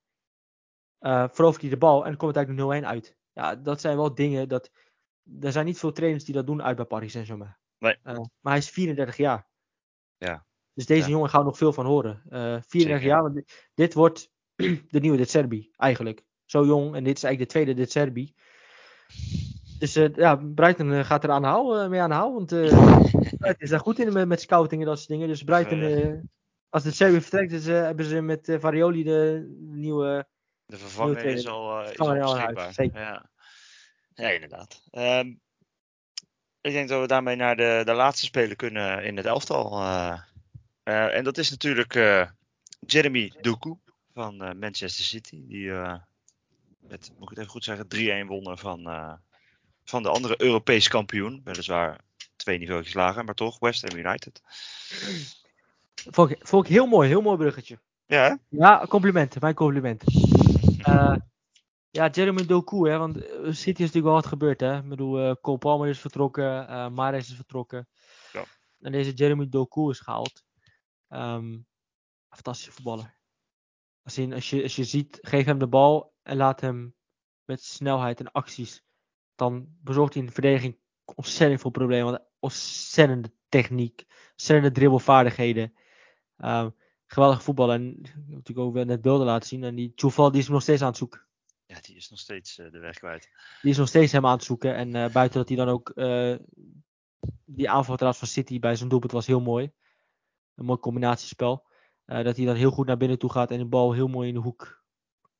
[0.99, 3.17] Uh, verovert hij de bal en dan komt het eigenlijk 0-1 uit.
[3.33, 4.71] Ja, dat zijn wel dingen dat.
[5.39, 7.57] Er zijn niet veel trainers die dat doen uit bij Paris Saint-Germain.
[7.81, 7.97] Nee.
[8.03, 9.47] Uh, maar hij is 34 jaar.
[10.17, 10.45] Ja.
[10.73, 11.09] Dus deze ja.
[11.09, 12.21] jongen gaan we nog veel van horen.
[12.25, 13.01] Uh, 34 Zeker.
[13.01, 14.31] jaar, want dit, dit wordt
[14.93, 16.23] de nieuwe De Serbi eigenlijk.
[16.45, 18.35] Zo jong en dit is eigenlijk de tweede De Serbi.
[19.79, 22.33] Dus uh, ja, Brighton gaat er aan de haal, mee aan de haal.
[22.33, 22.49] Want
[23.49, 25.27] het is daar goed in met, met scouting en dat soort dingen.
[25.27, 26.29] Dus Brighton,
[26.69, 30.27] als de Serbi vertrekt, dus, hebben ze met Varioli de nieuwe...
[30.65, 32.73] De vervanger is al, is al beschikbaar.
[32.73, 32.99] Zeker.
[32.99, 33.29] Ja.
[34.13, 34.81] ja, inderdaad.
[34.91, 35.41] Um,
[36.61, 39.81] ik denk dat we daarmee naar de, de laatste speler kunnen in het elftal.
[39.81, 40.19] Uh,
[40.83, 42.27] uh, en dat is natuurlijk uh,
[42.79, 43.73] Jeremy Doku
[44.13, 45.43] van Manchester City.
[45.47, 45.71] Die
[46.79, 48.79] met, moet ik het even goed zeggen, 3-1 wonnen van,
[49.85, 51.41] van de andere Europese kampioen.
[51.43, 51.99] Weliswaar
[52.35, 54.41] twee niveaus lager, maar toch West Ham United.
[56.09, 57.79] Vond ik, vond ik heel mooi, heel mooi bruggetje.
[58.05, 60.13] Ja, Ja, complimenten, mijn complimenten.
[61.93, 64.77] Ja, Jeremy Doku, hè, want City is natuurlijk wel wat gebeurd, hè.
[64.77, 67.87] Ik bedoel, uh, Cole Palmer is vertrokken, uh, Mares is vertrokken.
[68.31, 68.45] Ja.
[68.79, 70.43] En deze Jeremy Doku is gehaald.
[71.09, 71.67] Um,
[72.29, 73.19] fantastische voetballer.
[74.03, 76.95] Als je, als, je, als je ziet, geef hem de bal en laat hem
[77.45, 78.83] met snelheid en acties.
[79.35, 80.79] Dan bezorgt hij in de verdediging
[81.15, 82.11] ontzettend veel problemen.
[82.11, 85.73] Want ontzettende techniek, ontzettende dribbelvaardigheden.
[86.37, 87.75] Um, geweldige voetballer.
[87.75, 89.63] En natuurlijk ook net beelden laten zien.
[89.63, 91.25] En die Choufal die is nog steeds aan het zoeken.
[91.71, 93.29] Ja, die is nog steeds uh, de weg kwijt.
[93.61, 94.75] Die is nog steeds hem aan het zoeken.
[94.75, 95.91] En uh, buiten dat hij dan ook.
[95.95, 96.35] Uh,
[97.45, 99.71] die aanval van City bij zijn doelpunt was heel mooi.
[100.55, 101.65] Een mooi combinatiespel.
[102.05, 104.33] dat hij dan heel goed naar binnen toe gaat en de bal heel mooi in
[104.33, 104.83] de hoek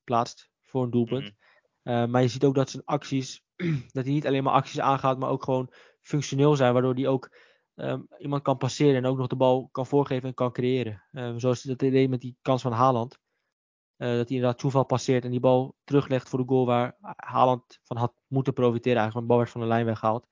[0.03, 1.23] plaatst voor een doelpunt.
[1.23, 1.35] Mm
[1.83, 2.09] -hmm.
[2.09, 3.43] maar je ziet ook dat zijn acties.
[3.93, 6.73] dat hij niet alleen maar acties aangaat, maar ook gewoon functioneel zijn.
[6.73, 7.37] Waardoor hij ook
[7.75, 11.03] um, iemand kan passeren en ook nog de bal kan voorgeven en kan creëren.
[11.11, 13.19] Um, zoals dat idee met die kans van Haaland.
[14.01, 17.79] Uh, dat hij inderdaad toeval passeert en die bal teruglegt voor de goal waar Haaland
[17.83, 18.97] van had moeten profiteren.
[18.97, 20.27] Eigenlijk, want de bal werd van de lijn weggehaald.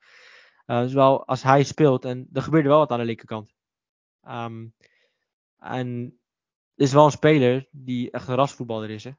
[0.66, 3.54] Uh, dus wel als hij speelt en er gebeurde wel wat aan de linkerkant.
[4.28, 4.74] Um,
[5.58, 6.18] en
[6.74, 9.04] het is wel een speler die echt een rasvoetballer is.
[9.04, 9.10] Hè?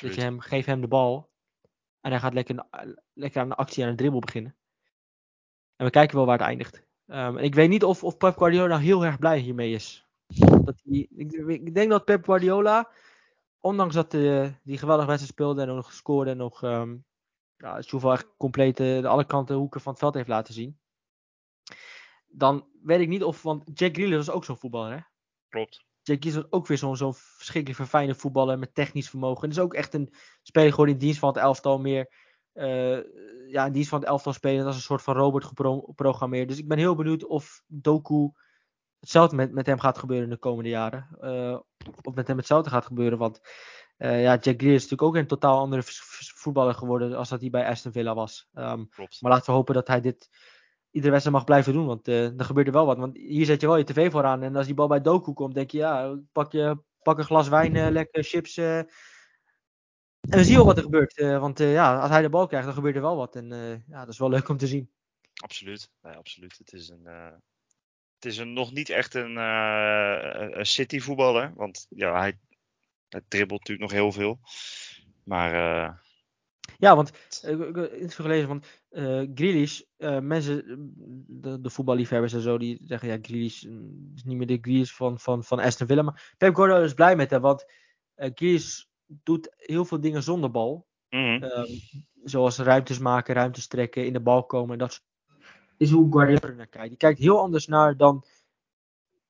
[0.00, 1.30] Dat je hem, geef hem de bal
[2.00, 2.66] en hij gaat lekker,
[3.12, 4.56] lekker aan de actie en een dribbel beginnen.
[5.76, 6.84] En we kijken wel waar het eindigt.
[7.06, 10.06] Um, ik weet niet of, of Pep Guardiola heel erg blij hiermee is.
[10.64, 12.90] Dat hij, ik, ik, denk dat Pep Guardiola,
[13.62, 17.04] ondanks dat hij die geweldige wedstrijd speelde en nog scoorde en nog um,
[17.56, 17.82] ja,
[18.12, 20.78] echt compleet de alle kanten hoeken van het veld heeft laten zien.
[22.26, 25.00] Dan weet ik niet of, want Jack Grealish was ook zo'n voetballer hè?
[25.48, 25.84] Klopt.
[26.02, 29.42] Jack Grealish was ook weer zo'n zo verschrikkelijk verfijnde voetballer met technisch vermogen.
[29.42, 32.12] En is ook echt een speler geworden in dienst van het elftal meer
[32.54, 32.98] uh,
[33.48, 36.48] ja, in dienst van het elftal spelen als een soort van robot geprogrammeerd.
[36.48, 38.30] Dus ik ben heel benieuwd of Doku
[39.00, 41.08] hetzelfde met, met hem gaat gebeuren in de komende jaren.
[41.20, 41.60] Uh,
[42.02, 43.18] of met hem hetzelfde gaat gebeuren.
[43.18, 43.40] Want
[43.98, 45.82] uh, ja, Jack Greer is natuurlijk ook een totaal andere
[46.34, 48.48] voetballer geworden als dat hij bij Aston Villa was.
[48.54, 48.88] Um,
[49.20, 50.28] maar laten we hopen dat hij dit
[50.90, 51.86] iedere wedstrijd mag blijven doen.
[51.86, 52.98] Want uh, er gebeurt er wel wat.
[52.98, 54.42] Want hier zet je wel je tv voor aan.
[54.42, 57.48] En als die bal bij Doku komt, denk je ja, pak, je, pak een glas
[57.48, 58.58] wijn, lekker chips
[60.30, 61.18] en we zien wel wat er gebeurt.
[61.18, 63.36] Uh, want uh, ja, als hij de bal krijgt, dan gebeurt er wel wat.
[63.36, 64.90] En uh, ja, dat is wel leuk om te zien.
[65.42, 65.90] Absoluut.
[66.02, 66.58] Nee, absoluut.
[66.58, 67.06] Het is een,
[68.22, 71.52] het is een, nog niet echt een, een City voetballer.
[71.56, 72.38] Want ja, hij,
[73.08, 74.40] hij dribbelt natuurlijk nog heel veel.
[75.24, 75.52] Maar...
[76.78, 79.80] ja, want heb iets gelezen van uh, Grealish.
[80.20, 80.64] mensen,
[81.28, 83.62] de, de voetballiefhebbers en zo, die zeggen ja, Grealish
[84.14, 86.02] is niet meer de Grealish van, van, van Aston Villa.
[86.02, 87.64] Maar Pep Guardiola is blij met hem, want
[88.14, 90.90] Grealish doet heel veel dingen zonder bal.
[91.08, 91.66] Mm um,
[92.24, 94.78] zoals ruimtes maken, ruimtes trekken, in de bal komen.
[94.78, 95.02] Dat
[95.82, 96.88] is hoe Guardiola naar kijkt.
[96.88, 98.24] Die kijkt heel anders naar dan.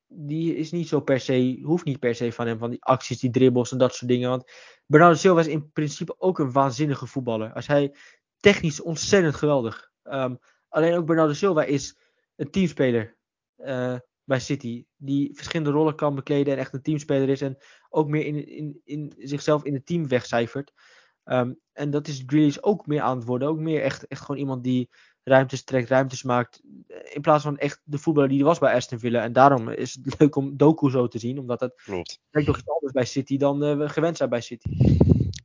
[0.07, 3.20] Die is niet zo per se, hoeft niet per se van hem, van die acties,
[3.20, 4.29] die dribbles en dat soort dingen.
[4.29, 4.51] Want
[4.87, 7.53] Bernardo Silva is in principe ook een waanzinnige voetballer.
[7.53, 7.95] Als hij
[8.37, 9.91] technisch ontzettend geweldig.
[10.03, 10.39] Um,
[10.69, 11.97] alleen ook Bernardo Silva is
[12.37, 13.16] een teamspeler.
[13.59, 14.85] Uh, bij City.
[14.97, 17.41] Die verschillende rollen kan bekleden en echt een teamspeler is.
[17.41, 17.57] En
[17.89, 20.73] ook meer in, in, in zichzelf in het team wegcijfert.
[21.24, 23.49] Um, en dat is Grealish ook meer aan het worden.
[23.49, 24.91] Ook meer echt, echt gewoon iemand die
[25.24, 26.61] ruimtes trekt, ruimtes maakt.
[27.12, 29.23] In plaats van echt de voetballer die er was bij Aston Villa.
[29.23, 31.39] En daarom is het leuk om Doku zo te zien.
[31.39, 32.20] Omdat het Klopt.
[32.31, 34.69] lijkt toch iets anders bij City dan uh, we gewend zijn bij City.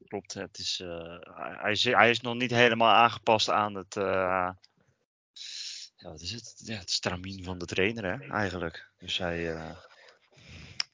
[0.07, 4.03] Klopt, het is, uh, hij, is, hij is nog niet helemaal aangepast aan het, uh,
[5.95, 6.61] ja, wat is het?
[6.63, 8.91] Ja, het stramien van de trainer, hè, eigenlijk.
[8.97, 9.53] Dus hij.
[9.53, 9.69] Uh,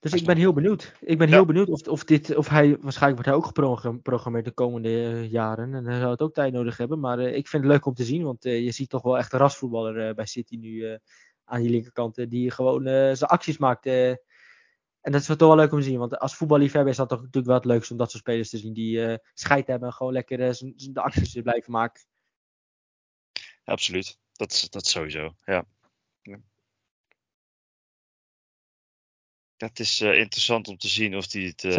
[0.03, 0.93] dus ik ben heel benieuwd.
[0.99, 1.33] Ik ben ja.
[1.33, 5.31] heel benieuwd of, of, dit, of hij, waarschijnlijk wordt hij ook geprogrammeerd de komende uh,
[5.31, 5.73] jaren.
[5.73, 6.99] En hij zou het ook tijd nodig hebben.
[6.99, 9.33] Maar uh, ik vind het leuk om te zien, want je ziet toch wel echt
[9.33, 10.99] een rasvoetballer bij City nu
[11.45, 12.29] aan die linkerkant.
[12.29, 12.83] die gewoon
[13.15, 13.85] zijn acties maakt.
[13.85, 14.17] en
[15.01, 15.99] dat is toch wel leuk om te zien.
[15.99, 18.57] Want als voetballiefhebber is dat toch natuurlijk wel het leukste om dat soort spelers te
[18.57, 18.73] zien.
[18.73, 22.01] Die scheid hebben en gewoon lekker de acties blijven maken.
[23.63, 24.19] Absoluut.
[24.31, 25.65] Dat, dat sowieso, ja.
[29.63, 31.77] Het is uh, interessant om te zien of hij het,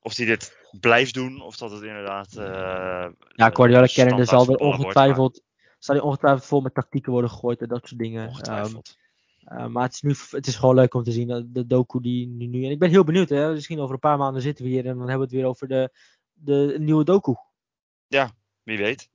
[0.00, 1.40] of die dit blijft doen.
[1.42, 2.36] Of dat het inderdaad.
[2.36, 5.42] Uh, ja, Guardiola kennende zal er ongetwijfeld.
[5.78, 8.50] Zal hij ongetwijfeld vol met tactieken worden gegooid en dat soort dingen.
[9.48, 11.48] Um, maar het is, nu, het is gewoon leuk om te zien.
[11.52, 12.64] De docu die nu, nu.
[12.64, 13.28] En ik ben heel benieuwd.
[13.28, 13.52] Hè?
[13.52, 15.68] Misschien over een paar maanden zitten we hier en dan hebben we het weer over
[15.68, 15.92] de,
[16.32, 17.34] de nieuwe docu.
[18.06, 18.30] Ja,
[18.62, 19.10] wie weet.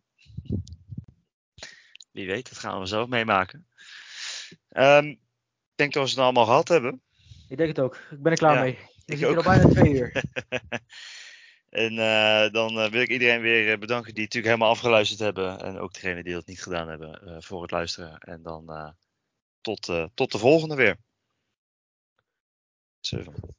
[2.11, 3.67] Wie weet, dat gaan we zo meemaken.
[4.69, 5.19] Um, ik
[5.75, 7.01] denk dat we het allemaal gehad hebben.
[7.49, 7.95] Ik denk het ook.
[7.95, 8.77] Ik ben er klaar ja, mee.
[9.05, 10.11] Ik zit hier al bijna twee uur.
[11.69, 15.59] en uh, dan uh, wil ik iedereen weer bedanken die natuurlijk helemaal afgeluisterd hebben.
[15.59, 18.19] En ook degenen die dat niet gedaan hebben voor het luisteren.
[18.19, 18.95] En dan
[19.61, 20.97] tot, tot de volgende weer.
[22.99, 23.55] Zeven.